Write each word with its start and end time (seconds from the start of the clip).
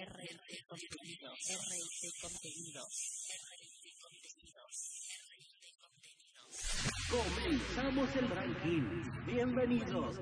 RT 0.00 0.66
Contenidos. 0.66 1.38
RT 1.50 2.20
Contenidos. 2.22 2.92
Comenzamos 7.10 8.08
el 8.16 8.30
ranking. 8.30 9.26
Bienvenidos. 9.26 10.16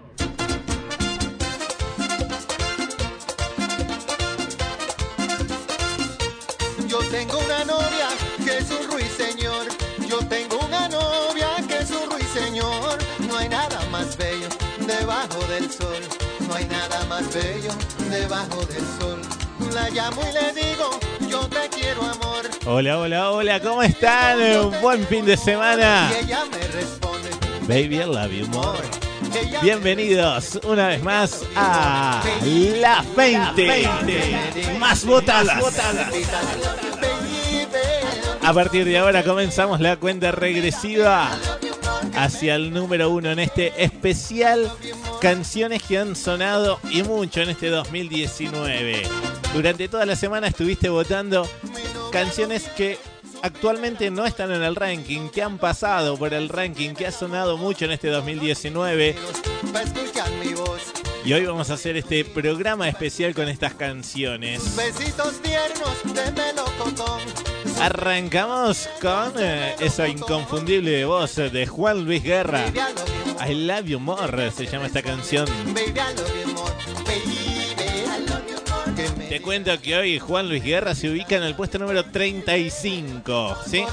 Yo 6.89 6.99
tengo 7.11 7.39
una 7.39 7.65
novia 7.65 8.09
que 8.45 8.59
es 8.59 8.71
un 8.73 8.91
ruiseñor. 8.91 9.69
Yo 10.09 10.19
tengo 10.27 10.59
una 10.59 10.89
novia 10.89 11.51
que 11.69 11.79
es 11.79 11.91
un 11.93 12.11
ruiseñor. 12.11 12.99
No 13.29 13.37
hay 13.37 13.49
nada 13.49 13.85
más 13.91 14.17
bello 14.17 14.49
debajo 14.85 15.39
del 15.47 15.71
sol. 15.71 16.03
No 16.49 16.55
hay 16.55 16.67
nada 16.67 17.05
más 17.05 17.33
bello 17.33 17.71
debajo 18.11 18.65
del 18.67 18.85
sol. 18.99 19.48
La 19.81 19.91
llamo 19.91 20.23
y 20.29 20.33
le 20.33 20.61
digo, 20.61 20.99
yo 21.29 21.47
te 21.47 21.69
quiero 21.69 22.03
amor. 22.03 22.51
Hola, 22.67 22.99
hola, 22.99 23.31
hola, 23.31 23.61
¿cómo 23.61 23.81
están? 23.85 24.41
Un 24.41 24.81
buen 24.83 25.07
fin 25.07 25.25
de 25.25 25.37
semana. 25.37 26.11
Y 26.11 26.25
ella 26.25 26.45
me 26.51 26.59
responde, 26.67 27.31
Baby, 27.69 27.99
I 27.99 28.05
love 28.07 28.33
you 28.33 28.49
more. 28.49 28.83
Bienvenidos 29.63 30.59
una 30.65 30.89
vez 30.89 31.01
más 31.05 31.45
a 31.55 32.21
las 32.81 33.15
20, 33.15 33.89
más 34.81 35.05
votadas. 35.05 35.63
A 38.43 38.53
partir 38.53 38.85
de 38.85 38.99
ahora 38.99 39.23
comenzamos 39.23 39.79
la 39.79 39.97
cuenta 39.97 40.33
regresiva 40.33 41.31
hacia 42.17 42.57
el 42.57 42.73
número 42.73 43.11
uno 43.11 43.31
en 43.31 43.39
este 43.39 43.73
especial 43.81 44.73
canciones 45.21 45.85
que 45.85 45.99
han 45.99 46.17
sonado 46.17 46.81
y 46.91 47.05
mucho 47.05 47.43
en 47.43 47.51
este 47.51 47.69
2019. 47.69 49.38
Durante 49.55 49.89
toda 49.89 50.07
la 50.07 50.17
semana 50.17 50.49
estuviste 50.49 50.89
votando 50.89 51.49
canciones 52.13 52.69
que 52.77 52.99
actualmente 53.43 54.11
no 54.11 54.27
están 54.27 54.53
en 54.53 54.63
el 54.63 54.77
ranking, 54.77 55.29
que 55.29 55.43
han 55.43 55.59
pasado 55.59 56.17
por 56.17 56.35
el 56.35 56.49
ranking, 56.49 56.95
que 56.95 57.07
ha 57.07 57.13
sonado 57.13 57.57
mucho 57.57 57.85
en 57.87 57.93
este 57.93 58.09
2019. 58.09 59.17
va 59.75 59.81
a 59.81 59.83
escuchar 59.83 60.31
mi 60.33 60.55
voz. 60.55 60.93
Y 61.25 61.33
hoy 61.33 61.45
vamos 61.45 61.71
a 61.71 61.75
hacer 61.75 61.97
este 61.97 62.25
programa 62.25 62.89
especial 62.89 63.35
con 63.35 63.49
estas 63.49 63.75
canciones. 63.75 64.77
Besitos 64.77 65.43
tiernos 65.43 66.15
de 66.15 66.31
melocotón. 66.33 67.21
Arrancamos 67.81 68.89
con 69.01 69.33
eh, 69.39 69.75
esa 69.81 70.09
inconfundible 70.09 71.05
voz 71.05 71.37
de 71.37 71.67
Juan 71.67 72.05
Luis 72.05 72.23
Guerra. 72.23 72.65
Baby, 72.67 72.81
I 72.81 72.87
love 72.95 73.05
you 73.05 73.29
more. 73.35 73.49
I 73.51 73.55
Love 73.55 73.85
You 73.87 74.01
More 74.01 74.51
se 74.51 74.67
llama 74.67 74.87
esta 74.87 75.03
canción. 75.03 75.47
Baby, 75.75 75.91
I 75.91 76.15
love 76.17 76.33
you 76.45 76.55
more. 76.55 76.88
Te 79.29 79.43
cuento 79.43 79.79
que 79.81 79.95
hoy 79.95 80.19
Juan 80.19 80.49
Luis 80.49 80.65
Guerra 80.65 80.95
se 80.95 81.11
ubica 81.11 81.37
en 81.37 81.43
el 81.43 81.55
puesto 81.55 81.79
número 81.79 82.05
35, 82.05 83.59
¿sí? 83.67 83.85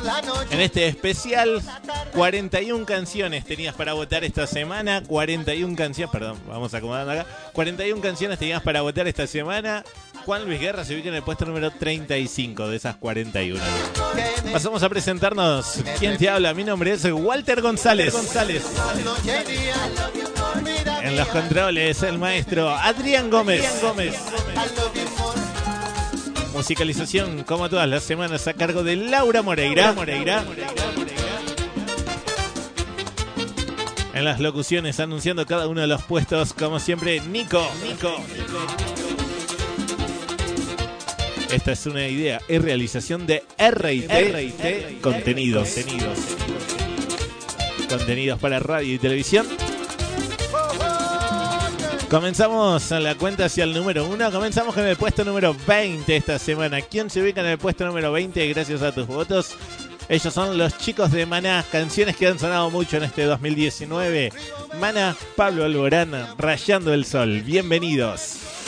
En 0.49 0.61
este 0.61 0.87
especial, 0.87 1.61
41 2.13 2.85
canciones 2.85 3.43
tenías 3.43 3.75
para 3.75 3.93
votar 3.93 4.23
esta 4.23 4.47
semana, 4.47 5.03
41 5.05 5.75
canciones, 5.75 6.11
perdón, 6.11 6.39
vamos 6.47 6.73
acomodando 6.73 7.11
acá, 7.11 7.25
41 7.51 8.01
canciones 8.01 8.39
tenías 8.39 8.61
para 8.61 8.81
votar 8.81 9.07
esta 9.07 9.27
semana. 9.27 9.83
Juan 10.25 10.45
Luis 10.45 10.59
Guerra 10.59 10.83
se 10.85 10.95
ubica 10.95 11.09
en 11.09 11.15
el 11.15 11.23
puesto 11.23 11.45
número 11.45 11.69
35 11.69 12.69
de 12.69 12.77
esas 12.77 12.95
41. 12.95 13.61
Que 13.61 14.41
me 14.41 14.51
Pasamos 14.51 14.81
a 14.81 14.89
presentarnos. 14.89 15.83
¿Quién 15.99 16.17
te 16.17 16.29
habla? 16.29 16.53
Mi 16.53 16.63
nombre 16.63 16.93
es 16.93 17.05
Walter 17.05 17.61
González. 17.61 18.13
González. 18.13 18.63
En 21.03 21.15
los 21.15 21.27
controles, 21.27 22.01
el 22.01 22.17
maestro 22.17 22.69
Adrián 22.69 23.29
Gómez. 23.29 23.81
Gómez. 23.81 24.15
Musicalización, 26.55 27.43
como 27.43 27.69
todas 27.69 27.89
las 27.89 28.01
semanas, 28.01 28.47
a 28.47 28.53
cargo 28.53 28.81
de 28.81 28.95
Laura 28.95 29.41
Moreira. 29.41 29.91
Moreira. 29.91 30.41
En 34.13 34.23
las 34.23 34.39
locuciones, 34.39 35.01
anunciando 35.01 35.45
cada 35.45 35.67
uno 35.67 35.81
de 35.81 35.87
los 35.87 36.01
puestos, 36.03 36.53
como 36.53 36.79
siempre, 36.79 37.19
Nico. 37.19 37.61
Nico. 37.85 38.15
Esta 41.51 41.73
es 41.73 41.85
una 41.87 42.07
idea 42.07 42.39
y 42.47 42.57
realización 42.57 43.27
de 43.27 43.43
RT, 43.57 45.01
Contenidos. 45.01 45.73
Contenidos. 45.73 46.19
Contenidos 47.89 48.39
para 48.39 48.59
radio 48.59 48.93
y 48.93 48.97
televisión. 48.97 49.45
Comenzamos 52.09 52.91
la 52.91 53.15
cuenta 53.15 53.45
hacia 53.45 53.63
el 53.63 53.73
número 53.73 54.05
1. 54.05 54.31
Comenzamos 54.31 54.75
con 54.75 54.85
el 54.85 54.95
puesto 54.95 55.25
número 55.25 55.55
20 55.67 56.15
esta 56.15 56.37
semana. 56.37 56.79
¿Quién 56.81 57.09
se 57.09 57.21
ubica 57.21 57.41
en 57.41 57.47
el 57.47 57.57
puesto 57.57 57.85
número 57.85 58.11
20 58.11 58.47
gracias 58.49 58.83
a 58.83 58.91
tus 58.91 59.07
votos? 59.07 59.55
Ellos 60.07 60.31
son 60.31 60.55
los 60.57 60.77
chicos 60.77 61.11
de 61.11 61.25
Maná, 61.25 61.65
canciones 61.71 62.15
que 62.15 62.27
han 62.27 62.37
sonado 62.37 62.69
mucho 62.69 62.97
en 62.97 63.03
este 63.03 63.23
2019. 63.23 64.31
Maná, 64.79 65.15
Pablo 65.35 65.63
Alborán, 65.65 66.11
Rayando 66.37 66.93
el 66.93 67.05
Sol. 67.05 67.41
Bienvenidos. 67.41 68.64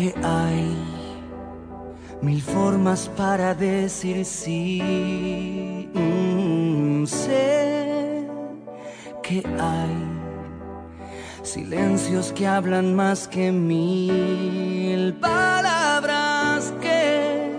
Que 0.00 0.14
hay 0.24 0.76
mil 2.22 2.40
formas 2.40 3.10
para 3.16 3.54
decir 3.54 4.24
sí. 4.24 5.88
Mm, 5.92 7.04
sé 7.04 8.26
que 9.22 9.42
hay 9.58 9.96
silencios 11.42 12.32
que 12.32 12.46
hablan 12.46 12.94
más 12.94 13.28
que 13.28 13.52
mil 13.52 15.14
palabras 15.14 16.72
que 16.80 17.52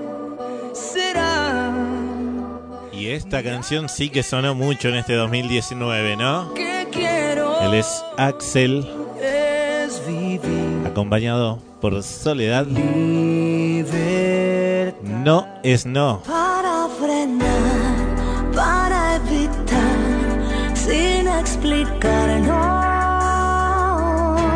serán. 0.74 2.60
Y 2.92 3.10
esta 3.10 3.44
canción 3.44 3.88
sí 3.88 4.10
que 4.10 4.24
sonó 4.24 4.56
mucho 4.56 4.90
en 4.90 4.96
este 4.96 5.14
2019, 5.14 6.16
¿no? 6.18 6.54
Que 6.56 6.88
quiero 6.92 7.62
Él 7.62 7.76
es 7.76 8.04
Axel, 8.18 8.88
acompañado 11.02 11.60
por 11.82 12.04
Soledad. 12.04 12.68
libertad. 12.68 13.92
No 15.02 15.48
es 15.64 15.88
no. 15.88 16.22
Para 16.28 16.88
frenar, 17.00 18.52
para 18.54 19.16
evitar, 19.16 20.76
sin 20.76 21.28
explicar, 21.28 22.40
no. 22.42 22.92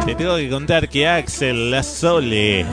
Te 0.05 0.13
tengo 0.13 0.35
que 0.35 0.47
contar 0.51 0.87
que 0.87 1.07
Axel, 1.07 1.71
la 1.71 1.81
Sole, 1.81 2.63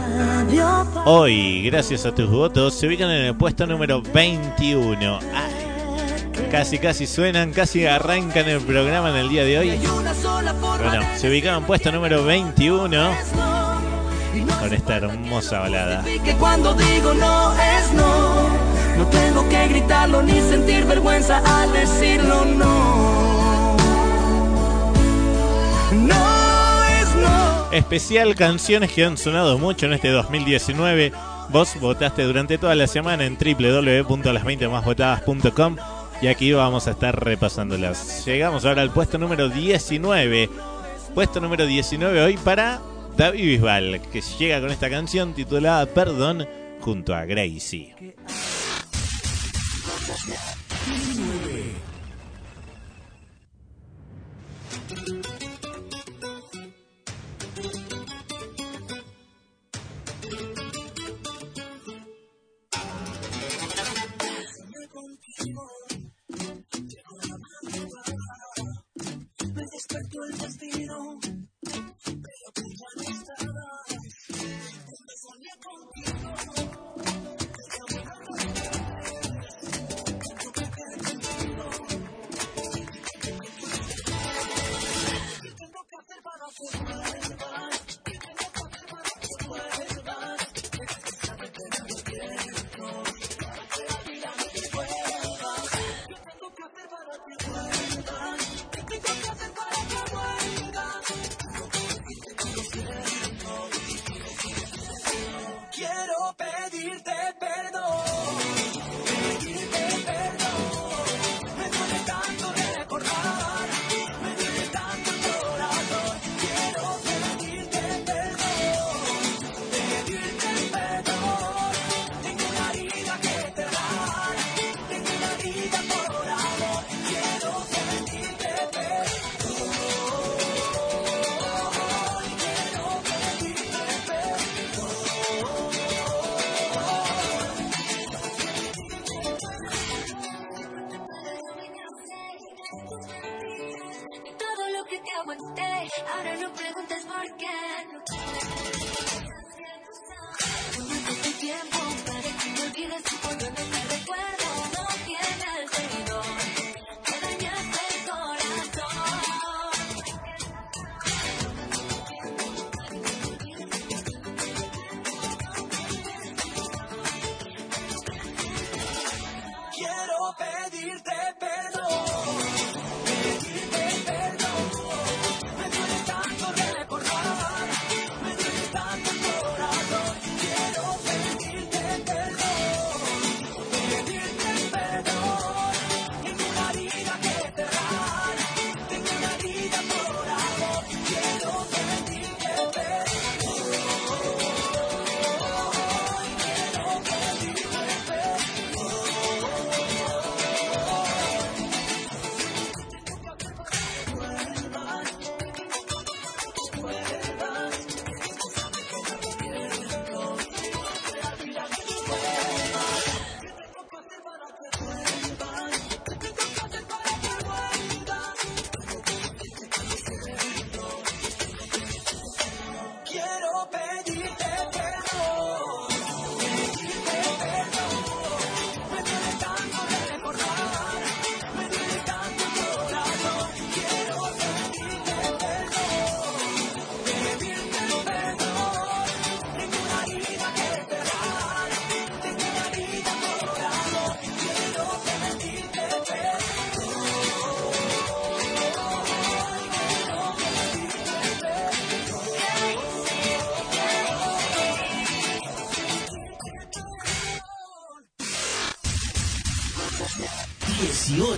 hoy, 1.06 1.62
gracias 1.62 2.04
a 2.04 2.14
tus 2.14 2.28
votos, 2.28 2.74
se 2.74 2.86
ubican 2.86 3.10
en 3.10 3.24
el 3.24 3.34
puesto 3.34 3.66
número 3.66 4.02
21. 4.02 5.18
Ay, 5.34 5.54
casi, 6.50 6.78
casi 6.78 7.06
suenan, 7.06 7.52
casi 7.54 7.86
arrancan 7.86 8.50
el 8.50 8.60
programa 8.60 9.08
en 9.08 9.16
el 9.16 9.30
día 9.30 9.44
de 9.44 9.58
hoy. 9.58 9.80
Bueno, 9.80 11.06
se 11.16 11.30
ubicaron 11.30 11.62
en 11.62 11.66
puesto 11.66 11.90
número 11.90 12.22
21 12.22 13.12
es 13.12 13.32
no. 13.34 13.34
Y 13.34 13.36
no 13.36 13.61
con 14.40 14.72
esta 14.72 14.96
hermosa 14.96 15.60
balada. 15.60 16.02
que 16.04 16.34
cuando 16.34 16.74
digo 16.74 17.14
no 17.14 17.52
es 17.54 17.92
no. 17.92 18.48
No 18.96 19.06
tengo 19.06 19.48
que 19.48 19.68
gritarlo 19.68 20.22
ni 20.22 20.40
sentir 20.40 20.84
vergüenza 20.84 21.42
al 21.44 21.72
decirlo 21.72 22.44
no. 22.44 23.76
No 25.92 26.84
es 27.00 27.14
no. 27.16 27.72
Especial 27.72 28.34
canciones 28.34 28.92
que 28.92 29.02
han 29.04 29.16
sonado 29.16 29.58
mucho 29.58 29.86
en 29.86 29.94
este 29.94 30.10
2019. 30.10 31.12
Vos 31.48 31.74
votaste 31.80 32.22
durante 32.22 32.58
toda 32.58 32.74
la 32.74 32.86
semana 32.86 33.24
en 33.24 33.36
www.las20másvotadas.com 33.36 35.76
y 36.22 36.28
aquí 36.28 36.52
vamos 36.52 36.86
a 36.86 36.92
estar 36.92 37.24
repasándolas. 37.24 38.24
Llegamos 38.24 38.64
ahora 38.64 38.82
al 38.82 38.90
puesto 38.90 39.18
número 39.18 39.48
19. 39.48 40.48
Puesto 41.14 41.40
número 41.40 41.66
19 41.66 42.22
hoy 42.22 42.36
para 42.38 42.80
David 43.16 43.44
Bisbal, 43.44 44.00
que 44.10 44.20
llega 44.38 44.60
con 44.60 44.70
esta 44.70 44.88
canción 44.88 45.34
titulada 45.34 45.86
Perdón 45.86 46.46
junto 46.80 47.14
a 47.14 47.24
Gracie. 47.24 47.94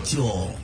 18. 0.04 0.63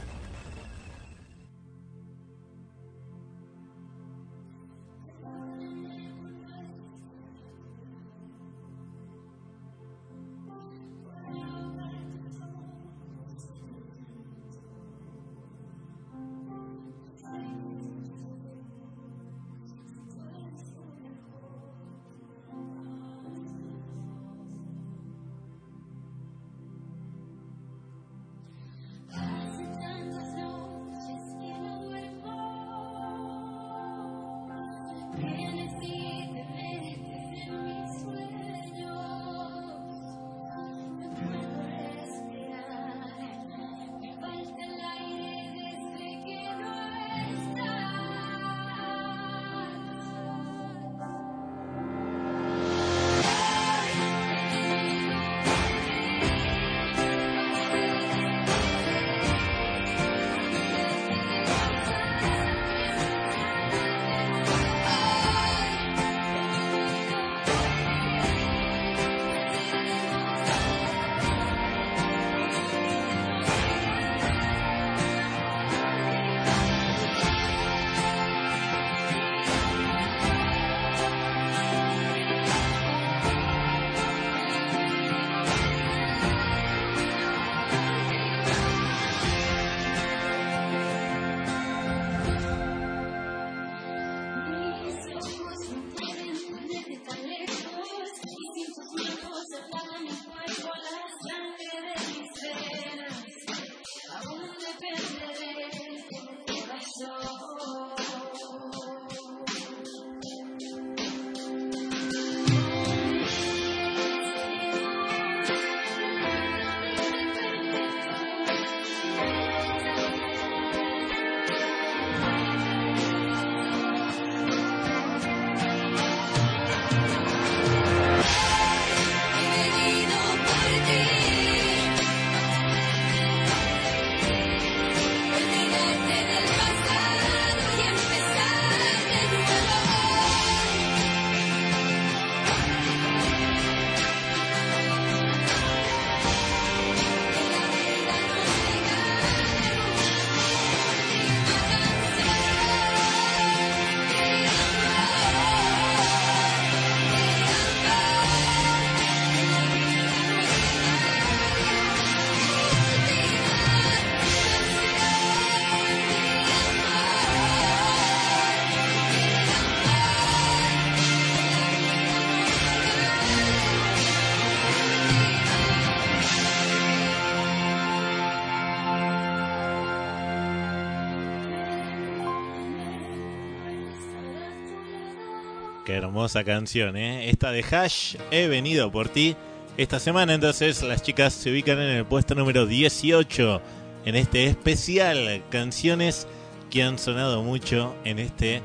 Hermosa 186.11 186.43
canción, 186.43 186.97
¿eh? 186.97 187.31
Esta 187.31 187.53
de 187.53 187.63
Hash, 187.63 188.17
he 188.33 188.49
venido 188.49 188.91
por 188.91 189.09
ti. 189.09 189.37
Esta 189.77 190.01
semana 190.01 190.35
entonces 190.35 190.83
las 190.83 191.05
chicas 191.05 191.33
se 191.33 191.53
ubican 191.53 191.79
en 191.79 191.99
el 191.99 192.05
puesto 192.05 192.35
número 192.35 192.67
18 192.67 193.63
en 194.07 194.17
este 194.17 194.47
especial 194.47 195.41
canciones 195.51 196.27
que 196.69 196.83
han 196.83 196.99
sonado 196.99 197.45
mucho 197.45 197.95
en 198.05 198.19
este 198.19 198.61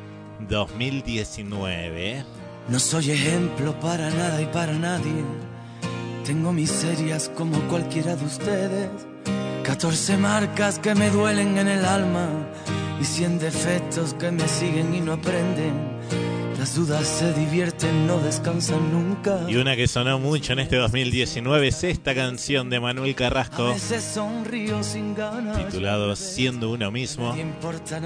2019. 0.50 2.25
No 2.68 2.80
soy 2.80 3.12
ejemplo 3.12 3.80
para 3.80 4.10
nada 4.10 4.42
y 4.42 4.48
para 4.48 4.74
nadie. 4.74 5.24
Tengo 6.25 6.52
miserias 6.52 7.30
como 7.30 7.60
cualquiera 7.68 8.16
de 8.16 8.25
ustedes. 8.25 8.90
14 9.62 10.18
marcas 10.18 10.80
que 10.80 10.96
me 10.96 11.12
duelen 11.12 11.60
en 11.60 11.68
el 11.68 11.86
alma 11.86 12.28
y 13.00 13.06
100 13.06 13.38
defectos 13.38 14.16
que 14.16 14.32
me 14.32 14.48
siguen 14.48 14.96
y 14.96 15.00
no 15.00 15.14
aprenden. 15.14 15.95
Las 16.75 16.88
dudas 16.89 17.08
se 17.08 17.32
divierten, 17.32 18.05
no 18.05 18.17
descansan 18.20 18.91
nunca. 18.91 19.39
Y 19.48 19.55
una 19.55 19.77
que 19.77 19.88
sonó 19.88 20.20
mucho 20.20 20.51
en 20.51 20.60
este 20.60 20.75
2019 20.75 21.70
es 21.70 21.86
esta 21.86 22.13
canción 22.13 22.70
de 22.70 22.82
Manuel 22.82 23.15
Carrasco 23.15 23.74
sin 23.79 25.15
ganas. 25.15 25.58
titulado 25.58 26.13
Siendo 26.17 26.70
uno 26.72 26.91
mismo. 26.91 27.34
Importa, 27.34 28.01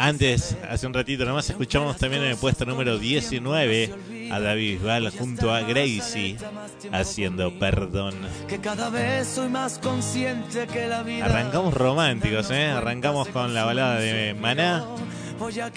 Antes, 0.00 0.56
hace 0.68 0.88
un 0.88 0.94
ratito 0.94 1.24
nomás, 1.24 1.48
escuchamos 1.48 1.96
también 1.96 2.24
en 2.24 2.30
el 2.30 2.36
puesto 2.36 2.64
número 2.64 2.98
19 2.98 3.94
a 4.32 4.40
David 4.40 4.78
Bisbal 4.78 5.10
junto 5.10 5.54
a 5.54 5.60
Gracie 5.60 6.38
haciendo 6.90 7.56
Perdón. 7.56 8.14
que 8.48 8.58
cada 8.58 8.90
vez 8.90 9.28
soy 9.28 9.48
más 9.48 9.78
consciente 9.78 10.66
que 10.66 10.88
la 10.88 11.04
vida 11.04 11.24
Arrancamos 11.24 11.72
románticos, 11.72 12.50
¿eh? 12.50 12.66
Arrancamos 12.66 13.28
con 13.28 13.54
la 13.54 13.64
balada 13.64 14.00
de 14.00 14.34
Maná. 14.34 14.84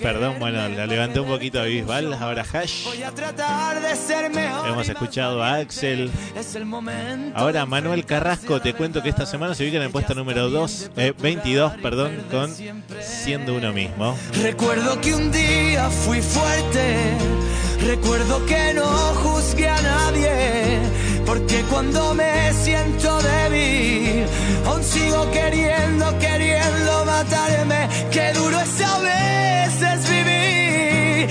Perdón, 0.02 0.36
bueno, 0.40 0.68
la 0.70 0.86
levanté 0.86 1.20
un 1.20 1.28
poquito 1.28 1.60
a. 1.60 1.66
Bisbal, 1.66 2.14
ahora 2.14 2.44
Hash. 2.52 2.86
Voy 2.86 3.04
a 3.04 3.12
tratar 3.12 3.82
de 3.82 3.96
ser 3.96 4.30
mejor 4.32 4.68
Hemos 4.68 4.90
escuchado 4.90 5.44
a 5.44 5.56
Axel. 5.56 6.12
Ahora 7.36 7.66
Manuel 7.66 8.06
Carrasco, 8.06 8.60
te 8.60 8.74
cuento 8.74 9.02
que 9.02 9.10
esta 9.10 9.26
semana 9.26 9.54
se 9.54 9.64
ubica 9.64 9.78
en 9.78 9.84
el 9.84 9.90
puesto 9.90 10.14
número 10.16 10.50
2, 10.50 10.92
eh, 10.98 11.14
22, 11.18 11.74
perdón, 11.82 12.26
con 12.30 12.52
Siendo 13.02 13.56
uno 13.56 13.72
mismo. 13.72 14.18
Recuerdo 14.42 15.00
que 15.00 15.14
un 15.14 15.32
día 15.32 15.90
fui 15.90 16.22
fuerte, 16.22 16.96
recuerdo 17.86 18.46
que 18.46 18.74
no 18.74 18.86
juzgué 18.86 19.70
a 19.70 19.82
nadie, 19.82 20.80
porque 21.32 21.64
cuando 21.70 22.14
me 22.14 22.52
siento 22.52 23.10
débil, 23.22 24.26
aún 24.66 24.84
sigo 24.84 25.32
queriendo, 25.32 26.06
queriendo 26.20 27.06
matarme. 27.06 27.88
Qué 28.12 28.34
duro 28.34 28.60
es 28.60 28.82
a 28.82 29.00
veces 29.00 30.10
vivir, 30.10 31.30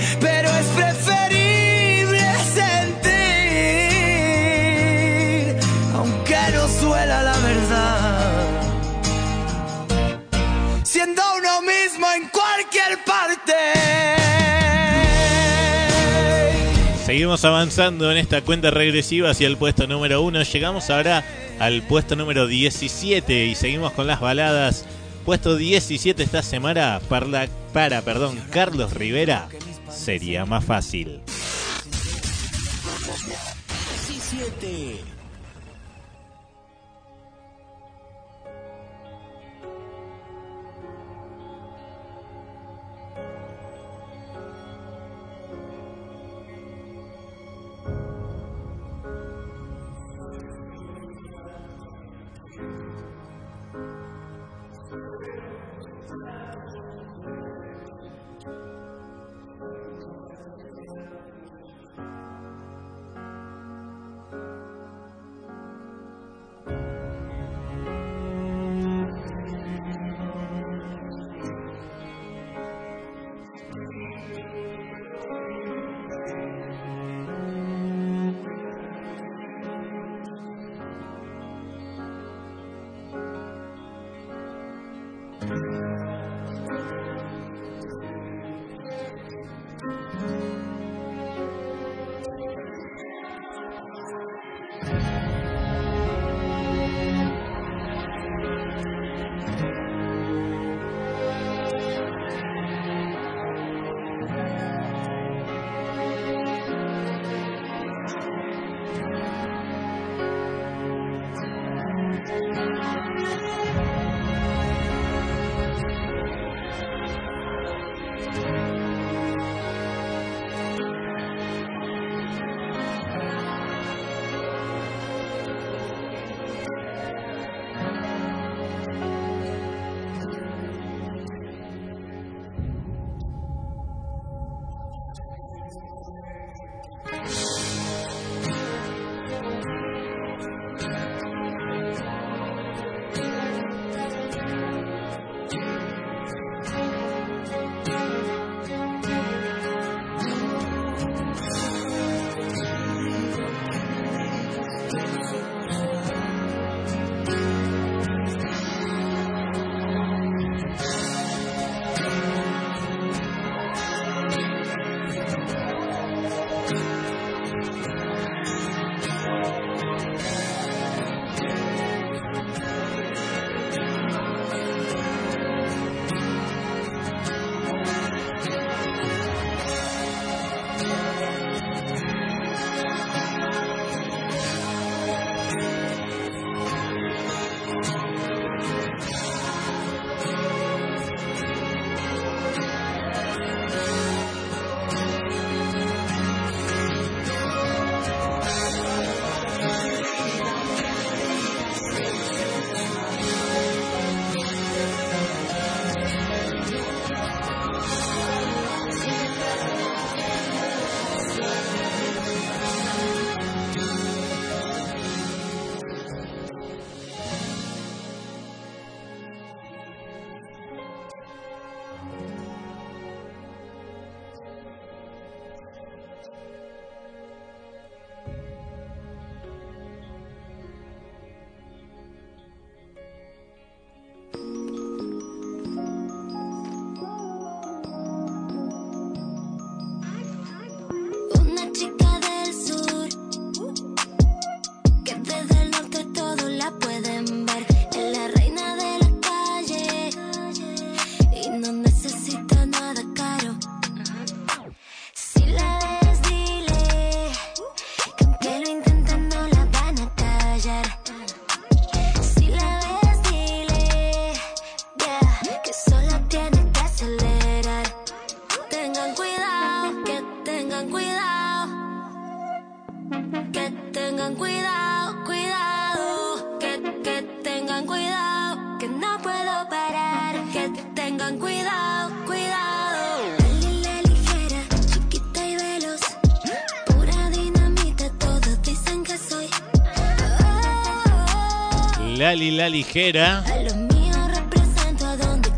Seguimos 17.31 17.45
avanzando 17.45 18.11
en 18.11 18.17
esta 18.17 18.41
cuenta 18.41 18.71
regresiva 18.71 19.29
hacia 19.29 19.47
el 19.47 19.55
puesto 19.55 19.87
número 19.87 20.21
1. 20.21 20.43
Llegamos 20.43 20.89
ahora 20.89 21.23
al 21.59 21.81
puesto 21.81 22.17
número 22.17 22.45
17 22.45 23.45
y 23.45 23.55
seguimos 23.55 23.93
con 23.93 24.05
las 24.05 24.19
baladas. 24.19 24.85
Puesto 25.23 25.55
17 25.55 26.21
esta 26.23 26.43
semana 26.43 26.99
para, 27.07 27.47
para 27.71 28.01
perdón, 28.01 28.37
Carlos 28.49 28.91
Rivera. 28.91 29.47
Sería 29.89 30.45
más 30.45 30.65
fácil. 30.65 31.21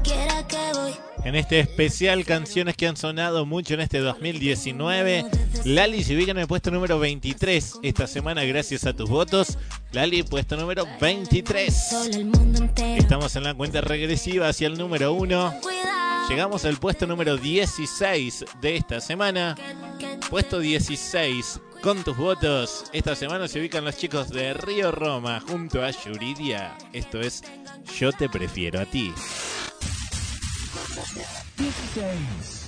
Que 0.04 0.72
voy. 0.74 0.93
En 1.24 1.36
este 1.36 1.62
especial 1.62 2.26
canciones 2.26 2.76
que 2.76 2.88
han 2.88 2.98
sonado 2.98 3.46
mucho 3.46 3.76
en 3.76 3.80
este 3.80 4.00
2019. 4.00 5.26
Lali 5.63 6.04
se 6.04 6.15
ubica 6.15 6.32
en 6.32 6.39
el 6.39 6.48
puesto 6.48 6.72
número 6.72 7.00
23 7.00 7.80
esta 7.84 8.06
semana 8.06 8.43
gracias 8.43 8.86
a 8.86 8.93
tus 8.93 9.10
votos. 9.10 9.58
Lali, 9.93 10.24
puesto 10.24 10.58
número 10.58 10.86
23. 11.00 11.89
Solo 11.89 12.15
el 12.15 12.26
mundo 12.26 12.60
entero. 12.60 13.02
Estamos 13.02 13.34
en 13.38 13.43
la 13.43 13.54
cuenta 13.54 13.80
regresiva 13.80 14.50
hacia 14.50 14.67
el 14.67 14.78
número 14.78 15.13
1. 15.13 15.60
Cuidado. 15.62 16.30
Llegamos 16.30 16.65
al 16.65 16.78
puesto 16.78 17.08
número 17.08 17.38
16 17.38 18.46
de 18.62 18.76
esta 18.76 19.00
semana. 19.00 19.56
Puesto 20.30 20.60
16. 20.60 21.62
Con 21.84 22.02
tus 22.02 22.15
votos, 22.15 22.86
esta 22.93 23.13
semana 23.13 23.50
se 23.50 23.60
ubican 23.60 23.84
los 23.84 23.98
chicos 23.98 24.30
de 24.30 24.54
Río 24.54 24.89
Roma 24.93 25.41
junto 25.46 25.84
a 25.84 25.91
Yuridia. 25.91 26.78
Esto 26.93 27.19
es 27.19 27.43
Yo 28.00 28.13
te 28.13 28.30
prefiero 28.30 28.80
a 28.80 28.86
ti. 28.86 29.13
16. 31.58 32.62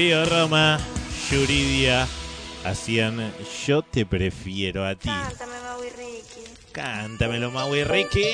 Río 0.00 0.24
Roma, 0.24 0.80
Yuridia 1.30 2.08
hacían 2.64 3.34
Yo 3.66 3.82
te 3.82 4.06
prefiero 4.06 4.86
a 4.86 4.94
ti. 4.94 5.10
Cántame, 5.10 5.52
Mau 5.62 5.84
y 5.84 5.90
Ricky. 5.90 6.40
Cántamelo, 6.72 7.50
Mau 7.50 7.76
y 7.76 7.84
Ricky. 7.84 8.24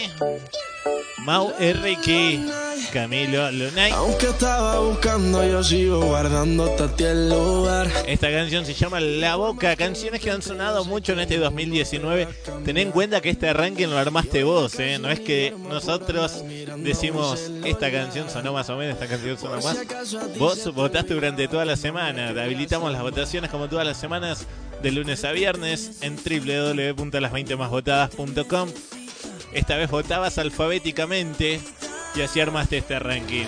Mau 1.25 1.53
y 1.59 1.73
Ricky. 1.73 2.47
Camilo 2.93 3.51
Lunay. 3.51 3.91
Aunque 3.91 4.27
estaba 4.29 4.79
buscando, 4.79 5.45
yo 5.45 5.65
sigo 5.65 6.03
guardándote 6.03 6.85
a 6.85 6.95
ti 6.95 7.03
el 7.03 7.31
lugar. 7.31 7.91
Esta 8.07 8.31
canción 8.31 8.65
se 8.65 8.75
llama 8.75 9.01
La 9.01 9.35
Boca, 9.35 9.75
canciones 9.75 10.21
que 10.21 10.31
han 10.31 10.43
sonado 10.43 10.85
mucho 10.85 11.15
en 11.15 11.19
este 11.19 11.39
2019. 11.39 12.29
Ten 12.65 12.77
en 12.77 12.93
cuenta 12.93 13.21
que 13.21 13.31
este 13.31 13.49
arranque 13.49 13.89
lo 13.89 13.99
armaste 13.99 14.45
vos, 14.45 14.79
¿eh? 14.79 15.01
No 15.01 15.11
es 15.11 15.19
que 15.19 15.53
nosotros 15.69 16.45
decimos, 16.87 17.51
esta 17.65 17.91
canción 17.91 18.31
sonó 18.31 18.53
más 18.53 18.71
o 18.71 18.77
menos, 18.77 18.95
esta 18.95 19.09
canción 19.09 19.37
sonó 19.37 19.61
más. 19.61 19.77
Vos 20.39 20.73
votaste 20.73 21.15
durante 21.15 21.49
toda 21.49 21.65
la 21.65 21.75
semana. 21.77 22.33
Te 22.33 22.41
habilitamos 22.41 22.93
las 22.93 23.03
votaciones 23.03 23.51
como 23.51 23.69
todas 23.69 23.85
las 23.85 23.99
semanas, 23.99 24.47
de 24.83 24.93
lunes 24.93 25.25
a 25.25 25.33
viernes, 25.33 25.99
en 26.03 26.17
www.las20másvotadas.com. 26.17 28.69
Esta 29.53 29.77
vez 29.77 29.91
votabas 29.91 30.39
alfabéticamente 30.39 31.61
y 32.15 32.21
así 32.21 32.41
armaste 32.41 32.79
este 32.79 32.99
ranking. 32.99 33.47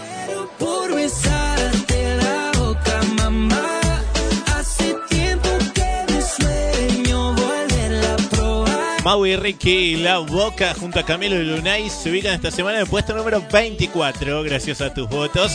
Probar. 9.09 9.19
Mau 9.19 9.25
y 9.25 9.37
Ricky 9.37 9.97
La 9.97 10.19
Boca 10.19 10.75
junto 10.75 11.01
a 11.01 11.03
Camilo 11.03 11.37
y 11.37 11.45
Lunay 11.45 11.89
se 11.89 12.11
ubican 12.11 12.35
esta 12.35 12.51
semana 12.51 12.77
en 12.77 12.83
el 12.83 12.91
puesto 12.91 13.15
número 13.15 13.43
24 13.51 14.43
gracias 14.43 14.83
a 14.83 14.93
tus 14.93 15.09
votos. 15.09 15.53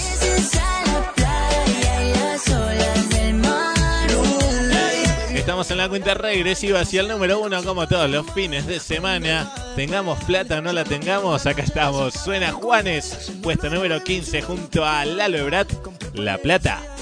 Estamos 5.35 5.69
en 5.71 5.77
la 5.77 5.89
cuenta 5.89 6.13
regresiva 6.13 6.79
hacia 6.79 7.01
el 7.01 7.09
número 7.09 7.39
uno 7.39 7.61
como 7.63 7.87
todos 7.87 8.09
los 8.09 8.25
fines 8.31 8.65
de 8.65 8.79
semana. 8.79 9.53
Tengamos 9.75 10.23
plata 10.23 10.59
o 10.59 10.61
no 10.61 10.71
la 10.71 10.83
tengamos, 10.83 11.45
acá 11.45 11.61
estamos. 11.61 12.13
Suena 12.13 12.51
Juanes, 12.51 13.33
puesto 13.43 13.69
número 13.69 14.01
15 14.01 14.41
junto 14.41 14.85
a 14.85 15.05
Lalo 15.05 15.37
Ebrat, 15.37 15.71
La 16.15 16.37
Plata. 16.37 16.92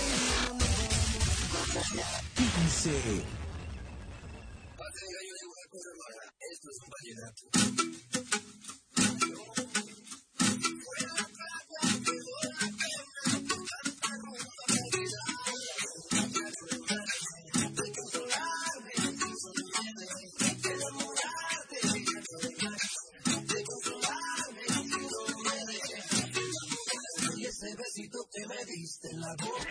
de 29.01 29.13
la 29.17 29.35
boca, 29.35 29.65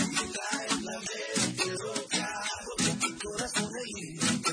que 0.00 0.26
traes 0.32 0.82
la 0.82 0.98
vez 0.98 1.54
que 1.56 1.70
roca, 1.74 2.42
mi 3.02 3.18
corazón 3.18 3.72
de 3.72 4.43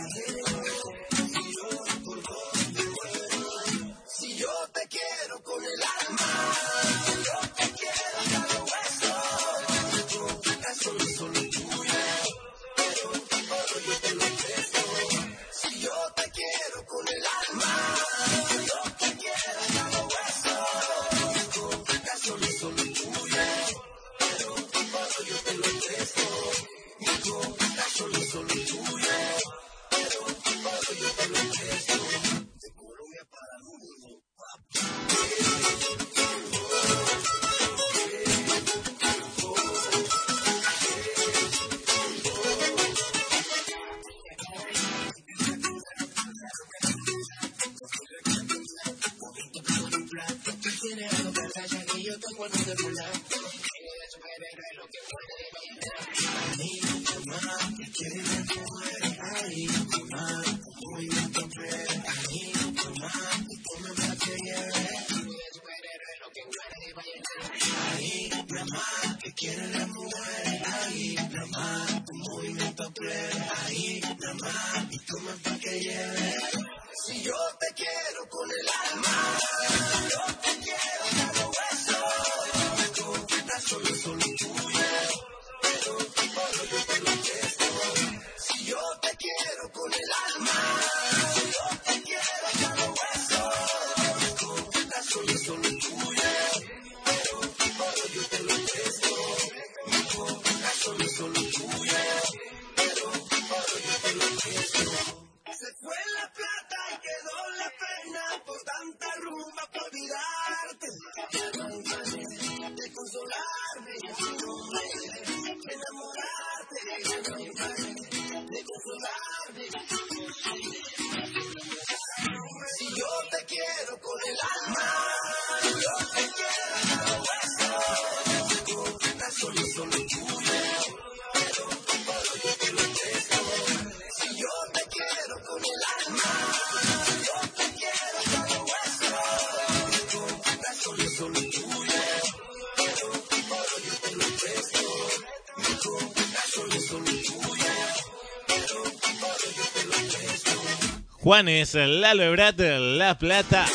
Juanes, 151.22 151.76
Lalo 151.76 152.24
Ebrat, 152.24 152.60
La 152.60 153.16
Plata. 153.20 153.68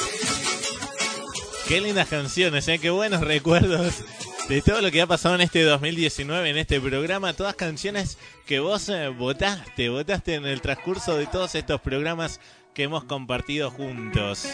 Qué 1.68 1.80
lindas 1.80 2.08
canciones, 2.08 2.66
¿eh? 2.66 2.80
qué 2.80 2.90
buenos 2.90 3.20
recuerdos 3.20 4.02
de 4.48 4.62
todo 4.62 4.80
lo 4.80 4.90
que 4.90 5.00
ha 5.00 5.06
pasado 5.06 5.36
en 5.36 5.42
este 5.42 5.62
2019 5.62 6.50
en 6.50 6.58
este 6.58 6.80
programa. 6.80 7.34
Todas 7.34 7.54
canciones 7.54 8.18
que 8.46 8.58
vos 8.58 8.88
eh, 8.88 9.08
votaste, 9.08 9.88
votaste 9.88 10.34
en 10.34 10.44
el 10.44 10.60
transcurso 10.60 11.16
de 11.16 11.26
todos 11.26 11.54
estos 11.54 11.80
programas 11.80 12.40
que 12.74 12.82
hemos 12.82 13.04
compartido 13.04 13.70
juntos. 13.70 14.48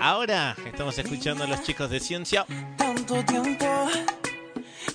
Ahora 0.00 0.56
estamos 0.64 0.98
escuchando 0.98 1.44
a 1.44 1.46
los 1.46 1.62
chicos 1.64 1.90
de 1.90 2.00
Ciencia. 2.00 2.46
Tanto 2.78 3.22
tiempo, 3.26 3.88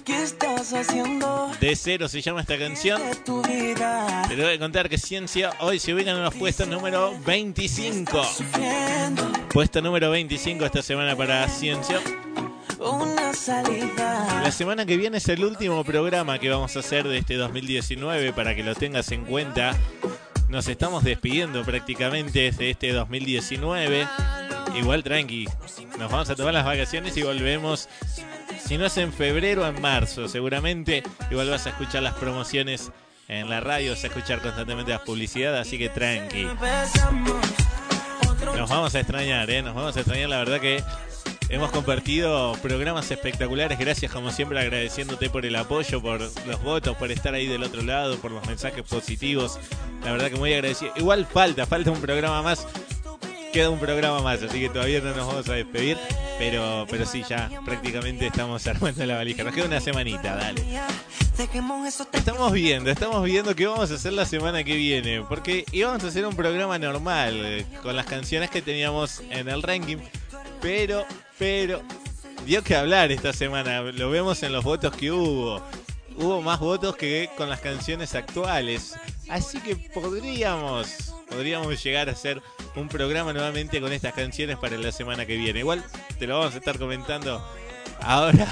¿qué 0.10 0.24
estás 0.24 0.74
haciendo 0.74 1.52
De 1.62 1.76
cero 1.76 2.08
se 2.08 2.22
llama 2.22 2.42
esta 2.42 2.58
canción. 2.58 3.00
Te 3.24 4.36
voy 4.36 4.54
a 4.54 4.60
contar 4.60 4.90
que 4.90 4.98
Ciencia 4.98 5.54
hoy 5.60 5.80
se 5.80 5.94
ubican 5.94 6.16
en 6.18 6.24
los 6.24 6.34
puestos 6.34 6.68
número 6.68 7.14
25. 7.26 8.24
Sufriendo 8.24 9.32
Puesto 9.54 9.82
número 9.82 10.10
25 10.10 10.66
esta 10.66 10.82
semana 10.82 11.16
para 11.16 11.48
Ciencia. 11.48 12.00
una 12.80 13.34
salida. 13.34 14.42
La 14.44 14.52
semana 14.52 14.86
que 14.86 14.98
viene 14.98 15.18
es 15.18 15.30
el 15.30 15.46
último 15.46 15.84
programa 15.84 16.40
que 16.40 16.50
vamos 16.50 16.76
a 16.76 16.80
hacer 16.80 17.08
de 17.08 17.20
este 17.20 17.36
2019 17.36 18.34
para 18.34 18.56
que 18.56 18.64
lo 18.64 18.74
tengas 18.74 19.12
en 19.12 19.26
cuenta. 19.26 19.76
Nos 20.50 20.68
estamos 20.68 21.04
despidiendo 21.04 21.64
prácticamente 21.64 22.52
de 22.52 22.72
este 22.72 22.94
2019. 22.94 24.08
Igual 24.76 25.04
tranqui, 25.04 25.48
nos 26.00 26.12
vamos 26.12 26.30
a 26.30 26.36
tomar 26.36 26.54
las 26.54 26.66
vacaciones 26.66 27.16
y 27.18 27.22
volvemos. 27.22 27.88
Si 28.66 28.78
no 28.78 28.86
es 28.86 28.98
en 28.98 29.12
febrero, 29.12 29.68
en 29.68 29.82
marzo, 29.82 30.28
seguramente. 30.28 31.04
Igual 31.32 31.50
vas 31.50 31.66
a 31.66 31.70
escuchar 31.70 32.04
las 32.04 32.14
promociones 32.16 32.92
en 33.28 33.50
la 33.50 33.60
radio, 33.60 33.92
vas 33.92 34.04
a 34.04 34.08
escuchar 34.08 34.42
constantemente 34.42 34.92
las 34.92 35.02
publicidades, 35.02 35.68
así 35.68 35.78
que 35.78 35.90
tranqui. 35.90 36.48
Nos 38.56 38.70
vamos 38.70 38.96
a 38.96 39.00
extrañar, 39.00 39.50
¿eh? 39.50 39.62
Nos 39.62 39.76
vamos 39.76 39.96
a 39.96 40.00
extrañar. 40.00 40.30
La 40.30 40.40
verdad 40.40 40.60
que 40.60 40.84
hemos 41.50 41.72
compartido 41.72 42.54
programas 42.62 43.10
espectaculares. 43.12 43.78
Gracias, 43.78 44.12
como 44.12 44.32
siempre, 44.32 44.60
agradeciéndote 44.60 45.30
por 45.30 45.46
el 45.46 45.56
apoyo, 45.56 46.02
por 46.02 46.20
los 46.22 46.64
votos, 46.64 46.96
por 46.98 47.12
estar 47.12 47.34
ahí 47.34 47.48
del 47.48 47.64
otro 47.64 47.82
lado, 47.82 48.18
por 48.18 48.32
los 48.32 48.46
mensajes 48.48 48.84
positivos. 48.84 49.60
La 50.04 50.12
verdad 50.12 50.30
que 50.30 50.38
muy 50.38 50.54
agradecido. 50.54 50.92
Igual 50.96 51.26
falta, 51.26 51.66
falta 51.66 51.92
un 51.92 52.02
programa 52.02 52.42
más. 52.42 52.68
Queda 53.52 53.70
un 53.70 53.80
programa 53.80 54.22
más, 54.22 54.44
así 54.44 54.60
que 54.60 54.70
todavía 54.70 55.02
no 55.02 55.16
nos 55.16 55.28
vamos 55.28 55.50
a 55.50 55.54
despedir. 55.54 55.98
Pero, 56.38 56.86
pero 56.90 57.06
sí, 57.06 57.24
ya 57.28 57.50
prácticamente 57.66 58.28
estamos 58.28 58.66
armando 58.68 59.06
la 59.06 59.16
valija. 59.16 59.44
Nos 59.44 59.54
queda 59.54 59.66
una 59.66 59.82
semanita, 59.82 60.36
dale. 60.36 60.64
Estamos 62.14 62.52
viendo, 62.52 62.92
estamos 62.92 63.24
viendo 63.24 63.56
qué 63.56 63.66
vamos 63.66 63.90
a 63.92 63.96
hacer 63.96 64.14
la 64.14 64.26
semana 64.26 64.64
que 64.64 64.76
viene. 64.76 65.24
Porque 65.28 65.66
íbamos 65.72 66.04
a 66.04 66.08
hacer 66.08 66.26
un 66.26 66.36
programa 66.36 66.78
normal, 66.78 67.66
con 67.82 67.96
las 67.96 68.06
canciones 68.06 68.50
que 68.50 68.62
teníamos 68.62 69.22
en 69.30 69.48
el 69.50 69.64
ranking. 69.64 69.98
Pero, 70.62 71.06
pero, 71.38 71.82
dio 72.46 72.64
que 72.64 72.76
hablar 72.76 73.12
esta 73.12 73.34
semana. 73.34 73.82
Lo 73.82 74.10
vemos 74.10 74.44
en 74.44 74.52
los 74.52 74.64
votos 74.64 74.94
que 74.96 75.12
hubo. 75.12 75.62
Hubo 76.18 76.42
más 76.42 76.60
votos 76.60 76.96
que 76.98 77.30
con 77.38 77.50
las 77.50 77.62
canciones 77.62 78.16
actuales. 78.16 78.96
Así 79.30 79.60
que 79.60 79.76
podríamos, 79.76 81.14
podríamos 81.30 81.82
llegar 81.82 82.10
a 82.10 82.12
hacer 82.12 82.42
un 82.76 82.88
programa 82.88 83.34
nuevamente 83.34 83.82
con 83.82 83.92
estas 83.92 84.14
canciones 84.14 84.58
para 84.58 84.78
la 84.78 84.92
semana 84.92 85.26
que 85.26 85.38
viene. 85.38 85.60
Igual 85.60 85.84
te 86.18 86.28
lo 86.28 86.40
vamos 86.40 86.56
a 86.56 86.58
estar 86.58 86.78
comentando 86.78 87.44
ahora. 88.02 88.48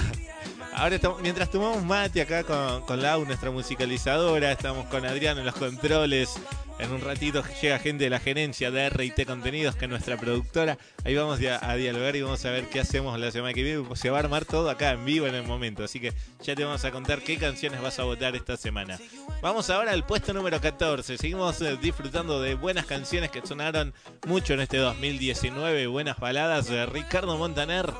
Ahora 0.77 0.93
estamos, 0.93 1.19
mientras 1.21 1.49
tomamos 1.49 1.83
mate 1.83 2.21
acá 2.21 2.43
con, 2.43 2.81
con 2.81 3.01
Lau, 3.01 3.25
nuestra 3.25 3.49
musicalizadora, 3.49 4.51
estamos 4.51 4.85
con 4.85 5.07
Adrián 5.07 5.39
en 5.39 5.45
los 5.45 5.55
controles. 5.55 6.39
En 6.77 6.91
un 6.91 7.01
ratito 7.01 7.43
llega 7.59 7.79
gente 7.79 8.03
de 8.03 8.11
la 8.11 8.19
gerencia 8.19 8.69
de 8.69 8.87
RT 8.87 9.25
Contenidos, 9.25 9.75
que 9.75 9.85
es 9.85 9.89
nuestra 9.89 10.17
productora. 10.17 10.77
Ahí 11.03 11.15
vamos 11.15 11.39
a, 11.41 11.67
a 11.67 11.75
dialogar 11.75 12.15
y 12.15 12.21
vamos 12.21 12.45
a 12.45 12.51
ver 12.51 12.69
qué 12.69 12.79
hacemos 12.79 13.19
la 13.19 13.31
semana 13.31 13.55
que 13.55 13.63
viene. 13.63 13.83
Se 13.95 14.11
va 14.11 14.17
a 14.17 14.19
armar 14.19 14.45
todo 14.45 14.69
acá 14.69 14.91
en 14.91 15.03
vivo 15.03 15.25
en 15.25 15.33
el 15.33 15.41
momento. 15.47 15.83
Así 15.83 15.99
que 15.99 16.13
ya 16.43 16.53
te 16.53 16.63
vamos 16.63 16.85
a 16.85 16.91
contar 16.91 17.23
qué 17.23 17.37
canciones 17.37 17.81
vas 17.81 17.97
a 17.97 18.03
votar 18.03 18.35
esta 18.35 18.55
semana. 18.55 18.99
Vamos 19.41 19.71
ahora 19.71 19.93
al 19.93 20.05
puesto 20.05 20.31
número 20.31 20.61
14. 20.61 21.17
Seguimos 21.17 21.59
eh, 21.61 21.75
disfrutando 21.81 22.39
de 22.39 22.53
buenas 22.53 22.85
canciones 22.85 23.31
que 23.31 23.41
sonaron 23.41 23.95
mucho 24.27 24.53
en 24.53 24.59
este 24.59 24.77
2019. 24.77 25.87
Buenas 25.87 26.19
baladas 26.19 26.67
de 26.67 26.85
Ricardo 26.85 27.35
Montaner. 27.35 27.91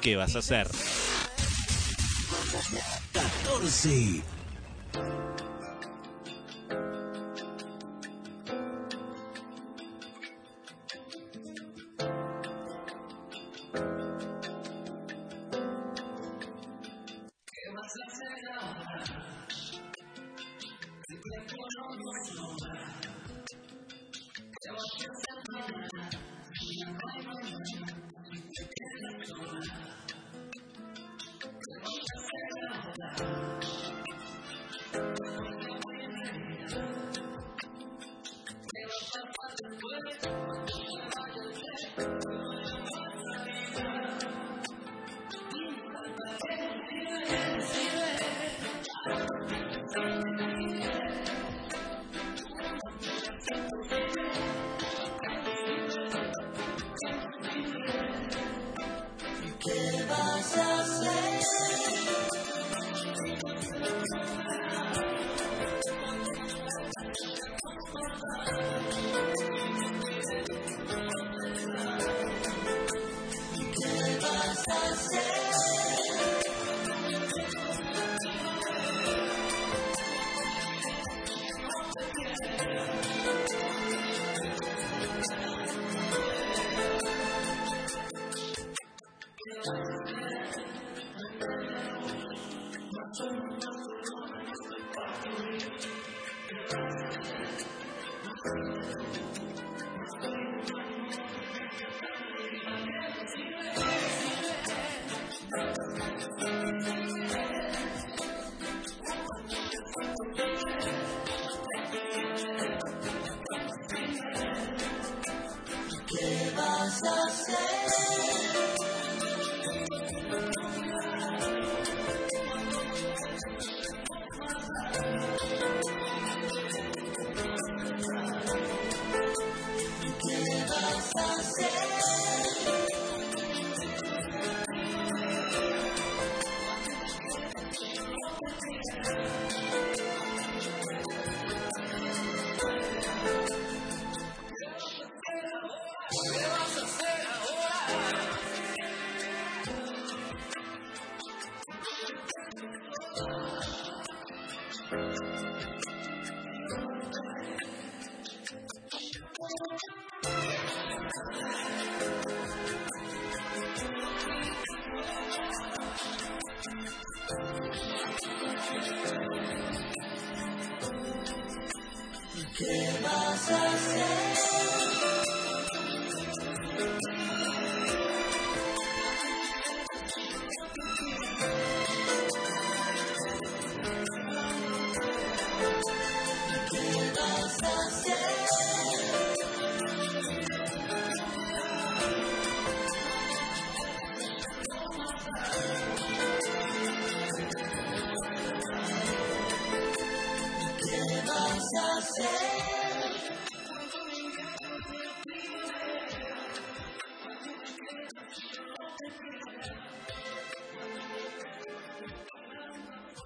¿Qué 0.00 0.14
vas 0.14 0.36
a 0.36 0.38
hacer? 0.38 0.68
14. 2.52 4.22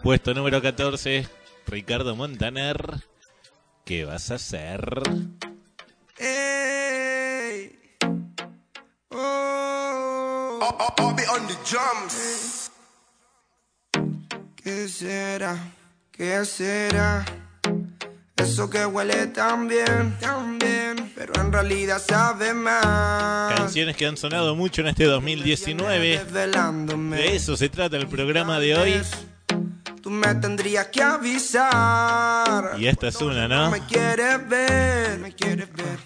Puesto 0.06 0.32
número 0.34 0.62
14, 0.62 1.26
Ricardo 1.66 2.14
Montaner. 2.14 3.02
¿Qué 3.84 4.04
vas 4.04 4.30
a 4.30 4.36
hacer? 4.36 5.02
Ey. 6.16 7.76
Oh. 9.10 10.60
on 10.60 11.46
the 11.48 11.56
drums. 11.68 12.70
¿Qué 14.54 14.86
será? 14.86 15.58
¿Qué 16.12 16.44
será? 16.44 17.24
Eso 18.36 18.70
que 18.70 18.86
huele 18.86 19.26
tan 19.26 19.66
bien, 19.66 20.16
tan 20.20 20.56
bien, 20.60 21.12
pero 21.16 21.32
en 21.40 21.52
realidad 21.52 22.00
sabe 22.00 22.54
más. 22.54 23.58
Canciones 23.58 23.96
que 23.96 24.06
han 24.06 24.16
sonado 24.16 24.54
mucho 24.54 24.82
en 24.82 24.86
este 24.86 25.02
2019. 25.02 26.18
Desvelándome. 26.18 27.16
De 27.16 27.34
eso 27.34 27.56
se 27.56 27.68
trata 27.68 27.96
el 27.96 28.06
programa 28.06 28.60
de 28.60 28.76
hoy. 28.76 29.02
Tú 30.06 30.12
me 30.12 30.32
tendrías 30.36 30.86
que 30.86 31.02
avisar. 31.02 32.76
Y 32.78 32.86
esta 32.86 33.08
es 33.08 33.20
una, 33.20 33.48
¿no? 33.48 33.72
Me 33.72 33.84
quieres 33.86 34.48
ver, 34.48 35.18
me 35.18 35.32
quieres 35.32 35.68
ver. 35.72 35.98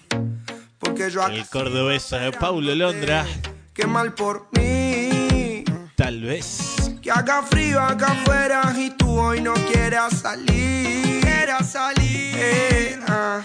Porque 0.79 1.11
yo 1.11 1.23
El 1.27 1.45
cordobés 1.45 2.09
Paulo 2.39 2.73
Londra. 2.73 3.27
Qué 3.75 3.85
mal 3.85 4.15
por 4.15 4.47
mí. 4.53 5.63
Tal 5.95 6.19
vez. 6.19 6.97
Que 6.99 7.11
haga 7.11 7.43
frío 7.43 7.79
acá 7.79 8.07
afuera 8.07 8.73
y 8.75 8.89
tú 8.89 9.07
hoy 9.07 9.39
no 9.39 9.53
quieras 9.71 10.21
salir. 10.21 11.21
Quieras 11.21 11.71
salir. 11.71 12.33
Eh, 12.39 12.99
ah. 13.07 13.39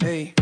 Ey. 0.00 0.34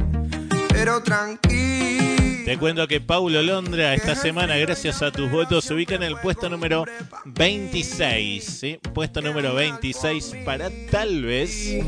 Pero 0.70 1.02
tranquilo. 1.02 2.13
Te 2.44 2.58
cuento 2.58 2.86
que 2.86 3.00
Paulo 3.00 3.40
Londra 3.42 3.94
esta 3.94 4.14
semana, 4.14 4.56
gracias 4.56 5.00
a 5.00 5.10
tus 5.10 5.30
votos, 5.30 5.64
se 5.64 5.72
ubica 5.72 5.94
en 5.94 6.02
el 6.02 6.16
puesto 6.18 6.50
número 6.50 6.84
26. 7.24 8.44
¿sí? 8.44 8.78
Puesto 8.92 9.22
número 9.22 9.54
26 9.54 10.34
para 10.44 10.68
tal 10.90 11.22
vez. 11.22 11.82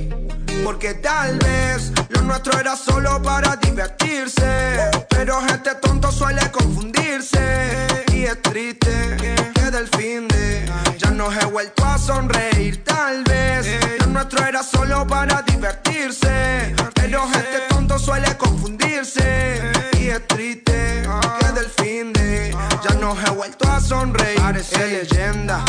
Porque 0.65 0.95
tal 0.95 1.39
vez 1.39 1.93
lo 2.09 2.23
nuestro 2.23 2.59
era 2.59 2.75
solo 2.75 3.21
para 3.23 3.57
divertirse. 3.57 4.79
Pero 5.11 5.47
este 5.47 5.75
tonto 5.75 6.11
suele 6.11 6.51
confundirse. 6.51 7.87
Y 8.15 8.23
es 8.25 8.41
triste 8.41 9.17
que 9.55 9.71
del 9.71 9.89
fin 9.89 10.27
de 10.29 10.65
ya 10.97 11.11
no 11.11 11.31
he 11.31 11.45
vuelto 11.45 11.85
a 11.85 11.99
sonreír. 11.99 12.83
Tal 12.83 13.23
vez 13.25 13.67
lo 14.01 14.07
nuestro 14.07 14.43
era 14.43 14.63
solo 14.63 15.07
para 15.07 15.43
divertirse. 15.43 16.75
Pero 16.95 17.27
este 17.27 17.61
tonto 17.69 17.99
suele 17.99 18.35
confundirse. 18.39 19.76
Y 20.07 20.09
es 20.09 20.25
triste 20.29 21.03
que 21.41 21.47
del 21.47 21.65
el 21.65 21.71
fin 21.71 22.13
de. 22.13 22.57
Ya 22.85 22.95
no 23.01 23.17
he 23.21 23.31
vuelto 23.31 23.69
a 23.69 23.81
sonreír. 23.81 24.39
Parece 24.39 24.87
leyenda. 24.87 25.65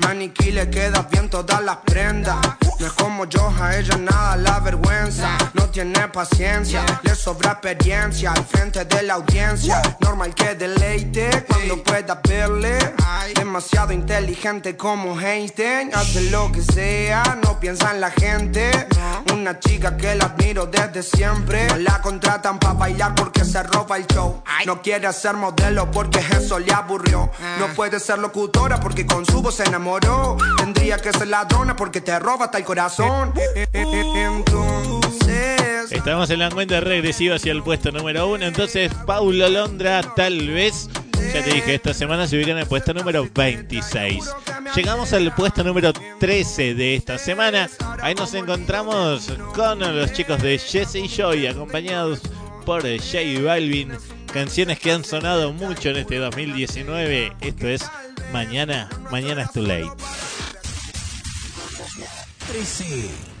Maniquí 0.00 0.50
le 0.50 0.68
queda 0.68 1.06
bien 1.08 1.30
todas 1.30 1.62
las 1.62 1.76
prendas. 1.84 2.36
No 2.80 2.86
es 2.86 2.92
como 2.94 3.26
yo, 3.26 3.48
a 3.60 3.76
ella 3.76 3.96
nada 3.96 4.36
la 4.36 4.58
vergüenza. 4.58 5.38
No 5.54 5.70
tiene 5.70 6.08
paciencia, 6.08 6.84
le 7.02 7.14
sobra 7.14 7.52
experiencia 7.52 8.32
al 8.32 8.44
frente 8.44 8.84
de 8.84 9.02
la 9.04 9.14
audiencia. 9.14 9.80
Normal 10.00 10.34
que 10.34 10.56
deleite 10.56 11.46
cuando 11.46 11.80
pueda 11.84 12.20
verle. 12.28 12.78
Demasiado 13.34 13.92
inteligente 13.92 14.76
como 14.76 15.18
Einstein. 15.20 15.94
Hace 15.94 16.22
lo 16.30 16.50
que 16.50 16.62
sea, 16.62 17.38
no 17.44 17.60
piensa 17.60 17.92
en 17.92 18.00
la 18.00 18.10
gente. 18.10 18.88
Una 19.32 19.58
chica 19.60 19.96
que 19.96 20.14
la 20.16 20.26
admiro 20.26 20.66
desde 20.66 21.02
siempre. 21.02 21.68
No 21.68 21.76
la 21.76 22.00
contratan 22.02 22.58
para 22.58 22.74
bailar 22.74 23.14
porque 23.14 23.44
se 23.44 23.62
roba 23.76 23.96
el 23.98 24.06
show. 24.06 24.42
No 24.64 24.80
quiere 24.80 25.12
ser 25.12 25.34
modelo 25.34 25.90
porque 25.90 26.18
eso 26.18 26.58
le 26.58 26.72
aburrió. 26.72 27.30
No 27.58 27.66
puede 27.74 28.00
ser 28.00 28.18
locutora 28.18 28.80
porque 28.80 29.06
con 29.06 29.26
su 29.26 29.42
voz 29.42 29.56
se 29.56 29.64
enamoró. 29.64 30.38
Tendría 30.56 30.96
que 30.98 31.12
ser 31.12 31.28
ladrona 31.28 31.76
porque 31.76 32.00
te 32.00 32.18
roba 32.18 32.46
hasta 32.46 32.56
el 32.58 32.64
corazón. 32.64 33.34
Entonces. 33.72 35.22
Estamos 35.92 36.30
en 36.30 36.38
la 36.38 36.50
cuenta 36.50 36.80
regresiva 36.80 37.36
hacia 37.36 37.52
el 37.52 37.62
puesto 37.62 37.92
número 37.92 38.28
uno. 38.28 38.46
Entonces, 38.46 38.90
Paulo 39.06 39.48
Londra, 39.48 40.02
tal 40.14 40.48
vez. 40.48 40.88
Ya 41.34 41.44
te 41.44 41.50
dije, 41.50 41.74
esta 41.74 41.92
semana 41.92 42.26
se 42.26 42.36
ubica 42.36 42.52
en 42.52 42.58
el 42.58 42.66
puesto 42.66 42.94
número 42.94 43.28
26. 43.34 44.24
Llegamos 44.74 45.12
al 45.12 45.34
puesto 45.34 45.62
número 45.64 45.92
13 45.92 46.74
de 46.74 46.94
esta 46.94 47.18
semana. 47.18 47.68
Ahí 48.00 48.14
nos 48.14 48.32
encontramos 48.34 49.32
con 49.54 49.80
los 49.80 50.12
chicos 50.12 50.40
de 50.40 50.58
Jesse 50.58 50.96
y 50.96 51.08
Joy, 51.08 51.46
acompañados 51.46 52.22
por 52.66 52.82
J 52.82 53.42
Balvin. 53.42 53.92
Canciones 54.32 54.78
que 54.80 54.90
han 54.90 55.04
sonado 55.04 55.52
mucho 55.52 55.90
en 55.90 55.96
este 55.98 56.16
2019. 56.16 57.32
Esto 57.40 57.68
es 57.68 57.82
Mañana, 58.32 58.90
Mañana 59.10 59.42
es 59.42 59.52
too 59.52 59.62
late. 59.62 59.88
13. 62.48 63.35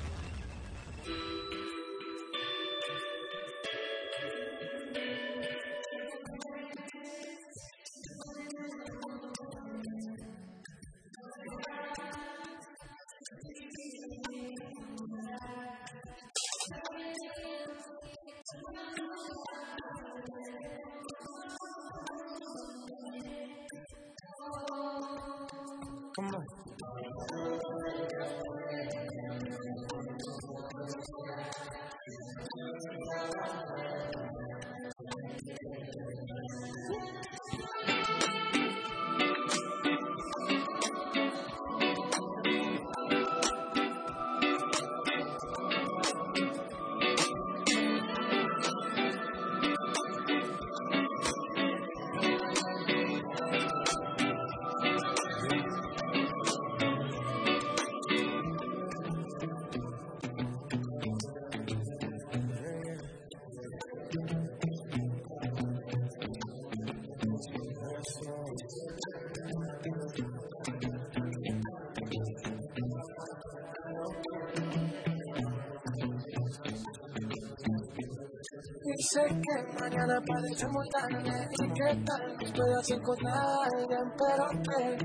Dice 78.86 79.20
que 79.26 79.80
mañana 79.80 80.22
parece 80.24 80.68
muy 80.68 80.88
tarde 80.90 81.48
y 81.50 81.72
que 81.72 82.04
tal 82.04 82.36
estoy 82.40 82.72
así 82.78 82.94
con 83.00 83.16
alguien, 83.26 84.12
pero 84.16 84.46
¿qué, 84.62 84.96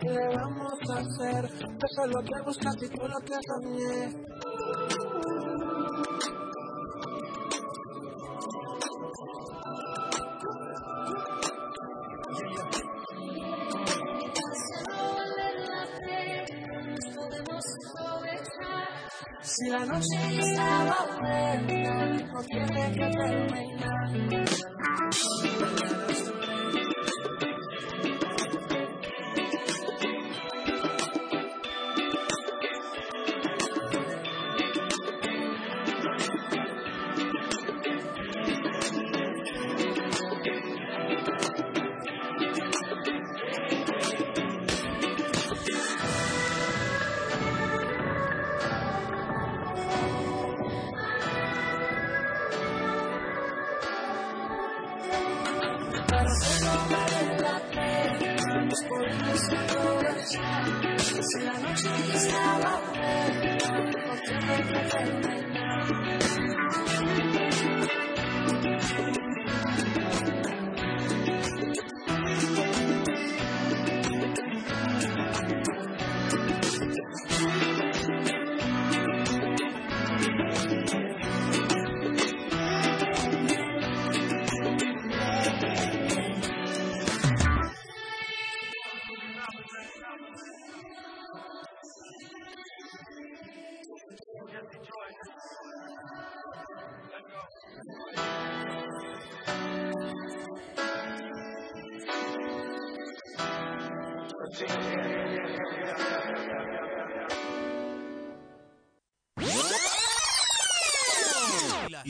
¿qué 0.00 0.18
vamos 0.34 0.90
a 0.90 0.98
hacer? 0.98 1.44
Eso 1.44 2.04
es 2.04 2.10
lo 2.10 2.20
que 2.20 2.42
buscas 2.44 2.74
y 2.82 2.88
tú 2.88 3.06
lo 3.06 3.20
que 3.20 3.38
soñé. 3.46 4.37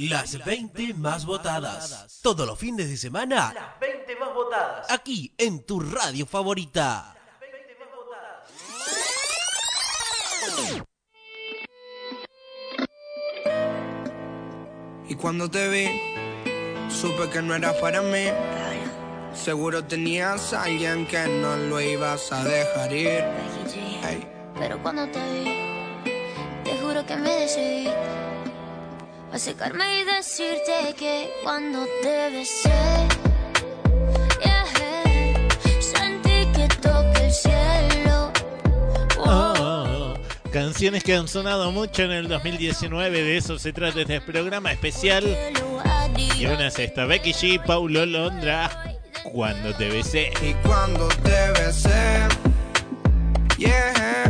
Las 0.07 0.44
20 0.44 0.94
más 0.94 1.26
votadas. 1.26 2.20
Todos 2.22 2.46
los 2.46 2.57
fines 2.57 2.88
de 2.88 2.96
semana. 2.96 3.53
Las 3.53 3.80
20 3.80 4.14
más 4.14 4.32
votadas. 4.32 4.86
Aquí 4.90 5.34
en 5.36 5.66
tu 5.66 5.80
radio 5.80 6.24
favorita. 6.24 7.16
Y 15.09 15.14
cuando 15.16 15.51
te 15.51 15.68
vi, 15.68 15.88
supe 16.88 17.28
que 17.30 17.42
no 17.42 17.57
era 17.57 17.72
para 17.80 18.01
mí. 18.01 18.26
Seguro 19.34 19.84
tenías 19.84 20.53
a 20.53 20.62
alguien 20.62 21.09
que 21.09 21.26
no 21.26 21.57
lo 21.57 21.80
ibas 21.80 22.30
a 22.30 22.44
dejar 22.44 22.92
ir. 22.92 23.24
Ey. 24.07 24.28
Pero 24.59 24.80
cuando 24.80 25.09
te 25.09 25.18
vi, 25.32 25.58
acercarme 29.39 30.01
y 30.01 30.05
decirte 30.05 30.95
que 30.99 31.30
cuando 31.45 31.86
te 32.03 32.30
besé, 32.30 32.72
yeah, 34.43 34.66
sentí 35.80 36.45
que 36.53 36.66
toque 36.82 37.26
el 37.26 37.32
cielo. 37.32 38.32
Oh, 39.16 40.14
Canciones 40.53 41.05
que 41.05 41.14
han 41.14 41.28
sonado 41.28 41.70
mucho 41.70 42.03
en 42.03 42.11
el 42.11 42.26
2019, 42.26 43.22
de 43.22 43.36
eso 43.36 43.61
se 43.61 43.72
trata 43.72 44.01
este 44.01 44.20
programa 44.20 44.72
especial. 44.72 45.24
Y 46.36 46.47
una 46.47 46.66
es 46.66 46.78
esta, 46.80 47.05
Becky 47.05 47.32
G, 47.32 47.64
Paulo 47.64 48.05
Londra, 48.07 48.97
cuando 49.22 49.72
te 49.76 49.89
besé. 49.89 50.32
Y 50.43 50.53
cuando 50.66 51.07
te 51.22 51.62
besé, 51.62 52.26
yeah. 53.57 54.28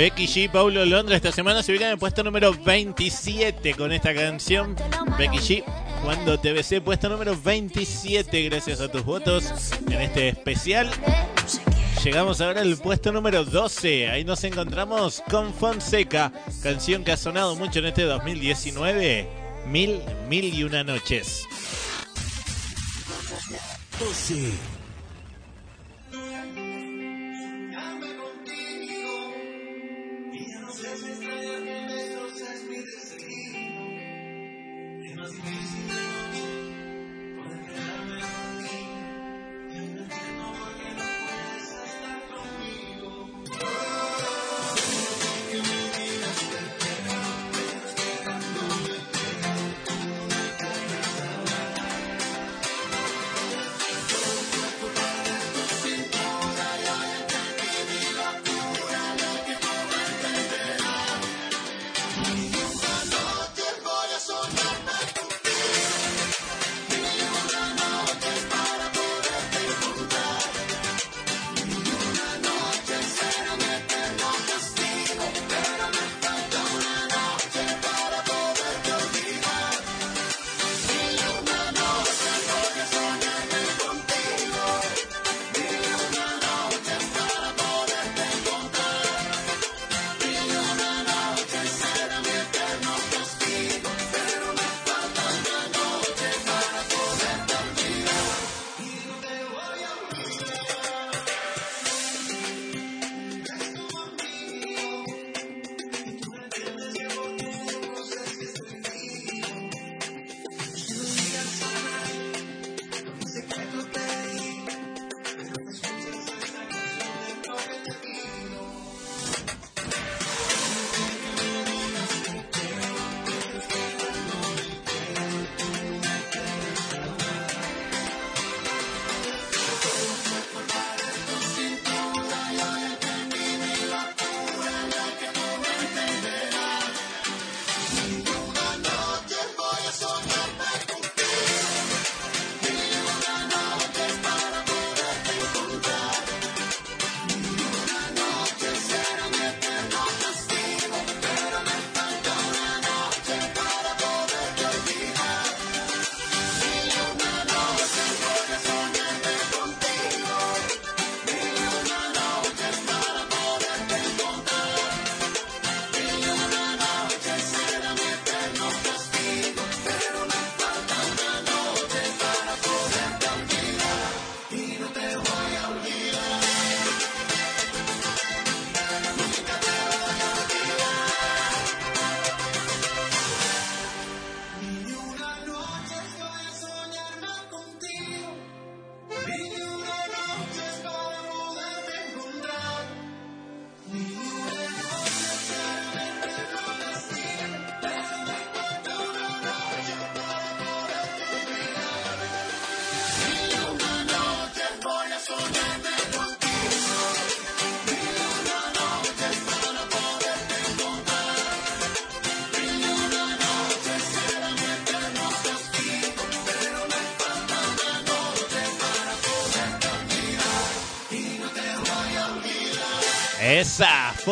Becky 0.00 0.26
G, 0.26 0.50
Paulo 0.50 0.86
Londra 0.86 1.14
esta 1.14 1.30
semana 1.30 1.62
se 1.62 1.72
ubican 1.72 1.88
en 1.88 1.92
el 1.92 1.98
puesto 1.98 2.24
número 2.24 2.54
27 2.54 3.74
con 3.74 3.92
esta 3.92 4.14
canción. 4.14 4.74
Becky 5.18 5.36
G, 5.36 5.64
cuando 6.02 6.40
besé, 6.40 6.80
puesto 6.80 7.10
número 7.10 7.38
27, 7.38 8.44
gracias 8.44 8.80
a 8.80 8.90
tus 8.90 9.04
votos 9.04 9.72
en 9.90 10.00
este 10.00 10.30
especial. 10.30 10.88
Llegamos 12.02 12.40
ahora 12.40 12.62
al 12.62 12.78
puesto 12.78 13.12
número 13.12 13.44
12. 13.44 14.08
Ahí 14.08 14.24
nos 14.24 14.42
encontramos 14.44 15.22
con 15.30 15.52
Fonseca, 15.52 16.32
canción 16.62 17.04
que 17.04 17.12
ha 17.12 17.18
sonado 17.18 17.54
mucho 17.54 17.80
en 17.80 17.84
este 17.84 18.04
2019. 18.04 19.28
Mil, 19.66 20.00
mil 20.30 20.54
y 20.54 20.64
una 20.64 20.82
noches. 20.82 21.44
12. 23.98 24.50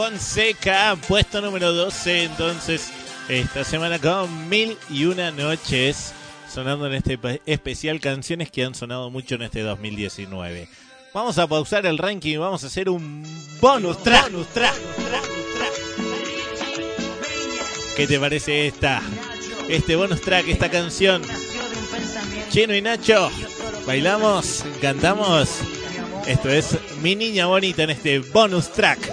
Fonseca, 0.09 0.97
puesto 1.07 1.43
número 1.43 1.75
12. 1.75 2.25
Entonces, 2.25 2.91
esta 3.29 3.63
semana 3.63 3.99
con 3.99 4.49
mil 4.49 4.75
y 4.89 5.05
una 5.05 5.31
noches 5.31 6.15
sonando 6.51 6.87
en 6.87 6.95
este 6.95 7.19
especial 7.45 8.01
canciones 8.01 8.51
que 8.51 8.65
han 8.65 8.75
sonado 8.75 9.11
mucho 9.11 9.35
en 9.35 9.43
este 9.43 9.61
2019. 9.61 10.67
Vamos 11.13 11.37
a 11.37 11.47
pausar 11.47 11.85
el 11.85 11.99
ranking 11.99 12.33
y 12.33 12.37
vamos 12.39 12.65
a 12.65 12.69
hacer 12.69 12.89
un 12.89 13.23
bonus 13.61 14.03
track. 14.03 14.33
¿Qué 17.95 18.07
te 18.07 18.19
parece 18.19 18.67
esta? 18.67 19.03
Este 19.69 19.95
bonus 19.95 20.23
track, 20.23 20.49
esta 20.49 20.71
canción. 20.71 21.21
Chino 22.49 22.75
y 22.75 22.81
Nacho, 22.81 23.31
bailamos, 23.87 24.65
cantamos. 24.81 25.51
Esto 26.27 26.49
es 26.49 26.79
Mi 27.03 27.15
Niña 27.15 27.45
Bonita 27.45 27.83
en 27.83 27.91
este 27.91 28.21
bonus 28.21 28.73
track. 28.73 29.08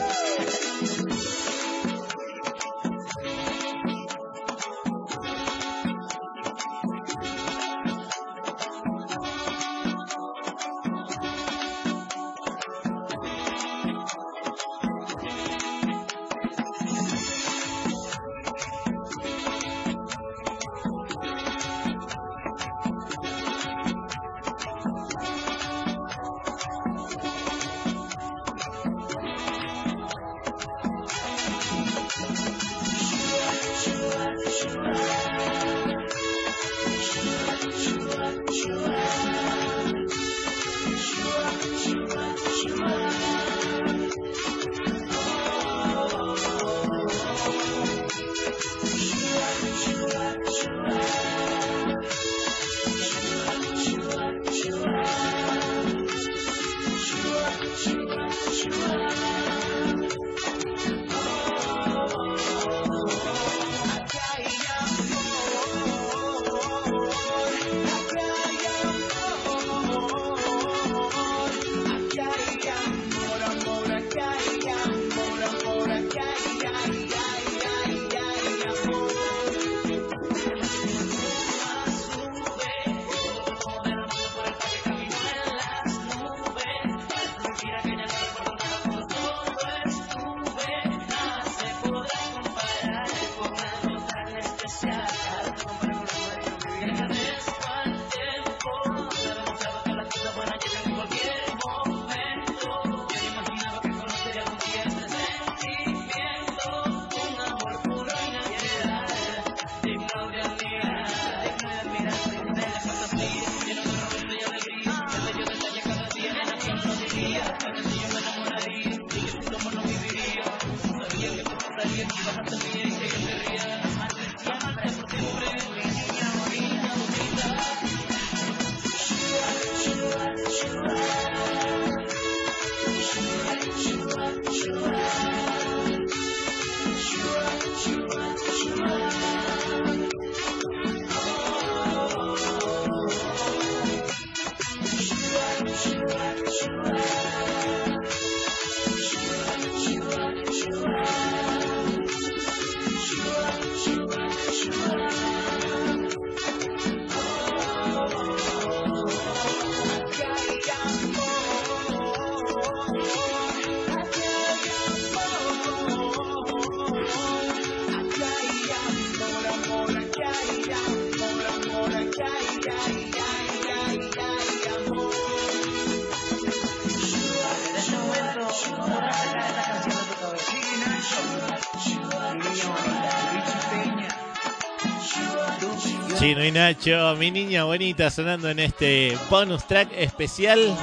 Y 186.46 186.52
Nacho, 186.52 187.16
mi 187.18 187.32
niña 187.32 187.64
bonita 187.64 188.12
sonando 188.12 188.52
en 188.52 188.60
este 188.60 189.18
bonus 189.32 189.66
track 189.68 189.90
especial. 189.98 190.78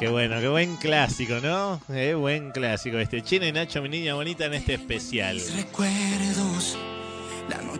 Qué 0.00 0.08
bueno, 0.08 0.40
qué 0.40 0.48
buen 0.48 0.76
clásico, 0.78 1.34
¿no? 1.40 1.80
Qué 1.86 2.14
buen 2.14 2.50
clásico 2.50 2.98
este. 2.98 3.22
Chino 3.22 3.46
y 3.46 3.52
Nacho, 3.52 3.80
mi 3.82 3.88
niña 3.88 4.14
bonita 4.14 4.46
en 4.46 4.54
este 4.54 4.74
especial. 4.74 5.40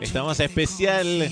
Estamos 0.01 0.39
especial. 0.39 1.29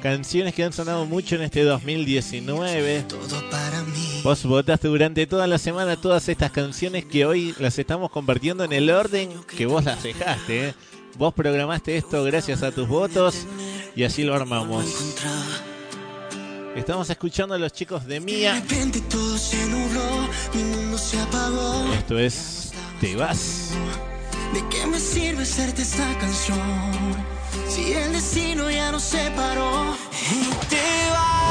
Canciones 0.00 0.54
que 0.54 0.62
han 0.62 0.72
sonado 0.72 1.06
mucho 1.06 1.34
en 1.34 1.42
este 1.42 1.64
2019. 1.64 3.02
todo 3.08 3.50
para 3.50 3.82
mí. 3.82 4.20
Vos 4.22 4.44
votaste 4.44 4.86
durante 4.86 5.26
toda 5.26 5.48
la 5.48 5.58
semana 5.58 5.96
todas 5.96 6.28
estas 6.28 6.52
canciones 6.52 7.04
que 7.04 7.26
hoy 7.26 7.52
las 7.58 7.80
estamos 7.80 8.12
compartiendo 8.12 8.62
en 8.62 8.72
el 8.72 8.90
orden 8.90 9.28
que 9.56 9.66
vos 9.66 9.82
las 9.84 10.04
dejaste. 10.04 10.68
¿eh? 10.68 10.74
Vos 11.18 11.34
programaste 11.34 11.96
esto 11.96 12.22
gracias 12.24 12.62
a 12.62 12.70
tus 12.70 12.86
votos 12.86 13.44
y 13.94 14.04
así 14.04 14.24
lo 14.24 14.34
armamos. 14.34 14.84
Estamos 16.74 17.10
escuchando 17.10 17.54
a 17.54 17.58
los 17.58 17.72
chicos 17.72 18.06
de 18.06 18.20
Mía. 18.20 18.62
Esto 21.98 22.18
es 22.18 22.72
Te 23.00 23.16
vas. 23.16 23.70
¿De 24.54 24.62
qué 24.68 24.86
me 24.86 24.98
sirve 24.98 25.42
hacerte 25.42 25.82
esta 25.82 26.18
canción? 26.18 26.58
Si 27.68 27.92
el 27.92 28.12
destino 28.12 28.70
ya 28.70 28.92
nos 28.92 29.02
separó 29.02 29.96
y 30.30 30.44
te 30.66 31.10
vas, 31.10 31.41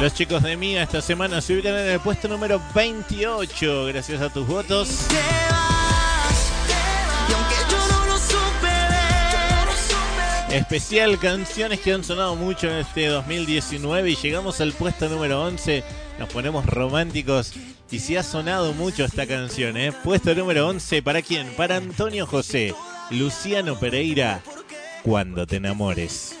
Los 0.00 0.14
chicos 0.14 0.42
de 0.42 0.56
Mía 0.56 0.82
esta 0.84 1.02
semana 1.02 1.42
se 1.42 1.52
ubican 1.52 1.74
en 1.74 1.88
el 1.88 2.00
puesto 2.00 2.26
número 2.26 2.58
28 2.74 3.84
gracias 3.84 4.22
a 4.22 4.30
tus 4.30 4.46
votos. 4.46 4.88
Te 5.08 5.14
vas, 5.14 6.52
y 7.28 7.32
aunque 7.34 7.54
yo 7.70 7.76
no 7.86 8.06
lo 8.06 8.18
supe 8.18 8.66
ver, 10.48 10.56
Especial 10.56 11.18
canciones 11.18 11.80
que 11.80 11.92
han 11.92 12.02
sonado 12.02 12.34
mucho 12.34 12.70
en 12.70 12.78
este 12.78 13.08
2019 13.08 14.12
y 14.12 14.16
llegamos 14.16 14.62
al 14.62 14.72
puesto 14.72 15.06
número 15.10 15.42
11. 15.42 15.84
Nos 16.18 16.30
ponemos 16.30 16.64
románticos 16.64 17.52
y 17.90 17.98
si 17.98 18.16
ha 18.16 18.22
sonado 18.22 18.72
mucho 18.72 19.04
esta 19.04 19.26
canción, 19.26 19.76
¿eh? 19.76 19.92
Puesto 19.92 20.34
número 20.34 20.66
11, 20.66 21.02
¿para 21.02 21.20
quién? 21.20 21.46
Para 21.56 21.76
Antonio 21.76 22.26
José, 22.26 22.74
Luciano 23.10 23.78
Pereira, 23.78 24.40
Cuando 25.02 25.46
te 25.46 25.56
enamores. 25.56 26.39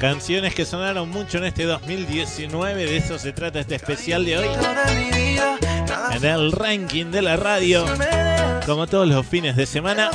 Canciones 0.00 0.54
que 0.54 0.64
sonaron 0.64 1.10
mucho 1.10 1.36
en 1.38 1.44
este 1.44 1.64
2019, 1.64 2.86
de 2.86 2.96
eso 2.96 3.18
se 3.18 3.32
trata 3.32 3.60
este 3.60 3.74
especial 3.74 4.24
de 4.24 4.38
hoy. 4.38 4.46
En 6.12 6.24
el 6.24 6.52
ranking 6.52 7.06
de 7.06 7.20
la 7.20 7.36
radio, 7.36 7.84
como 8.64 8.86
todos 8.86 9.06
los 9.06 9.26
fines 9.26 9.56
de 9.56 9.66
semana, 9.66 10.10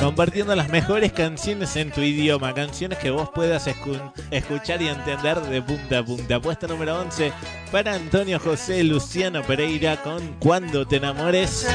compartiendo 0.00 0.56
las 0.56 0.70
mejores 0.70 1.12
canciones 1.12 1.76
en 1.76 1.90
tu 1.92 2.00
idioma, 2.00 2.54
canciones 2.54 2.98
que 2.98 3.10
vos 3.10 3.28
puedas 3.34 3.66
escu- 3.66 4.12
escuchar 4.30 4.80
y 4.80 4.88
entender 4.88 5.38
de 5.42 5.60
punta 5.60 5.98
a 5.98 6.02
punta. 6.04 6.40
Puesta 6.40 6.66
número 6.66 6.98
11 7.00 7.32
para 7.70 7.92
Antonio 7.94 8.40
José 8.40 8.82
Luciano 8.84 9.42
Pereira 9.42 10.02
con 10.02 10.34
Cuando 10.38 10.86
te 10.86 10.96
enamores. 10.96 11.66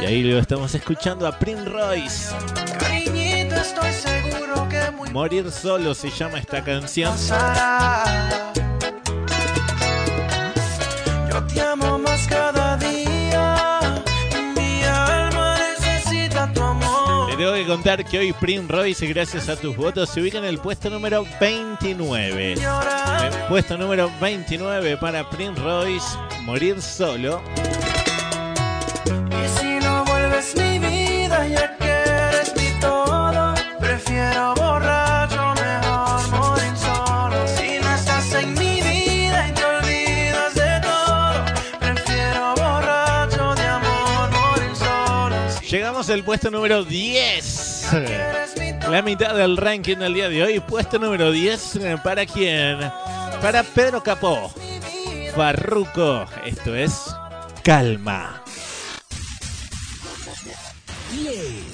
Y 0.00 0.06
ahí 0.06 0.22
lo 0.22 0.38
estamos 0.38 0.72
escuchando 0.74 1.26
a 1.26 1.36
Prince 1.36 1.64
Royce. 1.64 2.28
Morir 5.14 5.48
solo 5.52 5.94
se 5.94 6.10
llama 6.10 6.40
esta 6.40 6.64
canción. 6.64 7.12
pasará. 7.12 8.52
Yo 11.30 11.40
te 11.44 11.60
amo 11.60 12.00
más 12.00 12.26
cada 12.26 12.76
día. 12.78 14.02
Mi 14.56 14.82
alma 14.82 15.56
necesita 15.78 16.52
tu 16.52 16.60
amor. 16.60 17.30
Te 17.30 17.36
tengo 17.36 17.52
que 17.52 17.64
contar 17.64 18.04
que 18.04 18.18
hoy 18.18 18.32
Prince 18.32 18.66
Royce, 18.66 19.06
gracias 19.06 19.48
a 19.48 19.54
tus 19.54 19.76
votos, 19.76 20.10
se 20.10 20.20
ubica 20.20 20.38
en 20.38 20.46
el 20.46 20.58
puesto 20.58 20.90
número 20.90 21.24
29. 21.40 22.56
Llorar. 22.56 23.32
El 23.32 23.46
puesto 23.46 23.78
número 23.78 24.10
29 24.20 24.96
para 24.96 25.30
Prince 25.30 25.62
Royce, 25.62 26.18
Morir 26.42 26.82
solo. 26.82 27.40
Y 29.06 29.60
si 29.60 29.78
no 29.78 30.04
vuelves 30.06 30.56
mi 30.56 30.80
vida, 30.80 31.46
ya 31.46 31.76
que 31.76 31.88
eres 31.88 32.52
mi 32.56 32.80
todo, 32.80 33.54
prefiero 33.78 34.53
Al 46.14 46.22
puesto 46.22 46.48
número 46.48 46.84
10. 46.84 47.92
eres 47.92 48.56
mi 48.56 48.78
todo, 48.78 48.92
La 48.92 49.02
mitad 49.02 49.34
del 49.34 49.56
ranking 49.56 49.96
del 49.96 50.14
día 50.14 50.28
de 50.28 50.44
hoy. 50.44 50.60
Puesto 50.60 50.96
número 51.00 51.32
10. 51.32 51.76
eh, 51.76 51.98
¿Para 52.04 52.24
quién? 52.24 52.78
Para 53.42 53.64
Pedro 53.64 54.00
Capó. 54.00 54.54
Farruco. 55.34 56.24
Esto 56.46 56.72
es 56.76 56.92
Calma. 57.64 58.44
10. 61.10 61.73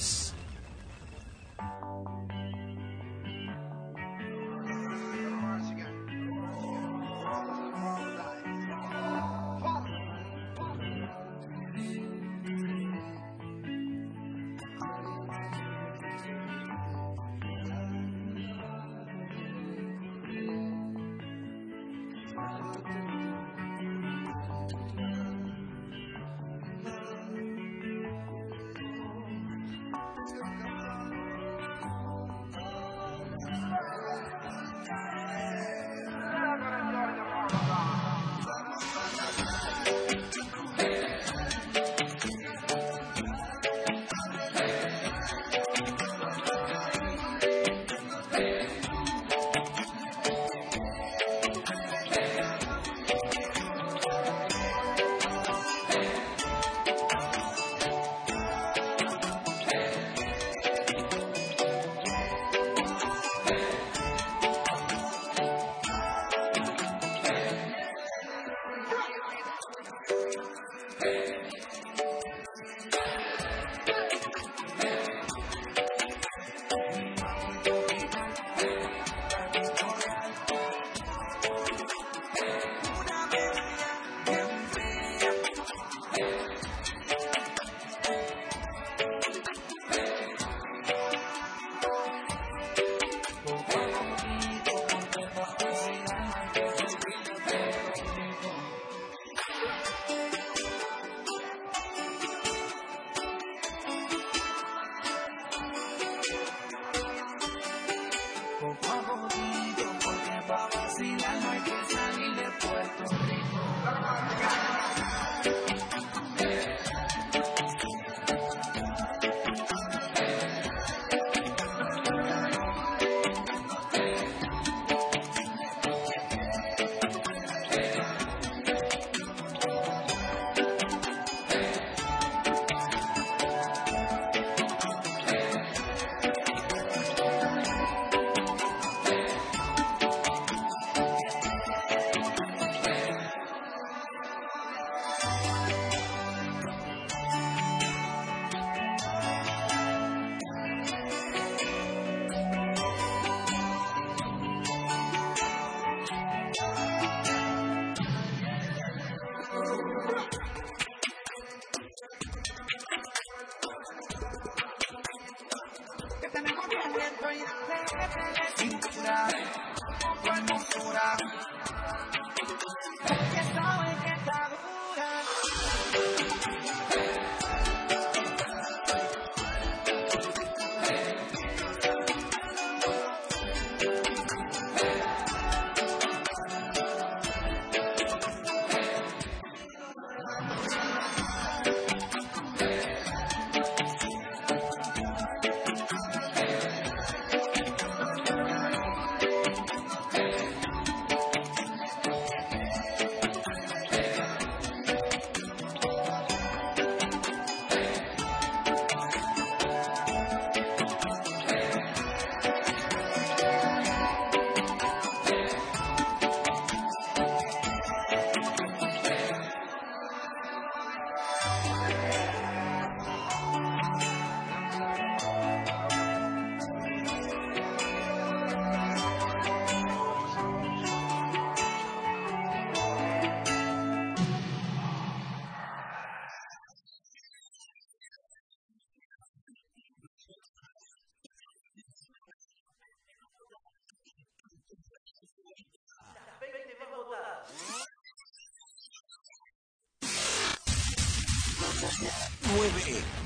9. 251.81 253.20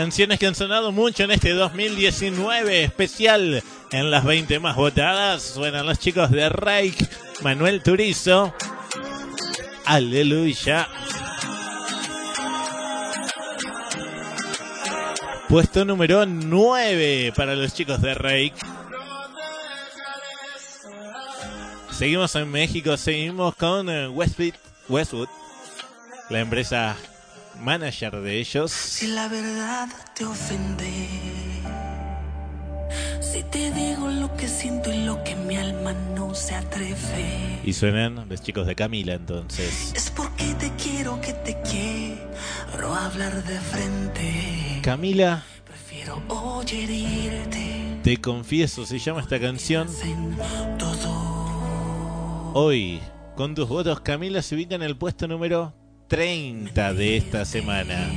Canciones 0.00 0.38
que 0.38 0.46
han 0.46 0.54
sonado 0.54 0.92
mucho 0.92 1.24
en 1.24 1.30
este 1.30 1.52
2019 1.52 2.84
especial 2.84 3.62
en 3.92 4.10
las 4.10 4.24
20 4.24 4.58
más 4.58 4.74
votadas. 4.74 5.42
Suenan 5.42 5.84
los 5.84 5.98
chicos 5.98 6.30
de 6.30 6.48
Reik, 6.48 6.96
Manuel 7.42 7.82
Turizo. 7.82 8.54
Aleluya. 9.84 10.88
Puesto 15.50 15.84
número 15.84 16.24
9 16.24 17.34
para 17.36 17.54
los 17.54 17.74
chicos 17.74 18.00
de 18.00 18.14
Reik. 18.14 18.54
Seguimos 21.90 22.34
en 22.36 22.50
México, 22.50 22.96
seguimos 22.96 23.54
con 23.54 23.90
eh, 23.90 24.08
Westwood, 24.08 24.54
Westwood, 24.88 25.28
la 26.30 26.40
empresa 26.40 26.96
manager 27.60 28.20
de 28.20 28.38
ellos. 28.40 28.70
Si 28.72 29.06
la 29.08 29.28
verdad 29.28 29.88
te 30.14 30.24
ofende, 30.24 31.08
si 33.20 33.42
te 33.44 33.70
digo 33.72 34.08
lo 34.08 34.34
que 34.36 34.48
siento 34.48 34.92
y 34.92 35.04
lo 35.04 35.22
que 35.24 35.36
mi 35.36 35.56
alma 35.56 35.92
no 35.92 36.34
se 36.34 36.54
atreve, 36.54 37.60
Y 37.64 37.72
suenan 37.72 38.28
los 38.28 38.42
chicos 38.42 38.66
de 38.66 38.74
Camila 38.74 39.14
entonces. 39.14 39.92
es 39.94 40.10
porque 40.10 40.54
te 40.54 40.72
quiero 40.82 41.20
que 41.20 41.32
te 41.32 41.60
quiero 41.62 42.94
hablar 42.94 43.42
de 43.44 43.60
frente. 43.60 44.80
Camila, 44.82 45.44
Prefiero 45.64 46.22
oír 46.28 46.90
herirte 46.90 47.80
te 48.02 48.16
confieso, 48.16 48.86
se 48.86 48.98
llama 48.98 49.20
esta 49.20 49.38
canción. 49.38 49.86
Hoy, 52.54 53.00
con 53.36 53.54
tus 53.54 53.68
votos, 53.68 54.00
Camila 54.00 54.40
se 54.40 54.54
ubica 54.54 54.74
en 54.74 54.82
el 54.82 54.96
puesto 54.96 55.28
número 55.28 55.74
30 56.10 56.92
de 56.94 57.16
esta 57.16 57.44
semana. 57.44 58.10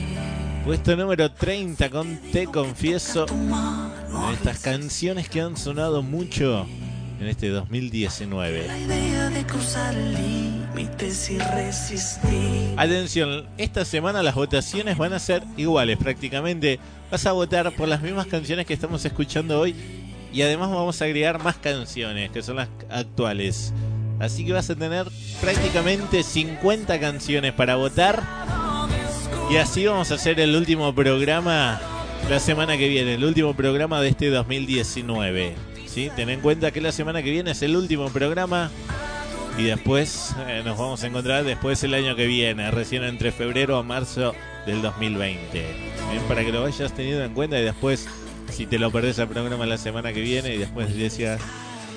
Puesto 0.66 0.96
número 0.96 1.32
30 1.32 1.92
con 1.92 2.18
Te 2.32 2.48
Confieso. 2.48 3.28
Estas 4.34 4.62
canciones 4.62 5.30
que 5.30 5.42
han 5.42 5.56
sonado 5.56 6.02
mucho 6.02 6.66
en 7.22 7.28
este 7.28 7.50
2019. 7.50 8.66
La 8.66 8.80
idea 8.80 9.30
de 9.30 9.46
cruzar 9.46 9.94
límites 9.94 11.30
y 11.30 11.38
resistir. 11.38 12.74
Atención, 12.78 13.46
esta 13.60 13.86
semana 13.86 14.24
las 14.24 14.34
votaciones 14.34 14.98
van 14.98 15.14
a 15.14 15.20
ser 15.20 15.44
iguales 15.56 16.00
prácticamente. 16.00 16.80
Vas 17.12 17.28
a 17.28 17.32
votar 17.32 17.72
por 17.76 17.88
las 17.88 18.02
mismas 18.02 18.26
canciones 18.26 18.66
que 18.66 18.74
estamos 18.74 19.06
escuchando 19.06 19.60
hoy 19.60 19.76
y 20.34 20.42
además 20.42 20.72
vamos 20.72 21.00
a 21.00 21.06
agregar 21.06 21.44
más 21.44 21.58
canciones 21.58 22.32
que 22.32 22.42
son 22.42 22.56
las 22.56 22.70
actuales. 22.90 23.72
Así 24.20 24.46
que 24.46 24.54
vas 24.54 24.70
a 24.70 24.76
tener 24.76 25.08
prácticamente 25.42 26.24
50 26.24 27.00
canciones 27.00 27.54
para 27.54 27.76
votar 27.76 28.24
y 29.52 29.58
así 29.58 29.86
vamos 29.86 30.10
a 30.12 30.16
hacer 30.16 30.40
el 30.40 30.56
último 30.56 30.96
programa 30.96 31.80
la 32.30 32.40
semana 32.40 32.78
que 32.78 32.88
viene, 32.88 33.16
el 33.16 33.24
último 33.24 33.54
programa 33.54 34.02
de 34.02 34.10
este 34.10 34.30
2019. 34.30 35.54
¿sí? 35.86 36.10
Ten 36.16 36.30
en 36.30 36.40
cuenta 36.40 36.72
que 36.72 36.82
la 36.82 36.92
semana 36.92 37.22
que 37.22 37.30
viene 37.30 37.52
es 37.52 37.62
el 37.62 37.76
último 37.76 38.10
programa 38.10 38.72
y 39.58 39.64
después 39.64 40.36
eh, 40.48 40.62
nos 40.66 40.78
vamos 40.78 41.04
a 41.04 41.08
encontrar 41.08 41.44
después 41.44 41.84
el 41.84 41.94
año 41.94 42.16
que 42.16 42.26
viene, 42.26 42.72
recién 42.72 43.04
entre 43.04 43.32
febrero 43.32 43.78
a 43.78 43.84
marzo 43.84 44.34
del 44.66 44.82
2020. 44.82 45.52
Bien, 45.54 46.24
Para 46.28 46.44
que 46.44 46.52
lo 46.52 46.64
vayas 46.64 46.94
teniendo 46.94 47.24
en 47.24 47.34
cuenta 47.34 47.60
y 47.60 47.64
después, 47.64 48.08
si 48.50 48.66
te 48.66 48.80
lo 48.80 48.92
perdés 48.92 49.20
el 49.20 49.28
programa 49.28 49.66
la 49.66 49.78
semana 49.78 50.14
que 50.14 50.22
viene 50.22 50.56
y 50.56 50.58
después 50.58 50.96
decías, 50.96 51.40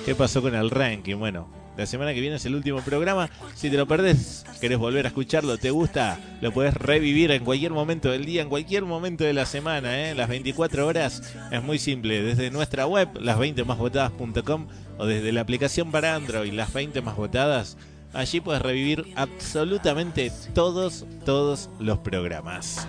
¿qué 0.05 0.13
pasó 0.13 0.41
con 0.41 0.53
el 0.53 0.69
ranking? 0.69 1.15
Bueno, 1.15 1.47
la 1.77 1.85
semana 1.85 2.13
que 2.13 2.21
viene 2.21 2.37
es 2.37 2.45
el 2.45 2.55
último 2.55 2.81
programa. 2.81 3.29
Si 3.55 3.69
te 3.69 3.77
lo 3.77 3.87
perdés, 3.87 4.45
querés 4.59 4.77
volver 4.77 5.05
a 5.05 5.09
escucharlo, 5.09 5.57
te 5.57 5.69
gusta, 5.69 6.19
lo 6.41 6.51
podés 6.51 6.73
revivir 6.73 7.31
en 7.31 7.43
cualquier 7.43 7.71
momento 7.71 8.11
del 8.11 8.25
día, 8.25 8.41
en 8.41 8.49
cualquier 8.49 8.83
momento 8.83 9.23
de 9.23 9.33
la 9.33 9.45
semana, 9.45 10.09
¿eh? 10.09 10.15
las 10.15 10.27
24 10.27 10.87
horas. 10.87 11.35
Es 11.51 11.63
muy 11.63 11.79
simple, 11.79 12.21
desde 12.23 12.49
nuestra 12.49 12.87
web, 12.87 13.09
las20másvotadas.com 13.19 14.67
o 14.97 15.05
desde 15.05 15.31
la 15.31 15.41
aplicación 15.41 15.91
para 15.91 16.15
Android, 16.15 16.51
las 16.51 16.73
20 16.73 17.01
más 17.01 17.15
votadas. 17.15 17.77
Allí 18.13 18.41
puedes 18.41 18.61
revivir 18.61 19.13
absolutamente 19.15 20.31
todos, 20.53 21.05
todos 21.25 21.69
los 21.79 21.99
programas. 21.99 22.87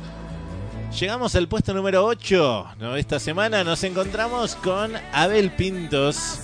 Llegamos 0.98 1.34
al 1.34 1.48
puesto 1.48 1.74
número 1.74 2.04
8. 2.06 2.66
¿no? 2.78 2.96
Esta 2.96 3.20
semana 3.20 3.62
nos 3.62 3.84
encontramos 3.84 4.54
con 4.56 4.92
Abel 5.12 5.50
Pintos. 5.50 6.40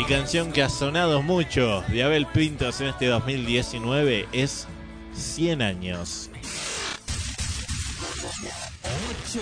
Y 0.00 0.04
canción 0.04 0.50
que 0.50 0.62
ha 0.62 0.70
sonado 0.70 1.20
mucho 1.20 1.84
de 1.88 2.02
Abel 2.02 2.24
Pintos 2.24 2.80
en 2.80 2.86
este 2.86 3.08
2019 3.08 4.28
es 4.32 4.66
100 5.12 5.60
años. 5.60 6.30
8. 9.28 9.40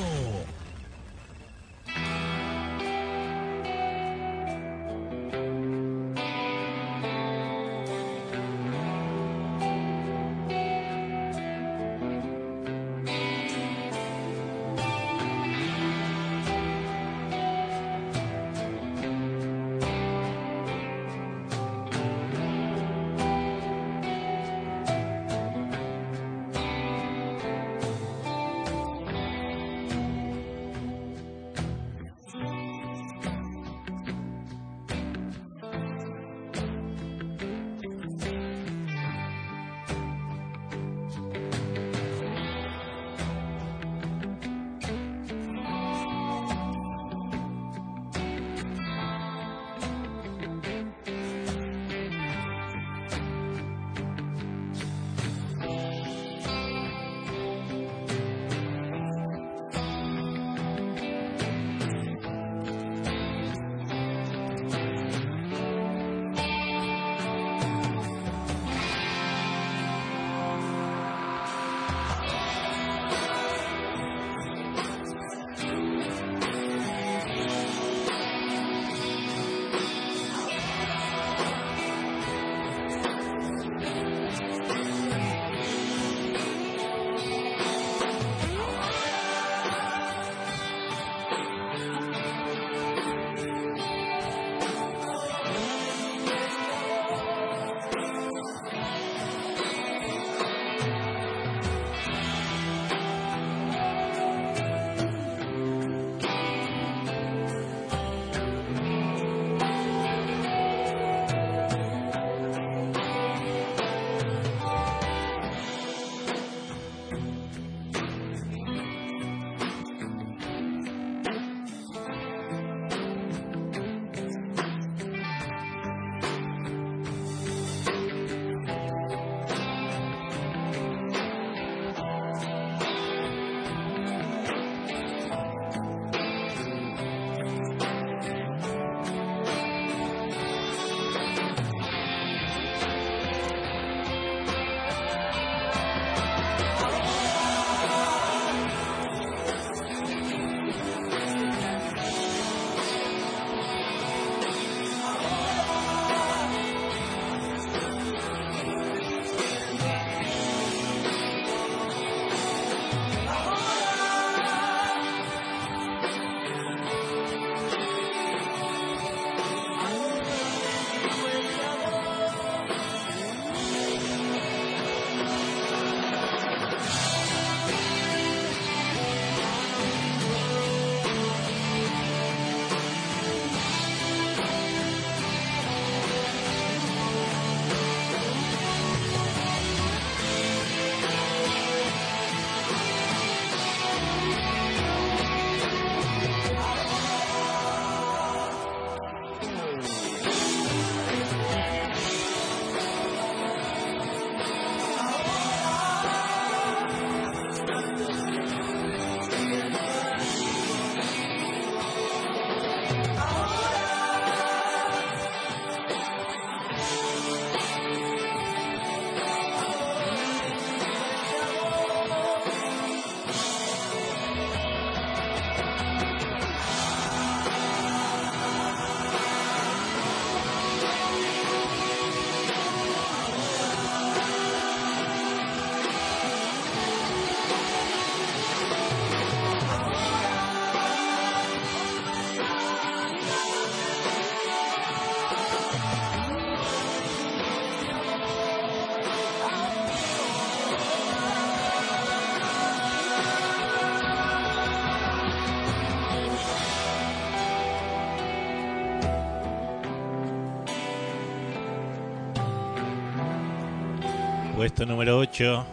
Puesto 264.68 264.84
número 264.84 265.16
8 265.16 265.66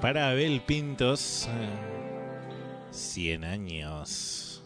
para 0.00 0.30
Abel 0.30 0.60
Pintos. 0.60 1.48
100 2.92 3.44
años. 3.44 4.62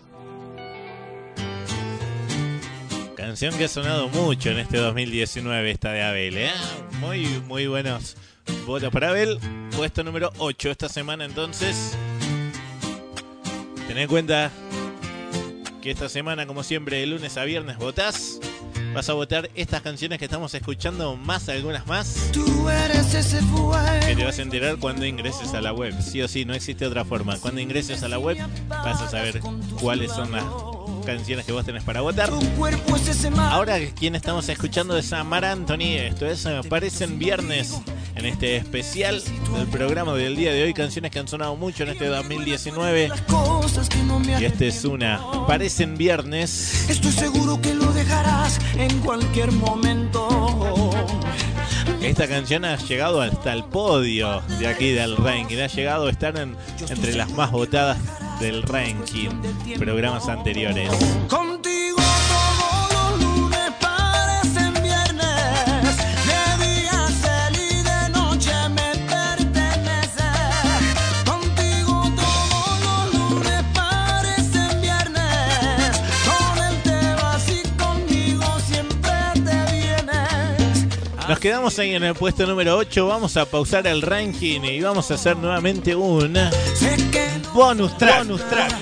Canción 3.16 3.56
que 3.56 3.64
ha 3.64 3.68
sonado 3.68 4.10
mucho 4.10 4.51
en 4.51 4.59
este 4.59 4.77
2019, 4.77 5.70
esta 5.70 5.93
de 5.93 6.02
Abel. 6.02 6.36
¿eh? 6.36 6.51
Muy, 7.01 7.24
muy 7.48 7.66
buenos 7.68 8.18
votos 8.66 8.93
para 8.93 9.09
Abel. 9.09 9.39
Puesto 9.74 10.05
número 10.05 10.31
8 10.36 10.70
esta 10.70 10.90
semana 10.90 11.24
entonces. 11.24 11.97
Ten 13.89 13.97
en 13.97 14.09
cuenta 14.09 14.51
que 15.81 15.90
esta 15.90 16.10
semana, 16.10 16.44
como 16.44 16.62
siempre, 16.62 16.98
de 16.98 17.06
lunes 17.06 17.39
a 17.39 17.44
viernes 17.44 17.78
votás. 17.78 18.30
Vas 19.01 19.09
a 19.09 19.14
votar 19.14 19.48
estas 19.55 19.81
canciones 19.81 20.18
que 20.18 20.27
estamos 20.27 20.52
escuchando, 20.52 21.16
más 21.16 21.48
algunas 21.48 21.86
más. 21.86 22.28
Tú 22.35 22.68
eres 22.68 23.14
ese 23.14 23.40
fuego. 23.40 23.72
Que 24.06 24.14
te 24.14 24.22
vas 24.27 24.39
a 24.39 24.43
enterar 24.43 24.77
cuando 24.77 25.06
ingreses 25.06 25.55
a 25.55 25.62
la 25.62 25.72
web. 25.72 25.94
Sí 26.02 26.20
o 26.20 26.28
sí, 26.28 26.44
no 26.44 26.52
existe 26.52 26.85
otra 26.85 27.02
forma. 27.06 27.39
Cuando 27.39 27.62
ingreses 27.62 28.02
a 28.02 28.09
la 28.09 28.18
web, 28.18 28.36
vas 28.68 29.01
a 29.01 29.09
saber 29.09 29.40
cuáles 29.81 30.12
son 30.12 30.32
las 30.32 30.44
canciones 31.06 31.47
que 31.47 31.52
vos 31.52 31.64
tenés 31.64 31.82
para 31.82 32.02
votar. 32.02 32.28
Ahora, 33.39 33.78
quien 33.98 34.16
estamos 34.16 34.47
escuchando 34.51 34.98
es 34.98 35.10
a 35.14 35.24
Mar 35.24 35.47
Anthony. 35.47 35.97
Esto 35.97 36.27
es 36.27 36.44
eh, 36.44 36.60
Parecen 36.68 37.18
Viernes 37.18 37.81
en 38.21 38.27
este 38.27 38.57
especial 38.57 39.23
del 39.57 39.67
programa 39.69 40.13
del 40.15 40.37
día 40.37 40.53
de 40.53 40.63
hoy. 40.63 40.75
Canciones 40.75 41.11
que 41.11 41.19
han 41.19 41.27
sonado 41.29 41.57
mucho 41.57 41.83
en 41.85 41.89
este 41.91 42.07
2019. 42.07 43.11
Cosas 43.27 43.89
que 43.89 43.97
no 44.03 44.21
me 44.21 44.41
Y 44.41 44.45
este 44.45 44.69
es 44.69 44.85
una. 44.85 45.21
Parecen 45.47 45.97
Viernes. 45.97 46.89
Estoy 46.91 47.13
seguro 47.13 47.61
que 47.61 47.75
lo 47.75 47.91
dejarás 47.93 48.59
en 48.77 48.99
cualquier 49.01 49.51
momento. 49.53 50.91
Esta 52.03 52.29
canción 52.29 52.65
ha 52.67 52.77
llegado 52.77 53.21
hasta 53.23 53.53
el 53.55 53.65
podio 53.65 54.43
de 54.59 54.67
aquí 54.67 54.91
del 54.91 55.17
ranking. 55.17 55.57
Ha 55.59 55.67
llegado 55.69 56.07
a 56.07 56.11
estar 56.11 56.37
en- 56.39 56.57
entre 56.89 57.15
las 57.15 57.31
más 57.33 57.51
votadas 57.51 57.99
del 58.39 58.63
ranking. 58.63 59.31
Programas 59.79 60.29
anteriores. 60.29 60.91
Contigo 61.29 61.80
Nos 81.31 81.39
quedamos 81.39 81.78
ahí 81.78 81.94
en 81.94 82.02
el 82.02 82.15
puesto 82.16 82.44
número 82.44 82.77
8. 82.77 83.07
Vamos 83.07 83.36
a 83.36 83.44
pausar 83.44 83.86
el 83.86 84.02
ranking 84.02 84.62
y 84.62 84.81
vamos 84.81 85.12
a 85.12 85.15
hacer 85.15 85.36
nuevamente 85.36 85.94
un 85.94 86.35
bonus 87.55 87.97
track. 87.97 88.19
Bonus 88.27 88.48
track. 88.48 88.74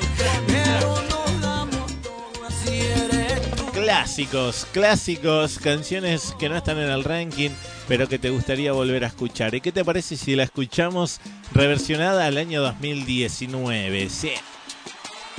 Clásicos, 3.75 4.67
clásicos, 4.73 5.59
canciones 5.59 6.35
que 6.39 6.49
no 6.49 6.57
están 6.57 6.79
en 6.79 6.89
el 6.89 7.05
ranking, 7.05 7.51
pero 7.87 8.09
que 8.09 8.19
te 8.19 8.31
gustaría 8.31 8.73
volver 8.73 9.05
a 9.05 9.09
escuchar. 9.09 9.55
¿Y 9.55 9.61
qué 9.61 9.71
te 9.71 9.85
parece 9.85 10.17
si 10.17 10.35
la 10.35 10.45
escuchamos 10.45 11.21
reversionada 11.53 12.25
al 12.25 12.39
año 12.39 12.63
2019? 12.63 14.09
Sí. 14.09 14.33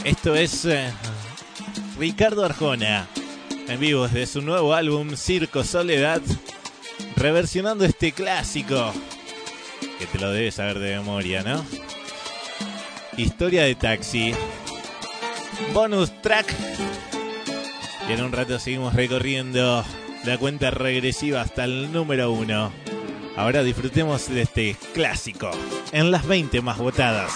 Esto 0.03 0.35
es 0.35 0.63
eh, 0.65 0.91
Ricardo 1.97 2.45
Arjona, 2.45 3.07
en 3.67 3.79
vivo 3.79 4.07
desde 4.07 4.27
su 4.27 4.43
nuevo 4.43 4.75
álbum 4.75 5.15
Circo 5.15 5.63
Soledad, 5.63 6.21
reversionando 7.15 7.85
este 7.85 8.11
clásico, 8.11 8.93
que 9.97 10.05
te 10.05 10.19
lo 10.19 10.31
debes 10.31 10.55
saber 10.55 10.79
de 10.79 10.97
memoria, 10.97 11.43
¿no? 11.43 11.65
Historia 13.17 13.63
de 13.63 13.75
taxi. 13.75 14.33
Bonus 15.73 16.21
track 16.21 16.53
y 18.07 18.13
en 18.13 18.23
un 18.23 18.31
rato 18.31 18.57
seguimos 18.57 18.93
recorriendo 18.93 19.83
la 20.23 20.37
cuenta 20.37 20.71
regresiva 20.71 21.41
hasta 21.41 21.65
el 21.65 21.91
número 21.91 22.31
uno. 22.31 22.71
Ahora 23.35 23.61
disfrutemos 23.61 24.27
de 24.29 24.41
este 24.41 24.75
clásico 24.93 25.51
en 25.91 26.11
las 26.11 26.25
20 26.25 26.61
más 26.61 26.77
votadas. 26.77 27.31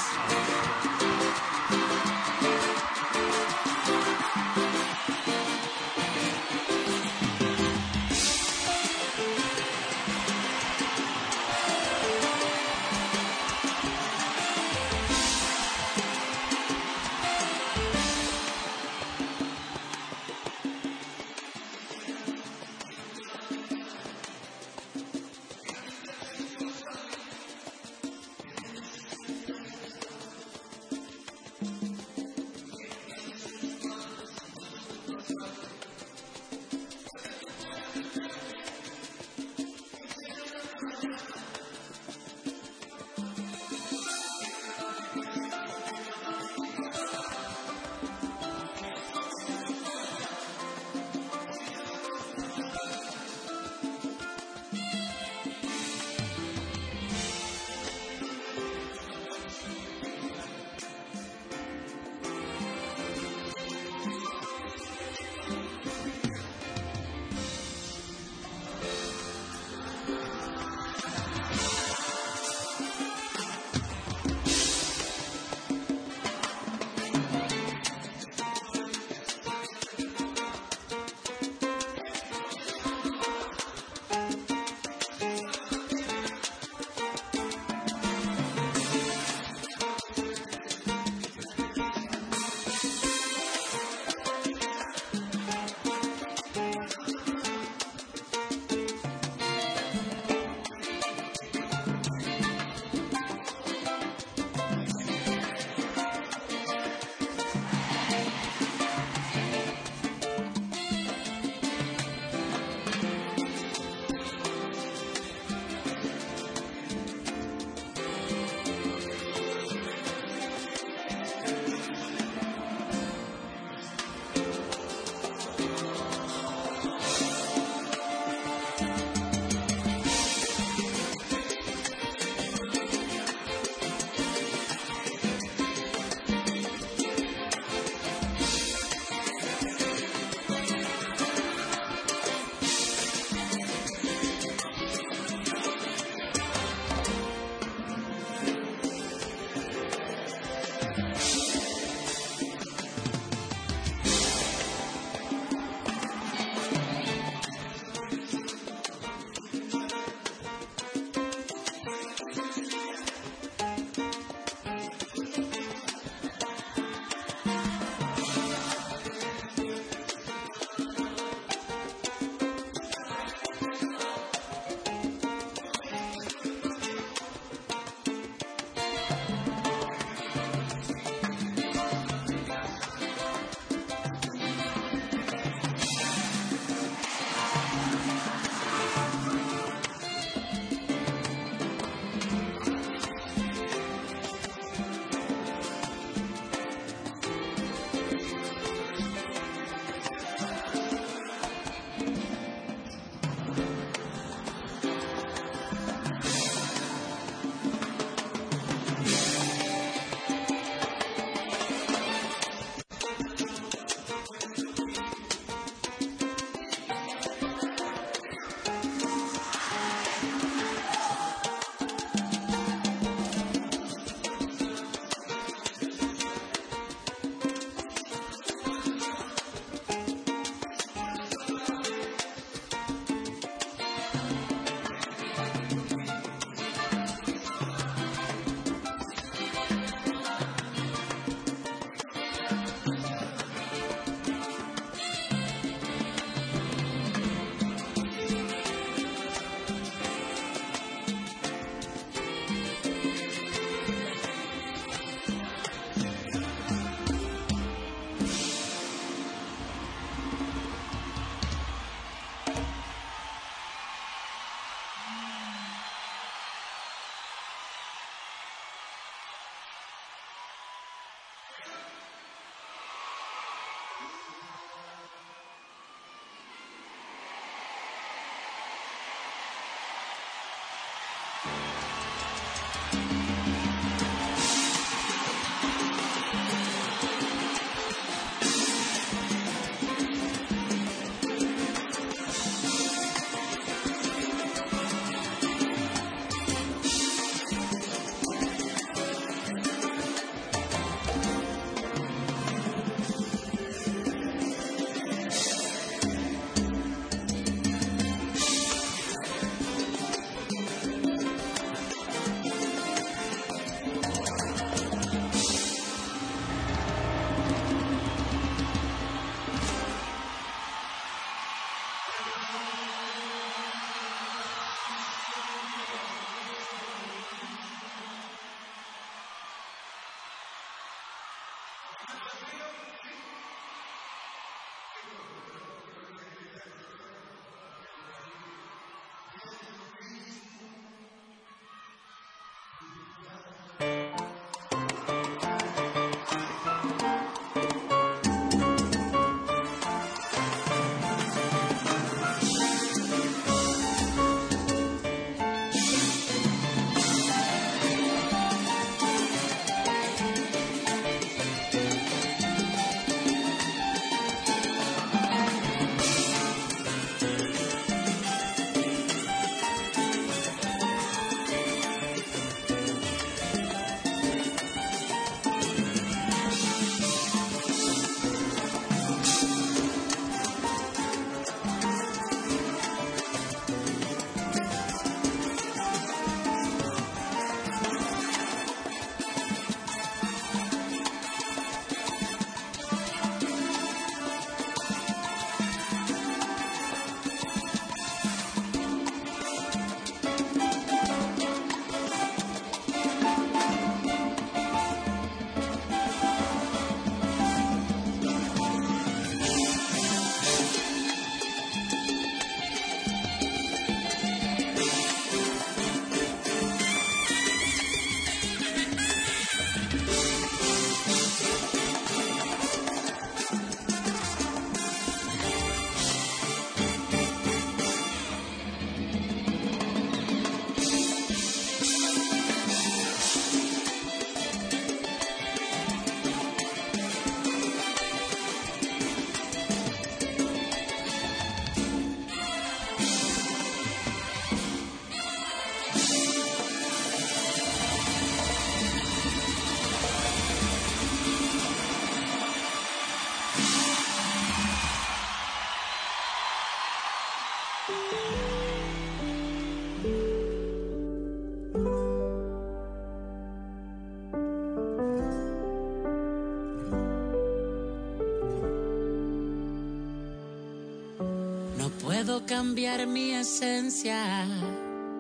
Puedo 472.43 472.45
cambiar 472.45 473.07
mi 473.07 473.31
esencia, 473.31 474.47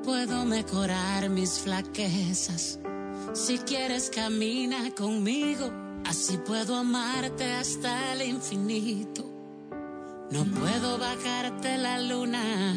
puedo 0.03 0.45
mejorar 0.45 1.29
mis 1.29 1.59
flaquezas. 1.59 2.79
Si 3.33 3.57
quieres 3.59 4.11
camina 4.13 4.91
conmigo, 4.95 5.71
así 6.05 6.37
puedo 6.45 6.75
amarte 6.75 7.45
hasta 7.45 8.13
el 8.13 8.23
infinito. 8.23 9.23
No 10.31 10.43
puedo 10.45 10.97
bajarte 10.97 11.77
la 11.77 11.99
luna, 11.99 12.75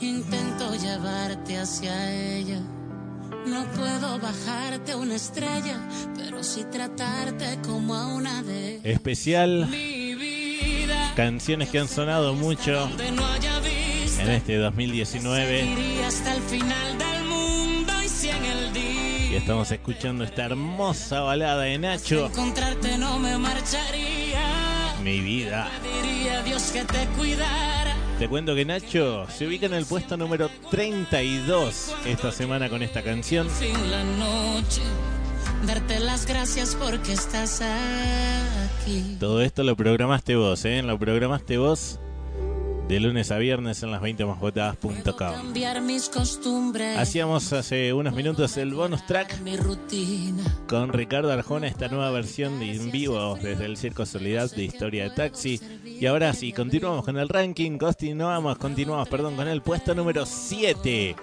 intento 0.00 0.74
llevarte 0.74 1.58
hacia 1.58 2.12
ella. 2.12 2.60
No 3.46 3.64
puedo 3.72 4.18
bajarte 4.18 4.94
una 4.94 5.14
estrella, 5.14 5.78
pero 6.16 6.42
sí 6.42 6.64
tratarte 6.70 7.58
como 7.64 7.94
a 7.94 8.06
una 8.08 8.42
de 8.42 8.80
Especial 8.82 9.68
mi 9.68 10.14
vida. 10.14 11.12
canciones 11.14 11.68
que 11.70 11.78
han 11.78 11.88
sonado 11.88 12.34
mucho 12.34 12.88
en 14.26 14.32
este 14.32 14.56
2019 14.56 15.64
iría 15.64 16.08
hasta 16.08 16.34
el 16.34 16.42
final 16.42 16.98
del 16.98 17.24
mundo 17.24 17.92
y 19.30 19.34
estamos 19.34 19.70
escuchando 19.70 20.24
esta 20.24 20.46
hermosa 20.46 21.20
balada 21.20 21.62
de 21.62 21.78
Nacho, 21.78 22.26
encontrarte 22.26 22.98
no 22.98 23.18
me 23.18 23.38
marcharía. 23.38 24.40
Mi 25.02 25.20
vida. 25.20 25.68
Dios 26.44 26.70
que 26.72 26.84
te 26.84 27.06
cuidara. 27.16 27.94
Te 28.18 28.28
cuento 28.28 28.54
que 28.54 28.64
Nacho 28.64 29.26
se 29.28 29.46
ubica 29.46 29.66
en 29.66 29.74
el 29.74 29.86
puesto 29.86 30.16
número 30.16 30.50
32 30.70 31.94
esta 32.06 32.32
semana 32.32 32.68
con 32.68 32.82
esta 32.82 33.02
canción. 33.02 33.48
Fin 33.48 33.90
la 33.90 34.02
noche, 34.02 34.82
darte 35.66 36.00
las 36.00 36.26
gracias 36.26 36.76
porque 36.80 37.12
estás 37.12 37.62
aquí. 37.62 39.16
Todo 39.20 39.42
esto 39.42 39.62
lo 39.62 39.76
programaste 39.76 40.34
vos, 40.34 40.64
¿eh? 40.64 40.82
Lo 40.82 40.98
programaste 40.98 41.58
vos 41.58 42.00
de 42.88 43.00
lunes 43.00 43.32
a 43.32 43.38
viernes 43.38 43.82
en 43.82 43.90
las 43.90 44.00
20másvotadas.com. 44.00 45.32
Cambiar 45.32 45.80
mis 45.80 46.08
costumbres, 46.08 46.96
Hacíamos 46.96 47.52
hace 47.52 47.92
unos 47.92 48.14
minutos 48.14 48.56
el 48.56 48.74
bonus 48.74 49.04
track 49.06 49.40
con 50.68 50.92
Ricardo 50.92 51.32
Arjona, 51.32 51.66
esta 51.66 51.88
nueva 51.88 52.10
versión 52.10 52.60
de 52.60 52.76
en 52.76 52.90
vivo 52.92 53.36
desde 53.42 53.64
el 53.64 53.76
Circo 53.76 54.06
Soledad 54.06 54.50
de 54.52 54.64
Historia 54.64 55.04
de 55.04 55.10
Taxi. 55.10 55.60
Y 55.84 56.06
ahora 56.06 56.32
sí, 56.32 56.52
continuamos 56.52 57.04
con 57.04 57.16
el 57.16 57.28
ranking, 57.28 57.76
continuamos, 57.78 58.56
continuamos, 58.58 59.08
perdón, 59.08 59.34
con 59.34 59.48
el 59.48 59.62
puesto 59.62 59.94
número 59.94 60.24
7. 60.24 61.16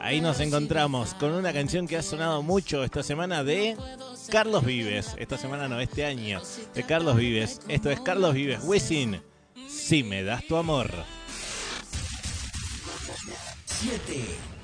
Ahí 0.00 0.20
nos 0.20 0.38
encontramos 0.38 1.14
con 1.14 1.32
una 1.32 1.52
canción 1.52 1.88
que 1.88 1.96
ha 1.96 2.02
sonado 2.02 2.42
mucho 2.42 2.84
esta 2.84 3.02
semana 3.02 3.42
de 3.42 3.76
Carlos 4.30 4.64
Vives. 4.64 5.16
Esta 5.18 5.36
semana 5.36 5.66
no, 5.66 5.80
este 5.80 6.04
año, 6.04 6.40
de 6.74 6.82
Carlos 6.84 7.16
Vives. 7.16 7.60
Esto 7.66 7.90
es 7.90 8.00
Carlos 8.00 8.34
Vives, 8.34 8.60
Wisin. 8.62 9.20
Si 9.88 10.02
me 10.04 10.22
das 10.22 10.44
tu 10.44 10.54
amor. 10.54 10.90
7. 13.64 14.57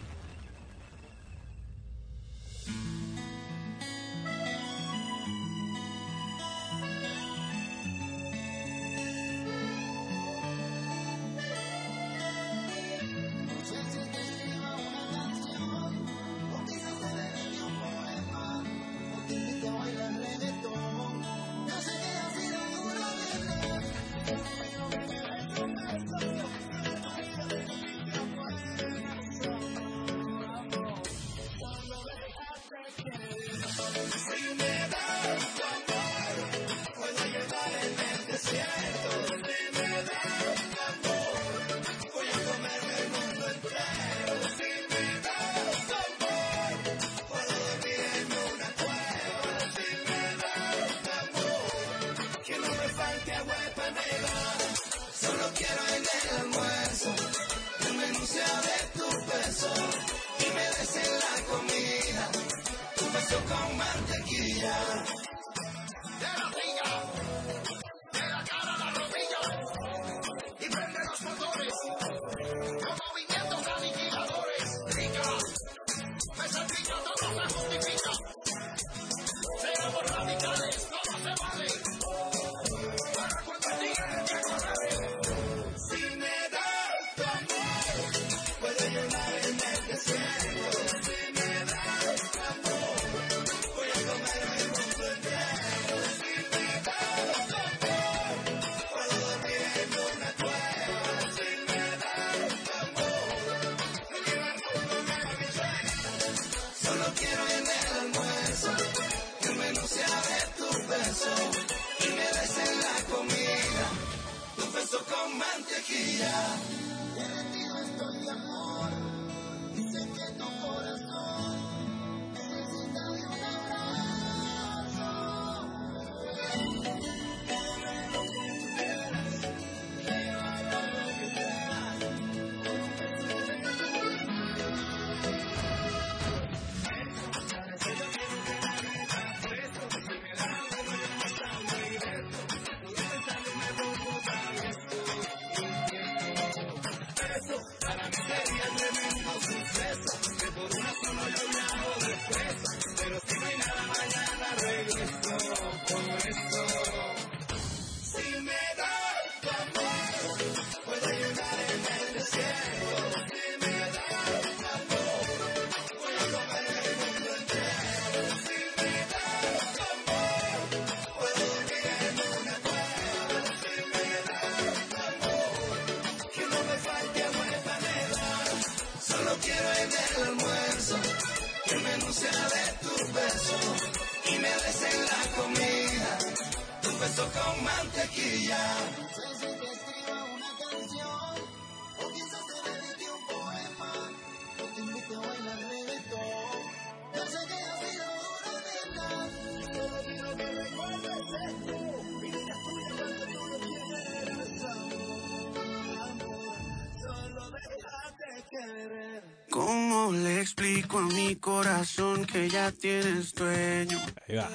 Corazón 211.45 212.25
que 212.25 212.49
ya 212.49 212.73
tienes 212.73 213.35
dueño? 213.35 213.99
Ahí 214.27 214.37
va. 214.37 214.49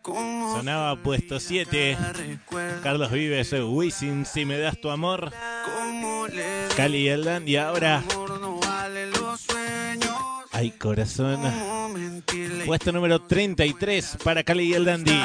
¿Cómo 0.00 0.56
Sonaba 0.56 0.96
puesto 0.96 1.38
7. 1.38 1.98
Carlos 2.82 3.12
Vives, 3.12 3.52
Wisin, 3.52 4.24
si 4.24 4.46
me 4.46 4.56
das 4.58 4.80
tu 4.80 4.88
amor. 4.88 5.30
Cali 6.74 6.98
y 7.02 7.08
el 7.08 7.24
Dandy. 7.24 7.56
Ahora, 7.56 8.02
hay 10.52 10.70
corazón. 10.70 11.42
Puesto 12.64 12.92
número 12.92 13.20
33 13.20 14.16
para 14.24 14.42
Cali 14.42 14.70
y 14.70 14.72
el 14.72 14.86
Dandy. 14.86 15.20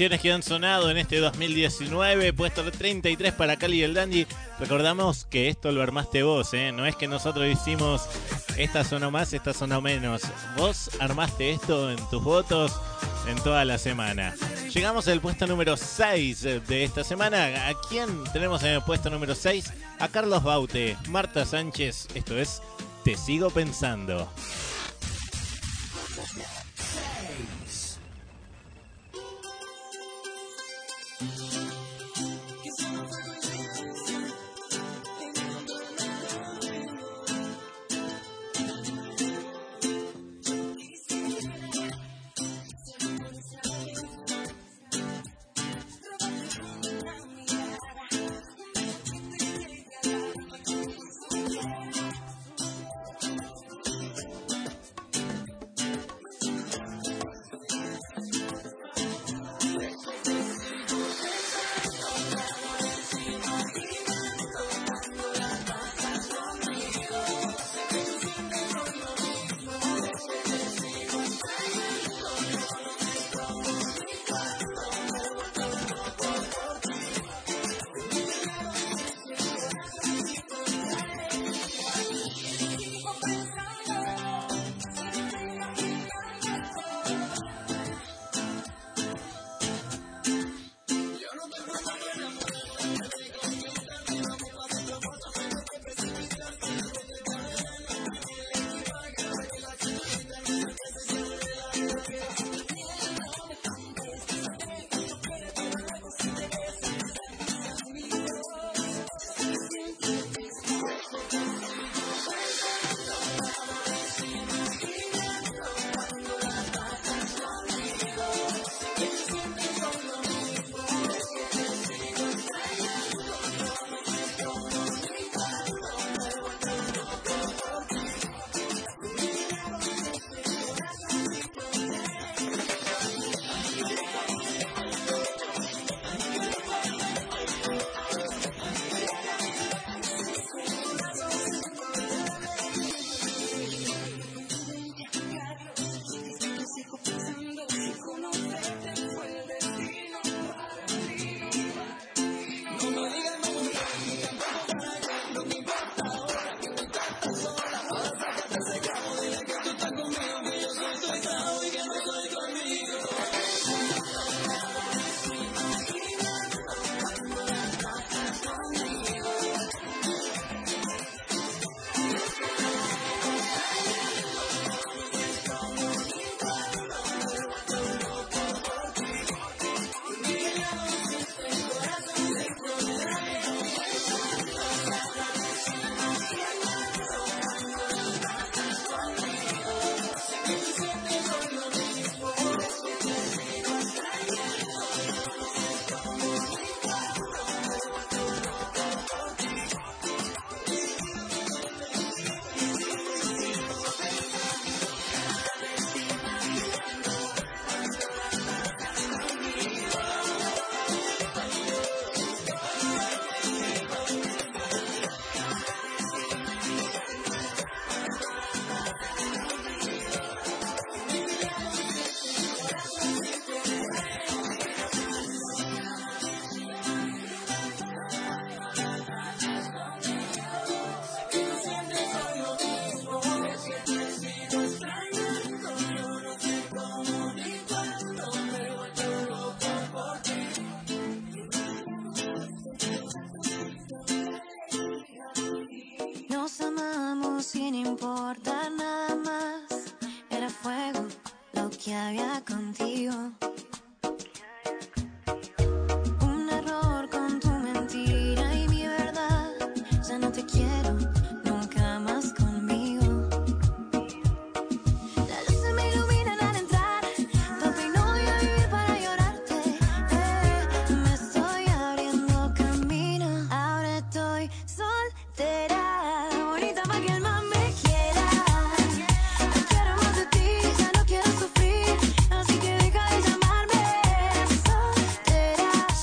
Canciones 0.00 0.22
que 0.22 0.32
han 0.32 0.42
sonado 0.42 0.90
en 0.90 0.96
este 0.96 1.18
2019, 1.18 2.32
puesto 2.32 2.64
33 2.72 3.34
para 3.34 3.58
Cali 3.58 3.80
y 3.80 3.82
el 3.82 3.92
Dandy. 3.92 4.26
Recordamos 4.58 5.26
que 5.26 5.50
esto 5.50 5.72
lo 5.72 5.82
armaste 5.82 6.22
vos, 6.22 6.54
¿eh? 6.54 6.72
no 6.72 6.86
es 6.86 6.96
que 6.96 7.06
nosotros 7.06 7.46
hicimos 7.46 8.08
esta 8.56 8.82
sonó 8.82 9.10
más, 9.10 9.34
esta 9.34 9.52
sonó 9.52 9.82
menos. 9.82 10.22
Vos 10.56 10.90
armaste 11.00 11.50
esto 11.50 11.90
en 11.90 11.98
tus 12.08 12.24
votos 12.24 12.80
en 13.28 13.36
toda 13.42 13.66
la 13.66 13.76
semana. 13.76 14.34
Llegamos 14.72 15.06
al 15.06 15.20
puesto 15.20 15.46
número 15.46 15.76
6 15.76 16.44
de 16.66 16.84
esta 16.84 17.04
semana. 17.04 17.68
¿A 17.68 17.74
quién 17.90 18.08
tenemos 18.32 18.62
en 18.62 18.70
el 18.70 18.82
puesto 18.82 19.10
número 19.10 19.34
6? 19.34 19.70
A 19.98 20.08
Carlos 20.08 20.42
Baute, 20.42 20.96
Marta 21.10 21.44
Sánchez. 21.44 22.08
Esto 22.14 22.38
es 22.38 22.62
Te 23.04 23.18
sigo 23.18 23.50
pensando. 23.50 24.32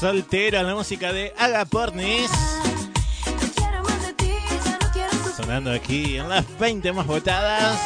Soltera, 0.08 0.64
la 0.64 0.74
música 0.74 1.12
de 1.12 1.34
Agapornis. 1.38 2.32
Sonando 5.36 5.70
aquí 5.74 6.16
en 6.16 6.30
las 6.30 6.46
20 6.58 6.94
más 6.94 7.06
votadas. 7.06 7.78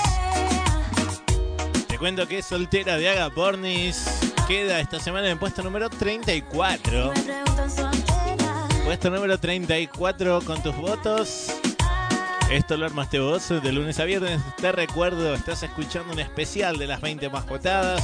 Te 1.87 1.97
cuento 1.97 2.27
que 2.27 2.43
Soltera 2.43 2.97
de 2.97 3.09
Agapornis 3.09 4.05
queda 4.47 4.79
esta 4.79 4.99
semana 4.99 5.31
en 5.31 5.39
puesto 5.39 5.63
número 5.63 5.89
34. 5.89 7.11
Me 7.11 7.21
preguntan 7.21 7.71
soltera. 7.71 8.67
Puesto 8.85 9.09
número 9.09 9.39
34 9.39 10.41
con 10.43 10.61
tus 10.61 10.75
votos. 10.75 11.47
Esto 12.51 12.77
lo 12.77 12.85
armaste 12.85 13.19
vos 13.19 13.49
de 13.49 13.71
lunes 13.71 13.99
a 13.99 14.05
viernes. 14.05 14.39
Te 14.57 14.71
recuerdo, 14.71 15.33
estás 15.33 15.63
escuchando 15.63 16.13
un 16.13 16.19
especial 16.19 16.77
de 16.77 16.85
las 16.85 17.01
20 17.01 17.29
más 17.29 17.47
votadas. 17.47 18.03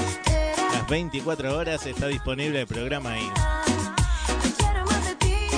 Las 0.74 0.88
24 0.88 1.58
horas 1.58 1.86
está 1.86 2.08
disponible 2.08 2.62
el 2.62 2.68
programa 2.68 3.14
ahí. 3.14 3.30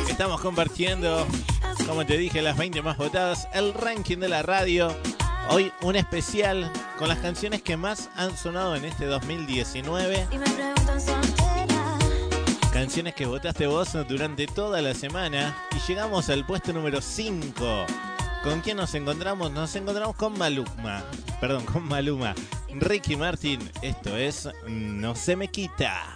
Estamos 0.10 0.42
compartiendo, 0.42 1.26
como 1.88 2.06
te 2.06 2.18
dije, 2.18 2.42
las 2.42 2.58
20 2.58 2.82
más 2.82 2.98
votadas, 2.98 3.48
el 3.54 3.74
ranking 3.74 4.18
de 4.18 4.30
la 4.30 4.44
radio. 4.44 4.96
Hoy 5.50 5.72
un 5.82 5.96
especial 5.96 6.72
con 6.98 7.08
las 7.10 7.20
canciones 7.20 7.62
que 7.62 7.76
más 7.78 8.10
han 8.16 8.38
sonado 8.38 8.76
en 8.76 8.86
este 8.86 9.06
2019. 9.06 10.28
Y 10.32 10.38
me 10.38 10.50
preguntan 10.50 11.02
soltera. 11.02 11.98
Canciones 12.72 13.14
que 13.14 13.26
votaste 13.26 13.68
vos 13.68 13.92
durante 14.08 14.48
toda 14.48 14.82
la 14.82 14.94
semana. 14.94 15.56
Y 15.76 15.92
llegamos 15.92 16.30
al 16.30 16.46
puesto 16.46 16.74
número 16.74 17.02
5. 17.02 17.86
¿Con 18.44 18.60
quién 18.60 18.76
nos 18.76 18.94
encontramos? 18.94 19.52
Nos 19.52 19.74
encontramos 19.78 20.18
con 20.18 20.38
Maluma. 20.38 21.02
Perdón, 21.40 21.66
con 21.66 21.88
Maluma. 21.88 22.36
Ricky 22.70 23.16
Martin, 23.16 23.72
esto 23.82 24.18
es 24.18 24.50
No 24.68 25.16
se 25.16 25.38
me 25.38 25.48
quita. 25.48 26.14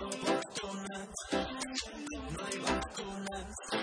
No 0.00 0.08
hay 0.08 0.16
no 2.58 3.36
hay. 3.36 3.73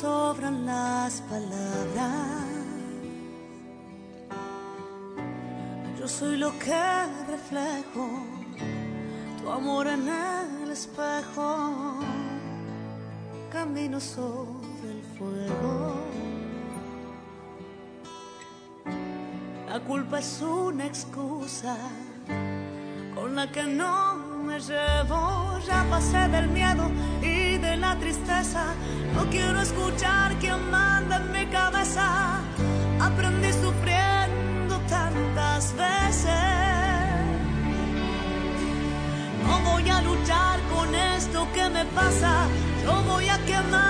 Sobran 0.00 0.64
las 0.64 1.20
palabras. 1.22 2.46
Yo 5.98 6.08
soy 6.08 6.38
lo 6.38 6.58
que 6.58 6.82
reflejo, 7.28 8.08
tu 9.38 9.50
amor 9.50 9.86
en 9.88 10.08
el 10.62 10.70
espejo. 10.70 11.98
Camino 13.52 14.00
sobre 14.00 14.90
el 14.96 15.02
fuego. 15.18 15.94
La 19.68 19.80
culpa 19.80 20.20
es 20.20 20.40
una 20.40 20.86
excusa 20.86 21.76
con 23.14 23.34
la 23.34 23.50
que 23.52 23.64
no 23.64 24.19
llevo. 24.60 25.58
Ya 25.66 25.84
pasé 25.90 26.28
del 26.28 26.48
miedo 26.48 26.90
y 27.22 27.58
de 27.58 27.76
la 27.76 27.96
tristeza. 27.96 28.74
No 29.14 29.28
quiero 29.30 29.60
escuchar 29.60 30.34
quien 30.38 30.70
manda 30.70 31.16
en 31.16 31.32
mi 31.32 31.46
cabeza. 31.46 32.40
Aprendí 33.00 33.52
sufriendo 33.52 34.78
tantas 34.88 35.74
veces. 35.76 36.30
No 39.46 39.58
voy 39.70 39.88
a 39.88 40.00
luchar 40.02 40.60
con 40.74 40.94
esto 40.94 41.46
que 41.54 41.68
me 41.68 41.84
pasa. 41.86 42.46
Yo 42.84 43.02
voy 43.02 43.28
a 43.28 43.38
quemar 43.44 43.89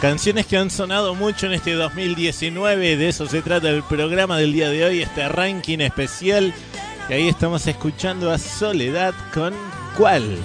Canciones 0.00 0.46
que 0.46 0.56
han 0.56 0.70
sonado 0.70 1.14
mucho 1.14 1.44
en 1.44 1.52
este 1.52 1.74
2019, 1.74 2.96
de 2.96 3.08
eso 3.08 3.26
se 3.26 3.42
trata 3.42 3.68
el 3.68 3.82
programa 3.82 4.38
del 4.38 4.54
día 4.54 4.70
de 4.70 4.82
hoy, 4.82 5.02
este 5.02 5.28
ranking 5.28 5.80
especial. 5.80 6.54
Y 7.10 7.12
ahí 7.12 7.28
estamos 7.28 7.66
escuchando 7.66 8.30
a 8.30 8.38
Soledad 8.38 9.12
con 9.34 9.52
¿Cuál? 9.98 10.38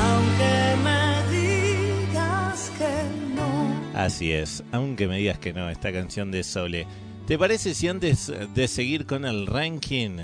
Aunque 0.00 0.76
me 0.84 1.36
digas 1.36 2.70
que 2.78 3.34
no. 3.34 3.98
Así 3.98 4.30
es, 4.30 4.62
aunque 4.70 5.08
me 5.08 5.18
digas 5.18 5.40
que 5.40 5.52
no, 5.52 5.68
esta 5.68 5.92
canción 5.92 6.30
de 6.30 6.44
Sole. 6.44 6.86
¿Te 7.26 7.36
parece 7.36 7.74
si 7.74 7.88
antes 7.88 8.32
de 8.54 8.68
seguir 8.68 9.06
con 9.06 9.24
el 9.24 9.48
ranking 9.48 10.18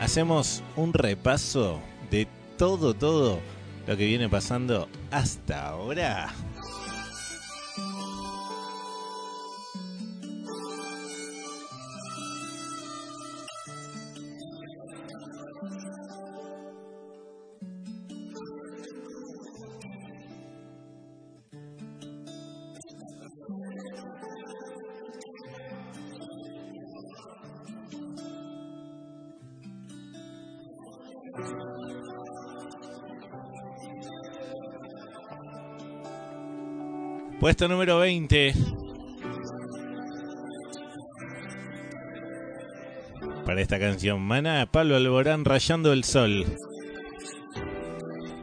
hacemos 0.00 0.64
un 0.74 0.92
repaso 0.92 1.80
de 2.10 2.26
todo, 2.58 2.94
todo 2.94 3.38
lo 3.86 3.96
que 3.96 4.06
viene 4.06 4.28
pasando 4.28 4.88
hasta 5.12 5.68
ahora? 5.68 6.34
Puesto 37.46 37.68
número 37.68 38.00
20. 38.00 38.54
Para 43.44 43.60
esta 43.62 43.78
canción, 43.78 44.20
Mana, 44.20 44.68
Pablo 44.68 44.96
Alborán 44.96 45.44
rayando 45.44 45.92
el 45.92 46.02
sol. 46.02 46.44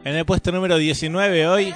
En 0.06 0.16
el 0.16 0.24
puesto 0.24 0.52
número 0.52 0.78
19 0.78 1.46
hoy, 1.46 1.74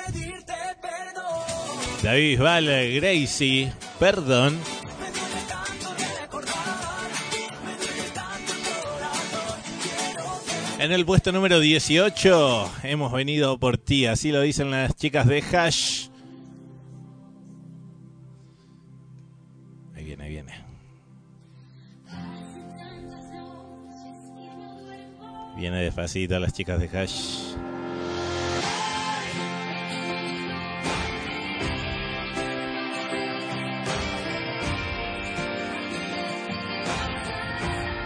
David 2.03 2.31
Bisbal, 2.31 2.95
Gracie, 2.95 3.75
perdón. 4.01 4.59
En 10.79 10.93
el 10.93 11.05
puesto 11.05 11.31
número 11.31 11.61
18, 11.61 12.71
hemos 12.85 13.13
venido 13.13 13.59
por 13.59 13.77
ti, 13.77 14.07
así 14.07 14.33
lo 14.33 14.41
dicen 14.41 14.71
las 14.71 14.97
chicas 14.97 15.27
de 15.27 15.43
Hash. 15.43 16.08
Viene 25.59 25.83
despacito 25.83 26.39
las 26.39 26.53
chicas 26.53 26.79
de 26.79 26.87
Hash. 26.97 27.57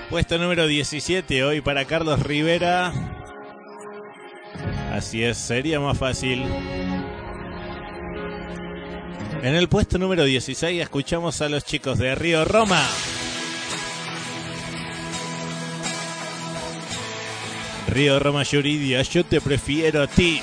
Puesto 0.08 0.38
número 0.38 0.66
17 0.66 1.44
hoy 1.44 1.60
para 1.60 1.84
Carlos 1.84 2.20
Rivera. 2.22 2.90
Así 4.90 5.22
es, 5.22 5.36
sería 5.36 5.78
más 5.78 5.98
fácil. 5.98 6.44
En 9.42 9.54
el 9.54 9.68
puesto 9.68 9.98
número 9.98 10.24
16 10.24 10.80
escuchamos 10.80 11.42
a 11.42 11.50
los 11.50 11.66
chicos 11.66 11.98
de 11.98 12.14
Río 12.14 12.46
Roma. 12.46 12.82
Río 17.92 18.18
Roma 18.18 18.42
Yuridia, 18.42 19.02
yo 19.02 19.22
te 19.22 19.38
prefiero 19.42 20.02
a 20.02 20.06
ti. 20.06 20.40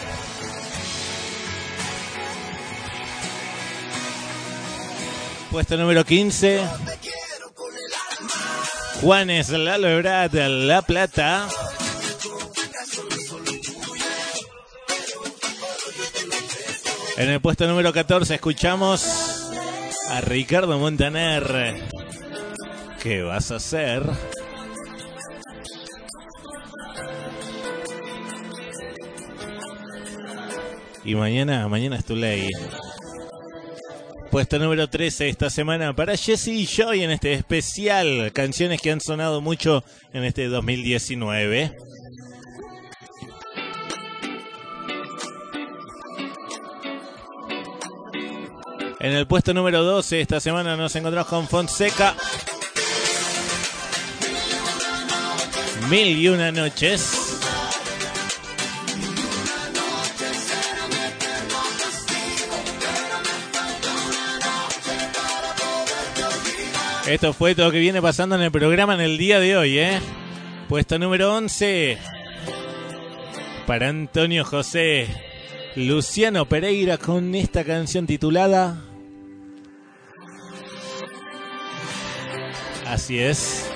Puesto 5.49 5.75
número 5.75 6.05
15. 6.05 6.61
Juanes 9.01 9.49
Lalo 9.49 9.87
Ebrard, 9.87 10.35
La 10.35 10.83
Plata. 10.83 11.47
En 17.17 17.29
el 17.29 17.41
puesto 17.41 17.67
número 17.67 17.91
14 17.91 18.35
escuchamos 18.35 19.49
a 20.11 20.21
Ricardo 20.21 20.77
Montaner. 20.77 21.81
¿Qué 23.01 23.23
vas 23.23 23.49
a 23.49 23.55
hacer? 23.55 24.03
Y 31.09 31.15
mañana, 31.15 31.67
mañana 31.67 31.95
es 31.95 32.05
tu 32.05 32.15
ley. 32.15 32.51
puesto 34.29 34.59
número 34.59 34.87
13 34.91 35.27
esta 35.27 35.49
semana 35.49 35.95
para 35.95 36.15
Jesse 36.15 36.49
y 36.49 36.67
Joy 36.67 37.01
en 37.01 37.09
este 37.09 37.33
especial. 37.33 38.31
Canciones 38.31 38.79
que 38.79 38.91
han 38.91 39.01
sonado 39.01 39.41
mucho 39.41 39.83
en 40.13 40.23
este 40.23 40.47
2019. 40.49 41.75
En 48.99 49.11
el 49.11 49.25
puesto 49.25 49.55
número 49.55 49.81
12 49.81 50.21
esta 50.21 50.39
semana 50.39 50.77
nos 50.77 50.95
encontramos 50.95 51.27
con 51.27 51.47
Fonseca. 51.47 52.15
Mil 55.89 56.19
y 56.19 56.27
una 56.27 56.51
noches. 56.51 57.38
Esto 67.09 67.33
fue 67.33 67.55
todo 67.55 67.65
lo 67.65 67.71
que 67.71 67.79
viene 67.79 68.03
pasando 68.03 68.35
en 68.35 68.43
el 68.43 68.51
programa 68.51 68.93
en 68.93 69.01
el 69.01 69.17
día 69.17 69.39
de 69.39 69.57
hoy, 69.57 69.79
¿eh? 69.79 69.99
Puesto 70.67 70.99
número 70.99 71.33
11 71.33 71.97
para 73.65 73.89
Antonio 73.89 74.45
José. 74.45 75.07
Luciano 75.75 76.47
Pereira 76.47 76.99
con 76.99 77.33
esta 77.33 77.63
canción 77.63 78.05
titulada 78.05 78.79
Así 82.85 83.17
es. 83.17 83.67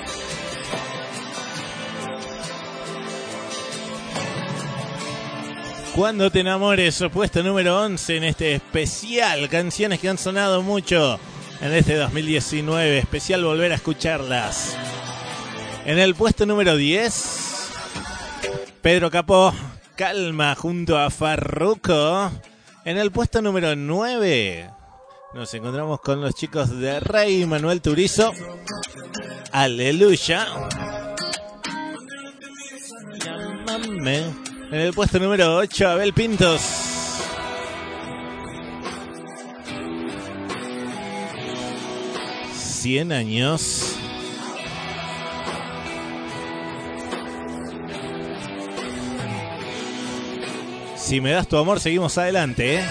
Cuando 5.96 6.30
te 6.30 6.38
enamores, 6.38 7.02
puesto 7.12 7.42
número 7.42 7.80
11 7.80 8.16
en 8.16 8.24
este 8.24 8.54
especial. 8.54 9.48
Canciones 9.48 9.98
que 9.98 10.08
han 10.08 10.18
sonado 10.18 10.62
mucho 10.62 11.18
en 11.60 11.72
este 11.72 11.96
2019. 11.96 12.98
Especial 12.98 13.44
volver 13.44 13.72
a 13.72 13.76
escucharlas. 13.76 14.76
En 15.84 15.98
el 15.98 16.14
puesto 16.14 16.46
número 16.46 16.76
10, 16.76 17.70
Pedro 18.80 19.10
Capó, 19.10 19.52
Calma 19.96 20.54
junto 20.54 20.98
a 20.98 21.10
Farruco. 21.10 22.30
En 22.84 22.98
el 22.98 23.10
puesto 23.10 23.42
número 23.42 23.76
9, 23.76 24.70
nos 25.34 25.52
encontramos 25.54 26.00
con 26.00 26.20
los 26.20 26.34
chicos 26.34 26.70
de 26.78 27.00
Rey 27.00 27.44
Manuel 27.46 27.80
Turizo. 27.80 28.32
Aleluya. 29.52 30.46
En 33.66 34.80
el 34.80 34.92
puesto 34.92 35.18
número 35.18 35.56
8, 35.56 35.88
Abel 35.88 36.12
Pintos. 36.12 36.83
Cien 42.84 43.12
años. 43.12 43.96
Si 50.94 51.18
me 51.22 51.30
das 51.30 51.48
tu 51.48 51.56
amor, 51.56 51.80
seguimos 51.80 52.18
adelante, 52.18 52.80
¿eh? 52.80 52.84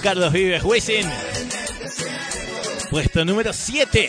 Carlos 0.00 0.32
Vives, 0.32 0.62
Wisin. 0.62 1.08
Puesto 2.88 3.24
número 3.24 3.52
7. 3.52 4.08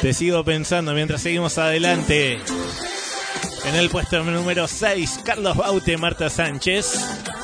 Te 0.00 0.14
sigo 0.14 0.42
pensando 0.44 0.94
mientras 0.94 1.20
seguimos 1.20 1.58
adelante. 1.58 2.40
En 3.66 3.74
el 3.74 3.90
puesto 3.90 4.24
número 4.24 4.66
6, 4.66 5.20
Carlos 5.26 5.58
Baute, 5.58 5.98
Marta 5.98 6.30
Sánchez. 6.30 7.41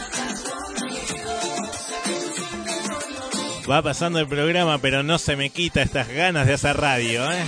Va 3.70 3.82
pasando 3.82 4.18
el 4.18 4.26
programa, 4.26 4.78
pero 4.78 5.02
no 5.02 5.18
se 5.18 5.36
me 5.36 5.50
quita 5.50 5.82
estas 5.82 6.08
ganas 6.08 6.46
de 6.46 6.54
hacer 6.54 6.74
radio, 6.78 7.30
¿eh? 7.30 7.44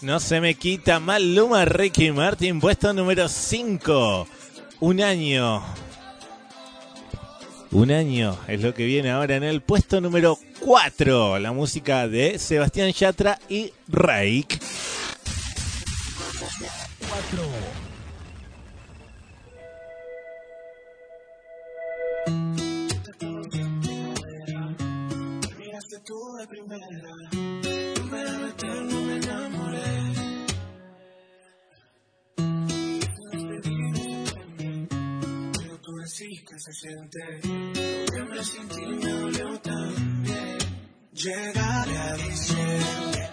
No 0.00 0.20
se 0.20 0.40
me 0.40 0.54
quita 0.54 1.00
Maluma, 1.00 1.66
Ricky 1.66 2.12
Martin, 2.12 2.58
puesto 2.58 2.94
número 2.94 3.28
5. 3.28 4.26
Un 4.80 5.00
año. 5.02 5.62
Un 7.72 7.90
año 7.90 8.38
es 8.48 8.62
lo 8.62 8.72
que 8.72 8.86
viene 8.86 9.10
ahora 9.10 9.36
en 9.36 9.44
el 9.44 9.60
puesto 9.60 10.00
número 10.00 10.38
4. 10.60 11.38
La 11.40 11.52
música 11.52 12.08
de 12.08 12.38
Sebastián 12.38 12.90
Yatra 12.92 13.38
y 13.50 13.74
Raik. 13.88 14.58
4. 17.32 17.77
Se 36.58 36.72
siente, 36.72 37.18
noviembre 37.44 38.44
sin 38.44 38.68
ti 38.68 38.86
me 38.86 39.12
dolió 39.12 39.60
también. 39.60 40.58
Llegaré 41.12 41.98
a 41.98 42.16
diciembre, 42.16 43.28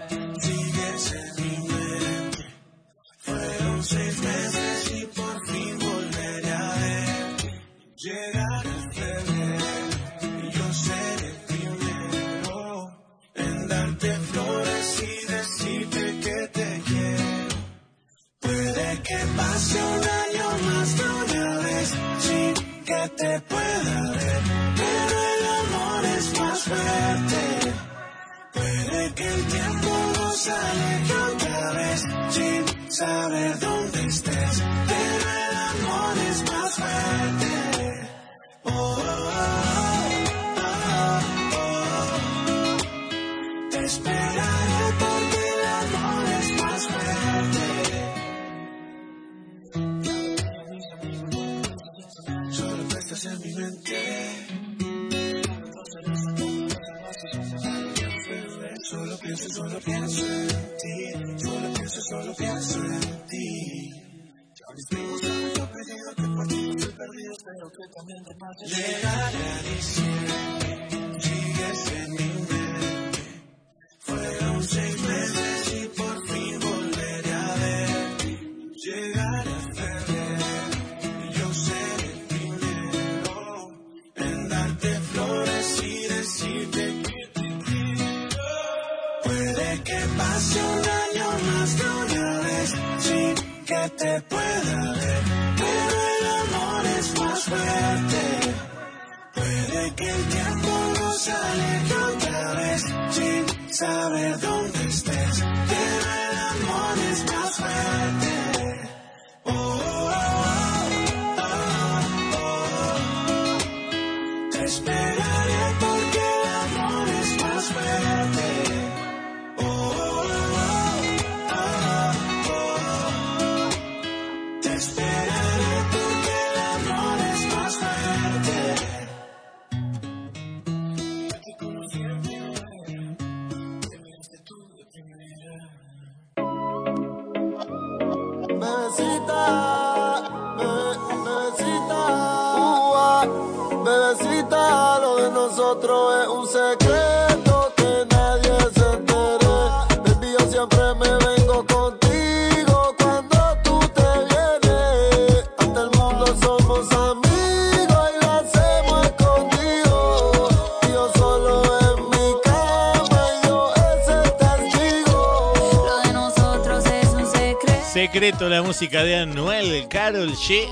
música 168.76 169.06
de 169.06 169.16
Anuel, 169.16 169.88
Carol 169.88 170.34
G. 170.34 170.68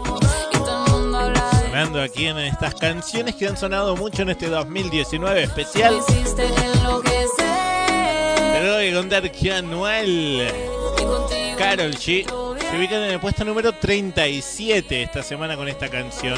Sonando 1.62 2.02
aquí 2.02 2.26
en 2.26 2.38
estas 2.38 2.76
canciones 2.76 3.34
que 3.36 3.48
han 3.48 3.56
sonado 3.56 3.96
mucho 3.96 4.24
en 4.24 4.32
este 4.32 4.50
2019 4.50 5.44
especial. 5.44 6.02
Te 6.36 6.50
tengo 8.60 8.78
que 8.80 8.94
contar 8.94 9.32
que 9.32 9.54
Anuel, 9.54 10.52
Carol 11.58 11.96
G, 11.96 12.26
se 12.28 12.78
ubican 12.78 13.04
en 13.04 13.12
el 13.12 13.22
puesto 13.22 13.46
número 13.46 13.72
37 13.72 15.04
esta 15.04 15.24
semana 15.24 15.56
con 15.56 15.70
esta 15.70 15.88
canción. 15.88 16.38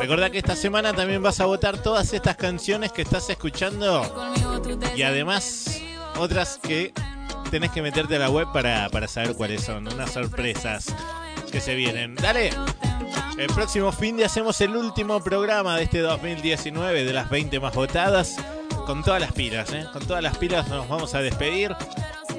Recordá 0.00 0.30
que 0.30 0.38
esta 0.38 0.56
semana 0.56 0.94
también 0.94 1.22
vas 1.22 1.38
a 1.40 1.44
votar 1.44 1.76
todas 1.76 2.14
estas 2.14 2.36
canciones 2.36 2.92
que 2.92 3.02
estás 3.02 3.28
escuchando. 3.28 4.02
Y 4.96 5.02
además, 5.02 5.82
otras 6.18 6.58
que 6.62 6.94
tenés 7.50 7.72
que 7.72 7.82
meterte 7.82 8.16
a 8.16 8.20
la 8.20 8.30
web 8.30 8.48
para, 8.54 8.88
para 8.88 9.06
saber 9.06 9.34
cuáles 9.34 9.62
son. 9.62 9.86
Unas 9.92 10.10
sorpresas 10.10 10.86
que 11.52 11.60
se 11.60 11.74
vienen. 11.74 12.14
Dale. 12.14 12.52
El 13.36 13.48
próximo 13.48 13.92
fin 13.92 14.16
de 14.16 14.24
hacemos 14.24 14.58
el 14.62 14.74
último 14.76 15.22
programa 15.22 15.76
de 15.76 15.82
este 15.82 15.98
2019 15.98 17.04
de 17.04 17.12
las 17.12 17.28
20 17.28 17.60
más 17.60 17.74
votadas. 17.74 18.36
Con 18.86 19.04
todas 19.04 19.20
las 19.20 19.32
pilas, 19.32 19.70
¿eh? 19.74 19.84
Con 19.92 20.06
todas 20.06 20.22
las 20.22 20.38
pilas 20.38 20.68
nos 20.68 20.88
vamos 20.88 21.14
a 21.14 21.20
despedir. 21.20 21.76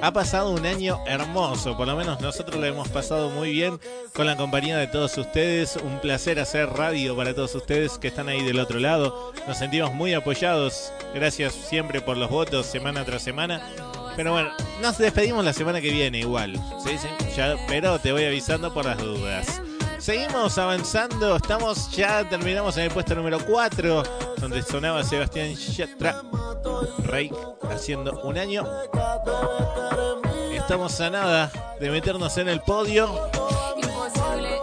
Ha 0.02 0.12
pasado 0.12 0.50
un 0.50 0.66
año 0.66 0.98
hermoso, 1.06 1.76
por 1.76 1.86
lo 1.86 1.94
menos 1.94 2.20
nosotros 2.20 2.60
lo 2.60 2.66
hemos 2.66 2.88
pasado 2.88 3.30
muy 3.30 3.52
bien 3.52 3.78
con 4.12 4.26
la 4.26 4.36
compañía 4.36 4.76
de 4.76 4.88
todos 4.88 5.16
ustedes. 5.16 5.76
Un 5.76 6.00
placer 6.00 6.40
hacer 6.40 6.68
radio 6.70 7.16
para 7.16 7.32
todos 7.32 7.54
ustedes 7.54 7.98
que 7.98 8.08
están 8.08 8.28
ahí 8.28 8.42
del 8.42 8.58
otro 8.58 8.80
lado. 8.80 9.32
Nos 9.46 9.58
sentimos 9.58 9.94
muy 9.94 10.12
apoyados. 10.12 10.92
Gracias 11.14 11.52
siempre 11.52 12.00
por 12.00 12.16
los 12.16 12.28
votos 12.28 12.66
semana 12.66 13.04
tras 13.04 13.22
semana. 13.22 13.62
Pero 14.16 14.32
bueno, 14.32 14.50
nos 14.80 14.98
despedimos 14.98 15.44
la 15.44 15.52
semana 15.52 15.80
que 15.80 15.92
viene 15.92 16.18
igual. 16.18 16.56
¿sí? 16.84 16.98
¿sí? 16.98 17.06
Pero 17.68 18.00
te 18.00 18.10
voy 18.10 18.24
avisando 18.24 18.74
por 18.74 18.84
las 18.84 18.98
dudas. 18.98 19.62
Seguimos 19.98 20.58
avanzando, 20.58 21.36
estamos 21.36 21.92
ya, 21.92 22.28
terminamos 22.28 22.76
en 22.76 22.86
el 22.86 22.90
puesto 22.90 23.14
número 23.14 23.38
4, 23.38 24.02
donde 24.38 24.60
sonaba 24.62 25.04
Sebastián 25.04 25.54
Yatra, 25.54 26.22
Rey, 27.04 27.30
haciendo 27.70 28.20
un 28.22 28.36
año. 28.36 28.66
Estamos 30.72 31.00
a 31.02 31.10
nada 31.10 31.52
de 31.78 31.90
meternos 31.90 32.38
en 32.38 32.48
el 32.48 32.62
podio, 32.62 33.28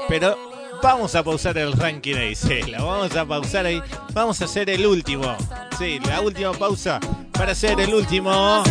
pero 0.08 0.36
vamos 0.82 1.14
a 1.14 1.22
pausar 1.22 1.56
el 1.60 1.72
ranking 1.72 2.16
ahí, 2.16 2.34
sí, 2.34 2.64
la 2.64 2.82
vamos 2.82 3.16
a 3.16 3.26
pausar 3.26 3.68
ahí. 3.68 3.80
Vamos 4.14 4.42
a 4.42 4.46
hacer 4.46 4.72
el 4.72 4.88
último, 4.88 5.38
sí, 5.78 6.00
la 6.00 6.22
última 6.22 6.52
pausa 6.54 7.00
para 7.32 7.52
hacer 7.52 7.80
el 7.80 7.94
último 7.94 8.64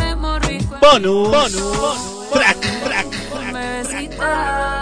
rico. 0.42 0.78
bonus, 0.80 1.28
bonus, 1.30 2.30
track, 2.32 2.58
track. 2.82 3.06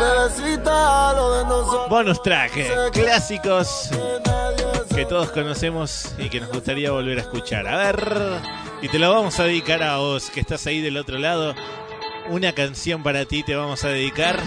Nosotros. 0.01 1.91
Bonus 1.91 2.23
track, 2.23 2.57
eh, 2.57 2.71
clásicos 2.91 3.91
que 4.95 5.05
todos 5.05 5.31
conocemos 5.31 6.15
y 6.17 6.31
que 6.31 6.41
nos 6.41 6.49
gustaría 6.51 6.91
volver 6.91 7.19
a 7.19 7.21
escuchar. 7.21 7.69
A 7.69 7.77
ver, 7.77 8.41
y 8.81 8.89
te 8.89 8.99
lo 8.99 9.13
vamos 9.13 9.39
a 9.41 9.45
dedicar 9.45 9.83
a 9.83 9.99
vos, 9.99 10.31
que 10.31 10.41
estás 10.41 10.67
ahí 10.67 10.81
del 10.81 10.97
otro 10.97 11.19
lado. 11.19 11.55
Una 12.29 12.53
canción 12.53 13.03
para 13.03 13.25
ti 13.25 13.43
te 13.45 13.55
vamos 13.55 13.85
a 13.85 13.89
dedicar 13.89 14.43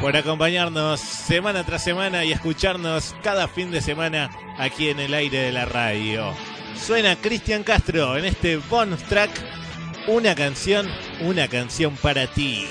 por 0.00 0.14
acompañarnos 0.14 1.00
semana 1.00 1.64
tras 1.64 1.82
semana 1.82 2.24
y 2.24 2.32
escucharnos 2.32 3.14
cada 3.22 3.48
fin 3.48 3.70
de 3.70 3.80
semana 3.80 4.30
aquí 4.58 4.90
en 4.90 5.00
el 5.00 5.14
aire 5.14 5.38
de 5.38 5.52
la 5.52 5.64
radio. 5.64 6.34
Suena 6.78 7.16
Cristian 7.16 7.62
Castro 7.62 8.18
en 8.18 8.26
este 8.26 8.58
bonus 8.58 9.02
track. 9.04 9.30
Una 10.06 10.34
canción, 10.34 10.86
una 11.22 11.48
canción 11.48 11.96
para 11.96 12.26
ti. 12.26 12.66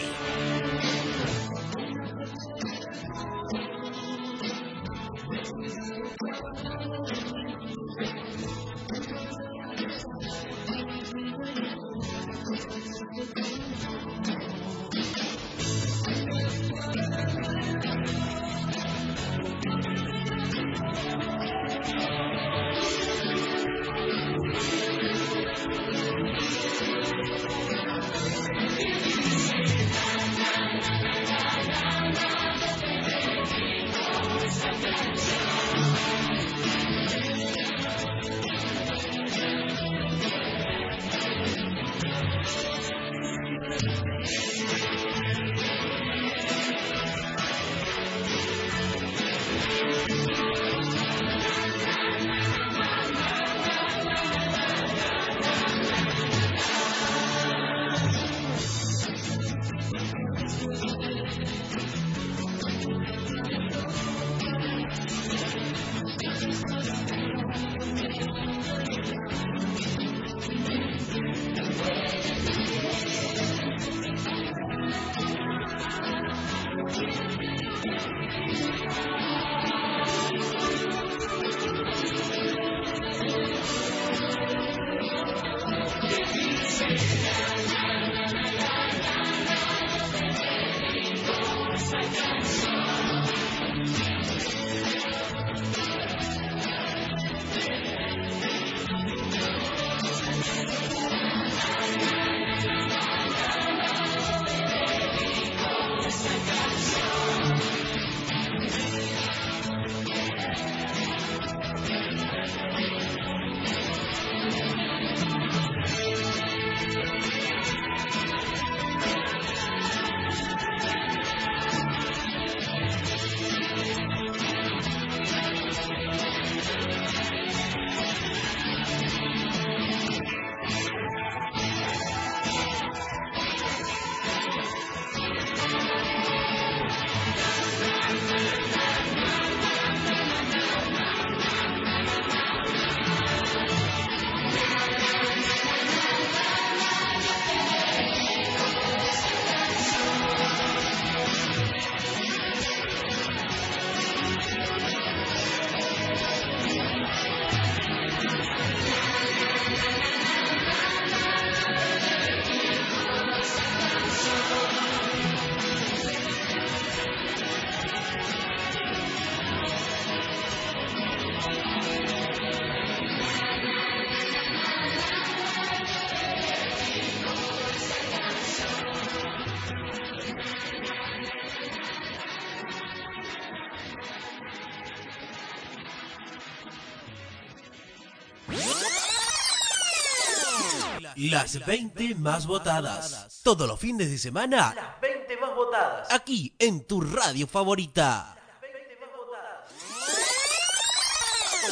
Las 191.30 191.65
20 191.65 192.15
más 192.15 192.45
votadas. 192.45 193.41
Todos 193.43 193.68
los 193.68 193.80
fines 193.80 194.10
de 194.10 194.18
semana. 194.18 194.73
Las 194.76 195.02
20 195.02 195.38
más 195.38 195.56
votadas. 195.56 196.11
Aquí 196.11 196.53
en 196.60 196.85
tu 196.85 197.02
radio 197.02 197.47
favorita. 197.47 198.38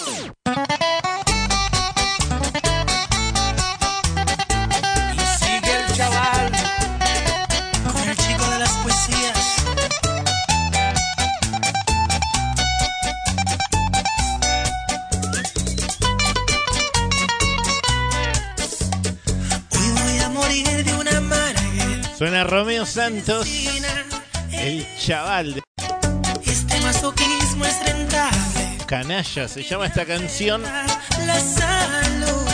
Y 0.08 0.32
Romeo 22.84 22.86
Santos, 22.86 23.48
el 24.52 24.86
chaval 25.00 25.54
de 25.54 25.64
Este 26.46 26.82
masoquismo 26.82 27.64
es 27.64 27.80
rentable. 27.86 28.78
Canalla, 28.86 29.48
se 29.48 29.64
llama 29.64 29.86
esta 29.86 30.04
canción. 30.06 30.64
La 30.64 31.40
salud. 31.40 32.46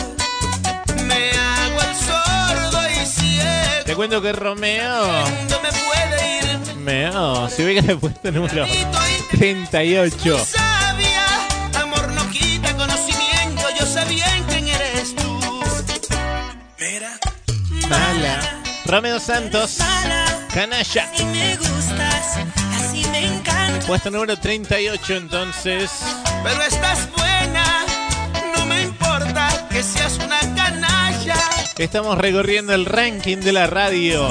Me 1.04 1.30
hago 1.32 1.80
el 1.80 1.96
sordo 1.96 2.90
y 2.90 3.06
ciego. 3.06 3.84
Te 3.84 3.96
cuento 3.96 4.22
que 4.22 4.32
Romeo, 4.32 5.04
No 5.48 5.60
me 5.62 5.70
puede 5.72 6.38
ir. 6.38 6.76
Meo, 6.76 7.48
se 7.48 7.64
ve 7.64 7.74
que 7.74 7.82
le 7.82 7.92
he 7.94 7.96
puesto 7.96 8.30
número 8.30 8.66
38. 9.32 10.59
Romeo 18.90 19.20
Santos, 19.20 19.78
Canalla. 20.52 21.12
y 21.16 21.22
me 21.26 21.56
gustas, 21.56 22.38
así 22.74 23.06
me 23.12 23.24
encanta. 23.24 23.86
Puesto 23.86 24.10
número 24.10 24.36
38 24.36 25.14
entonces. 25.14 25.92
Pero 26.42 26.60
estás 26.62 27.08
buena, 27.16 27.84
no 28.56 28.66
me 28.66 28.82
importa 28.82 29.68
que 29.70 29.80
seas 29.84 30.18
una 30.18 30.40
canalla. 30.56 31.36
Estamos 31.78 32.18
recorriendo 32.18 32.74
el 32.74 32.84
ranking 32.84 33.38
de 33.38 33.52
la 33.52 33.68
radio. 33.68 34.28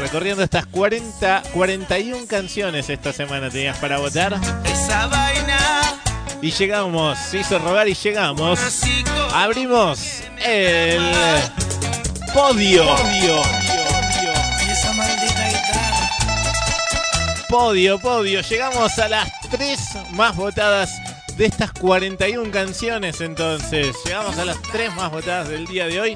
Recorriendo 0.00 0.42
estas 0.42 0.64
40, 0.64 1.42
41 1.52 2.26
canciones 2.26 2.88
esta 2.88 3.12
semana 3.12 3.50
tenías 3.50 3.76
para 3.76 3.98
votar. 3.98 4.40
Esa 4.64 5.06
vaina, 5.08 5.58
Y 6.40 6.50
llegamos, 6.50 7.18
se 7.18 7.40
hizo 7.40 7.58
rogar 7.58 7.88
y 7.88 7.94
llegamos. 7.94 8.58
Abrimos 9.34 10.22
el 10.42 11.02
podio. 12.32 12.86
Podio, 12.86 13.61
podio, 17.52 17.98
podio. 17.98 18.40
Llegamos 18.40 18.98
a 18.98 19.10
las 19.10 19.30
tres 19.50 19.78
más 20.12 20.34
votadas 20.34 20.90
de 21.36 21.44
estas 21.44 21.70
41 21.72 22.50
canciones 22.50 23.20
entonces. 23.20 23.94
Llegamos 24.06 24.38
a 24.38 24.46
las 24.46 24.62
tres 24.62 24.94
más 24.94 25.12
votadas 25.12 25.50
del 25.50 25.66
día 25.66 25.86
de 25.86 26.00
hoy. 26.00 26.14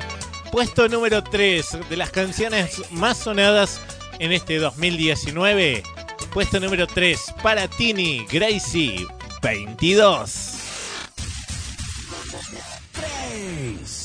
Puesto 0.50 0.88
número 0.88 1.22
3 1.22 1.90
de 1.90 1.96
las 1.98 2.10
canciones 2.10 2.90
más 2.90 3.18
sonadas 3.18 3.82
en 4.18 4.32
este 4.32 4.56
2019. 4.56 5.82
Puesto 6.32 6.58
número 6.58 6.86
3 6.86 7.34
para 7.42 7.68
Tini 7.68 8.24
Gracie 8.32 9.06
22. 9.42 10.54
3. 12.92 13.95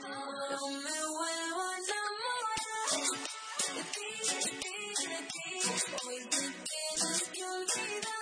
no 0.02 0.68
me 0.68 0.98
vuelvo 1.08 1.60
a 1.60 1.78
enamorar. 1.78 2.90
Hoy 6.06 6.20
te 6.30 6.38
que. 6.64 6.78
No 7.38 7.52
a. 7.58 8.18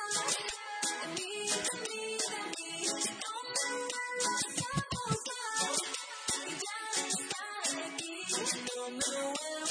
No 8.77 8.83
me 8.91 8.99
vuelvo 8.99 9.66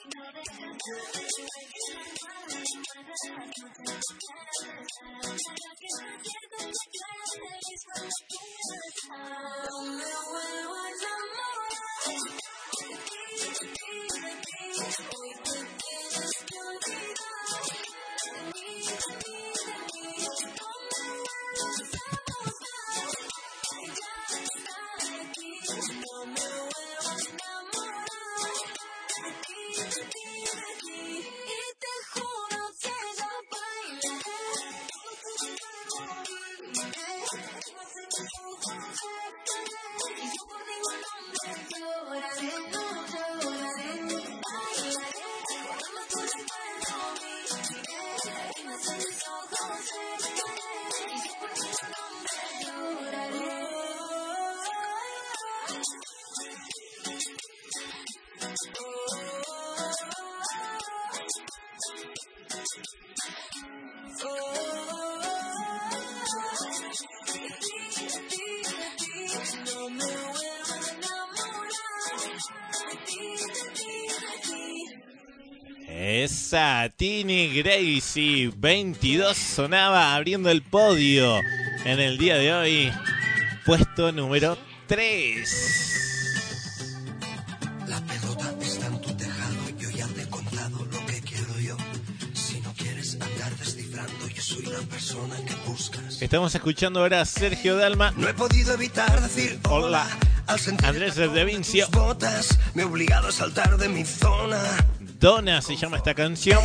yo 0.06 0.36
por 15.08 15.75
Esa, 76.56 76.88
Tini 76.88 77.52
Gracie 77.52 78.50
22 78.56 79.36
sonaba 79.36 80.14
abriendo 80.14 80.48
el 80.48 80.62
podio 80.62 81.38
en 81.84 82.00
el 82.00 82.16
día 82.16 82.36
de 82.36 82.54
hoy. 82.54 82.90
Puesto 83.66 84.10
número 84.10 84.56
3. 84.86 87.82
La 87.88 88.00
pelota 88.00 88.54
está 88.62 88.86
en 88.86 89.00
tu 89.02 89.14
tejado, 89.18 89.68
yo 89.78 89.90
ya 89.90 90.06
te 90.06 90.22
he 90.22 90.28
contado 90.30 90.82
lo 90.86 91.04
que 91.04 91.20
quiero 91.20 91.60
yo. 91.60 91.76
Si 92.32 92.58
no 92.62 92.72
quieres 92.72 93.18
andar 93.20 93.54
descifrando, 93.58 94.26
yo 94.26 94.42
soy 94.42 94.64
la 94.64 94.80
persona 94.88 95.36
que 95.46 95.54
buscas. 95.68 96.22
Estamos 96.22 96.54
escuchando 96.54 97.00
ahora 97.00 97.20
a 97.20 97.26
Sergio 97.26 97.76
Dalma. 97.76 98.14
No 98.16 98.30
he 98.30 98.32
podido 98.32 98.72
evitar 98.72 99.20
decir 99.20 99.60
Hola. 99.68 100.08
al 100.46 100.58
sentir 100.58 100.86
Andrés 100.86 101.16
de 101.16 101.44
Vincio. 101.44 101.86
botas, 101.90 102.58
me 102.72 102.80
he 102.80 102.86
obligado 102.86 103.28
a 103.28 103.32
saltar 103.32 103.76
de 103.76 103.90
mi 103.90 104.06
zona. 104.06 104.58
Donna 105.18 105.62
se 105.62 105.76
llama 105.76 105.96
esta 105.96 106.14
canción. 106.14 106.60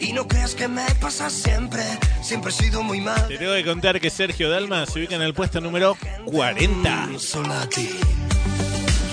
Y 0.00 0.12
no 0.12 0.26
creas 0.26 0.54
que 0.54 0.68
me 0.68 0.84
pasa 1.00 1.30
siempre, 1.30 1.82
siempre 2.22 2.50
he 2.50 2.54
sido 2.54 2.82
muy 2.82 3.00
mal. 3.00 3.26
Te 3.28 3.38
tengo 3.38 3.54
que 3.54 3.64
contar 3.64 4.00
que 4.00 4.10
Sergio 4.10 4.50
Dalma 4.50 4.86
se 4.86 5.00
ubica 5.00 5.14
en 5.16 5.22
el 5.22 5.34
puesto 5.34 5.60
número 5.60 5.96
40. 6.24 7.18
Solo 7.18 7.52
a 7.54 7.68
ti. 7.68 7.90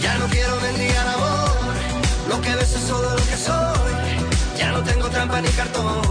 Ya 0.02 0.18
no 0.18 0.26
quiero 0.28 0.56
mendigar 0.62 1.08
amor, 1.08 1.76
lo 2.30 2.42
que 2.42 2.56
ves 2.56 2.74
es 2.74 2.84
solo 2.84 3.10
lo 3.10 3.16
que 3.18 3.38
soy. 3.38 4.58
Ya 4.58 4.72
no 4.72 4.84
tengo 4.84 5.10
trampa 5.10 5.42
ni 5.42 5.50
cartón, 5.50 6.02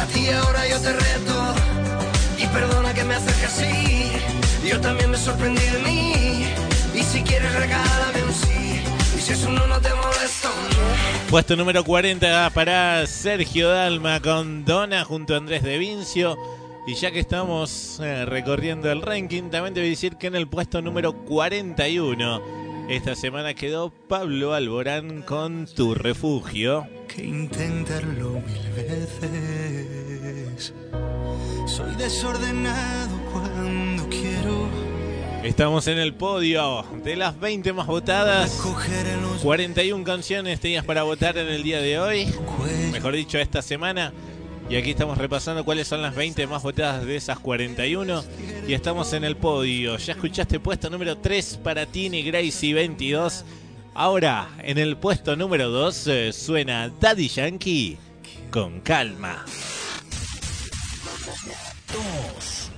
a 0.00 0.06
ti 0.06 0.28
ahora 0.30 0.68
yo 0.68 0.80
te 0.80 0.92
reto. 0.92 1.54
Y 2.38 2.46
perdona 2.46 2.94
que 2.94 3.04
me 3.04 3.14
acerque 3.14 3.46
así, 3.46 4.12
yo 4.68 4.80
también 4.80 5.10
me 5.10 5.16
sorprendí 5.16 5.64
de 5.64 5.78
mí. 5.80 6.46
Y 6.94 7.02
si 7.02 7.22
quieres 7.22 7.52
regálame 7.54 8.22
un 8.22 8.32
sí, 8.32 8.82
y 9.16 9.20
si 9.20 9.32
es 9.32 9.42
un 9.44 9.54
no, 9.56 9.66
no 9.66 9.80
te 9.80 9.88
no. 9.88 10.13
Puesto 11.30 11.56
número 11.56 11.84
40 11.84 12.50
para 12.50 13.06
Sergio 13.06 13.68
Dalma 13.68 14.20
con 14.20 14.64
Donna 14.64 15.04
junto 15.04 15.34
a 15.34 15.38
Andrés 15.38 15.62
de 15.62 15.78
Vincio. 15.78 16.36
Y 16.86 16.94
ya 16.94 17.10
que 17.10 17.20
estamos 17.20 17.98
eh, 18.00 18.24
recorriendo 18.26 18.90
el 18.92 19.02
ranking, 19.02 19.50
también 19.50 19.76
a 19.76 19.80
decir 19.80 20.16
que 20.16 20.26
en 20.26 20.34
el 20.34 20.46
puesto 20.48 20.82
número 20.82 21.12
41 21.12 22.64
esta 22.88 23.14
semana 23.14 23.54
quedó 23.54 23.90
Pablo 23.90 24.52
Alborán 24.52 25.22
con 25.22 25.66
Tu 25.66 25.94
Refugio. 25.94 26.86
que 27.08 27.24
intentarlo 27.24 28.32
mil 28.32 28.70
veces. 28.76 29.14
Soy 31.66 31.94
desordenado 31.94 33.18
cuando 33.32 34.06
quiero. 34.08 34.83
Estamos 35.44 35.88
en 35.88 35.98
el 35.98 36.14
podio 36.14 36.86
de 37.04 37.16
las 37.16 37.38
20 37.38 37.74
más 37.74 37.86
votadas. 37.86 38.62
41 39.42 40.02
canciones 40.02 40.58
tenías 40.58 40.86
para 40.86 41.02
votar 41.02 41.36
en 41.36 41.48
el 41.48 41.62
día 41.62 41.82
de 41.82 41.98
hoy. 41.98 42.32
Mejor 42.90 43.14
dicho, 43.14 43.36
esta 43.36 43.60
semana. 43.60 44.10
Y 44.70 44.76
aquí 44.76 44.92
estamos 44.92 45.18
repasando 45.18 45.62
cuáles 45.62 45.86
son 45.86 46.00
las 46.00 46.14
20 46.14 46.46
más 46.46 46.62
votadas 46.62 47.04
de 47.04 47.16
esas 47.16 47.38
41. 47.40 48.24
Y 48.66 48.72
estamos 48.72 49.12
en 49.12 49.22
el 49.22 49.36
podio. 49.36 49.98
Ya 49.98 50.14
escuchaste 50.14 50.60
puesto 50.60 50.88
número 50.88 51.18
3 51.18 51.60
para 51.62 51.84
Tini 51.84 52.22
Gracie 52.22 52.72
22. 52.72 53.44
Ahora, 53.92 54.48
en 54.62 54.78
el 54.78 54.96
puesto 54.96 55.36
número 55.36 55.68
2 55.68 56.06
eh, 56.06 56.32
suena 56.32 56.88
Daddy 56.88 57.28
Yankee 57.28 57.98
con 58.50 58.80
calma. 58.80 59.44
Dos. 61.92 62.70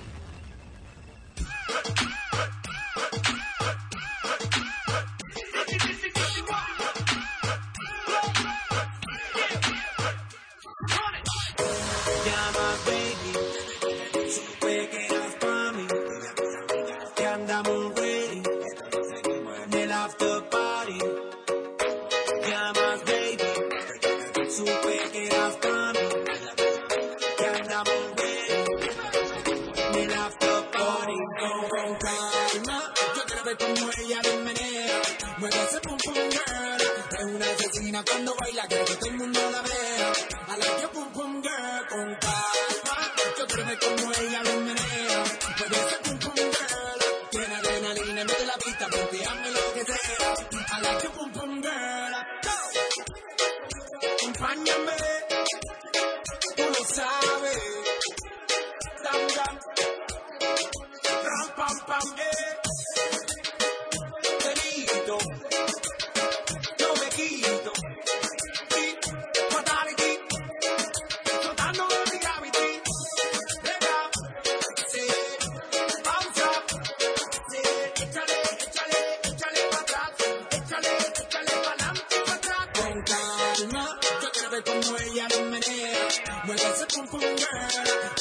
Cuando 38.06 38.34
baila. 38.36 38.68
Que 38.68 38.76
todo 38.76 39.10
el 39.10 39.16
mundo 39.16 39.40
la 39.50 39.62
vea. 39.62 40.12
I 40.48 40.56
like 40.58 40.80
your 40.80 40.90
pum 40.90 41.08
pum 41.12 41.42
girl. 41.42 41.86
Con 41.88 42.14
calma. 42.16 42.96
Yo 43.38 43.46
ver 43.64 43.78
cómo 43.78 44.12
ella 44.12 44.42
lo 44.42 44.65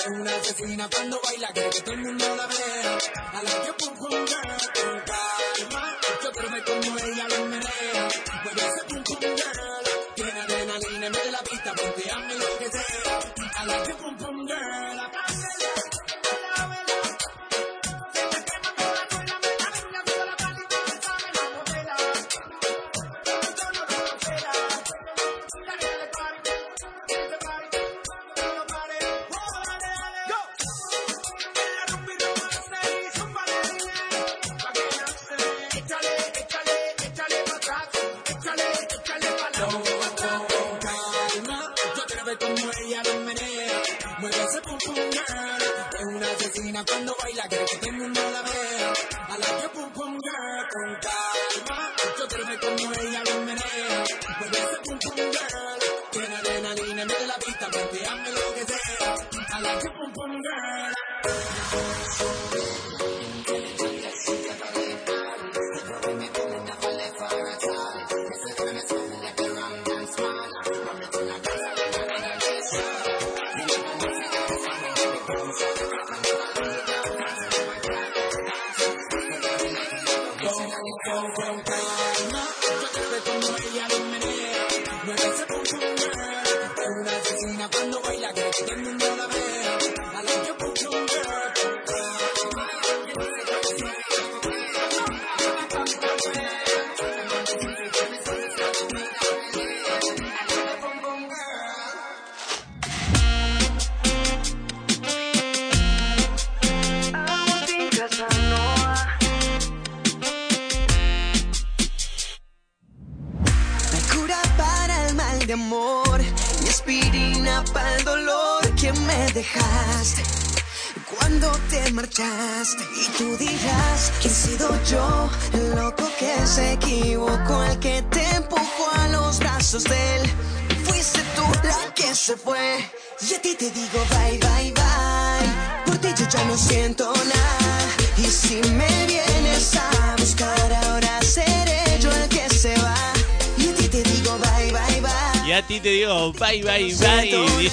Es 0.05 0.11
una 0.11 0.35
asesina 0.35 0.87
cuando 0.87 1.19
baila. 1.23 1.47
Quiero 1.51 1.69
que 1.71 1.81
todo 1.81 1.95
el 1.95 2.01
mundo 2.01 2.25
la 2.35 2.45
vea. 2.45 2.97
I 3.33 3.43
like 3.43 3.65
your 3.65 3.75
pum 3.75 3.97
pum 3.97 4.11
girl. 4.11 4.55
Con 4.75 5.01
calma. 5.01 5.97
Yo 6.23 6.31
quiero 6.31 6.49
ver 6.51 6.63
cómo 6.63 6.99
ella 6.99 7.27
lo 7.27 7.45
menea. 7.45 8.09
Mueve 8.43 8.61
ese 8.61 8.83
pum 8.87 9.03
pum 9.03 9.34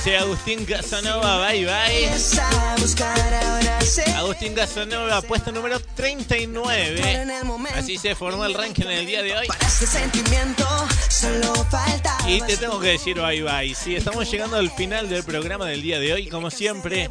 dice 0.04 0.16
Agustín 0.16 0.64
Casanova, 0.64 1.46
bye 1.46 1.64
bye. 1.64 2.10
Agustín 4.16 4.54
Casanova, 4.54 5.22
puesto 5.22 5.52
número 5.52 5.78
39. 5.78 7.22
en 7.22 7.30
el 7.30 7.44
momento. 7.44 7.78
Así 7.78 7.98
se 7.98 8.16
formó 8.16 8.44
el 8.44 8.54
ranking 8.54 8.82
en 8.84 8.90
el 8.90 9.06
día 9.06 9.22
de 9.22 9.36
hoy. 9.36 9.46
Y 12.26 12.40
te 12.40 12.56
tengo 12.56 12.80
que 12.80 12.88
decir 12.88 13.20
bye 13.20 13.42
bye. 13.42 13.74
Sí, 13.74 13.94
estamos 13.94 14.28
llegando 14.28 14.56
al 14.56 14.72
final 14.72 15.08
del 15.08 15.22
programa 15.22 15.66
del 15.66 15.82
día 15.82 16.00
de 16.00 16.12
hoy. 16.12 16.28
Como 16.28 16.50
siempre, 16.50 17.08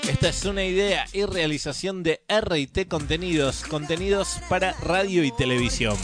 Esta 0.07 0.29
es 0.29 0.45
una 0.45 0.63
idea 0.63 1.05
y 1.13 1.25
realización 1.25 2.01
de 2.03 2.21
RT 2.27 2.87
Contenidos, 2.87 3.63
contenidos 3.63 4.39
para 4.49 4.73
radio 4.81 5.23
y 5.23 5.31
televisión. 5.31 5.95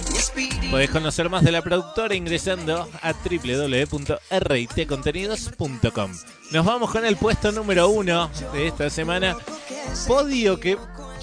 Podés 0.69 0.91
conocer 0.91 1.29
más 1.29 1.43
de 1.43 1.51
la 1.51 1.61
productora 1.61 2.15
ingresando 2.15 2.89
a 3.01 3.13
www.rtcontenidos.com. 3.13 6.11
Nos 6.51 6.65
vamos 6.65 6.91
con 6.91 7.05
el 7.05 7.17
puesto 7.17 7.51
número 7.51 7.89
uno 7.89 8.31
de 8.53 8.67
esta 8.67 8.89
semana. 8.89 9.35
Podio 10.07 10.59
que 10.59 10.77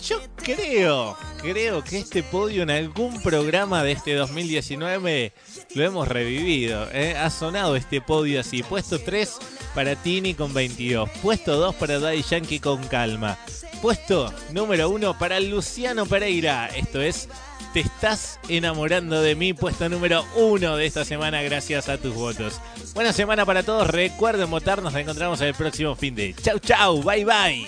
yo 0.05 0.21
creo, 0.37 1.17
creo 1.41 1.83
que 1.83 1.99
este 1.99 2.23
podio 2.23 2.63
en 2.63 2.71
algún 2.71 3.23
programa 3.23 3.83
de 3.83 3.93
este 3.93 4.15
2019 4.15 5.33
lo 5.75 5.85
hemos 5.85 6.09
revivido. 6.09 6.89
¿eh? 6.93 7.17
Ha 7.17 7.31
sonado 7.31 7.75
este 7.77 8.01
podio 8.01 8.41
así. 8.41 8.63
Puesto 8.63 9.01
3 9.01 9.39
para 9.75 9.97
Tini 9.97 10.35
con 10.35 10.53
22. 10.53 11.09
Puesto 11.23 11.57
2 11.57 11.75
para 11.77 11.99
Daddy 11.99 12.23
Yankee 12.23 12.61
con 12.61 12.83
calma. 12.89 13.39
Puesto 13.81 14.33
número 14.51 14.91
1 14.91 15.19
para 15.19 15.41
Luciano 15.41 16.05
Pereira. 16.07 16.69
Esto 16.69 17.01
es 17.01 17.29
Te 17.73 17.81
estás 17.81 18.39
enamorando 18.49 19.23
de 19.23 19.35
mí. 19.35 19.55
Puesto 19.55 19.89
número 19.89 20.25
1 20.37 20.77
de 20.77 20.87
esta 20.87 21.05
semana 21.05 21.43
gracias 21.43 21.89
a 21.89 21.97
tus 21.97 22.15
votos. 22.15 22.61
Buena 22.95 23.13
semana 23.13 23.47
para 23.47 23.63
todos. 23.63 23.89
Recuerden 23.89 24.51
votar. 24.51 24.83
Nos 24.83 24.95
encontramos 24.95 25.41
en 25.41 25.49
el 25.49 25.55
próximo 25.55 25.95
fin 25.95 26.15
de. 26.15 26.35
Chau, 26.43 26.59
chau. 26.59 27.03
Bye, 27.03 27.25
bye. 27.25 27.67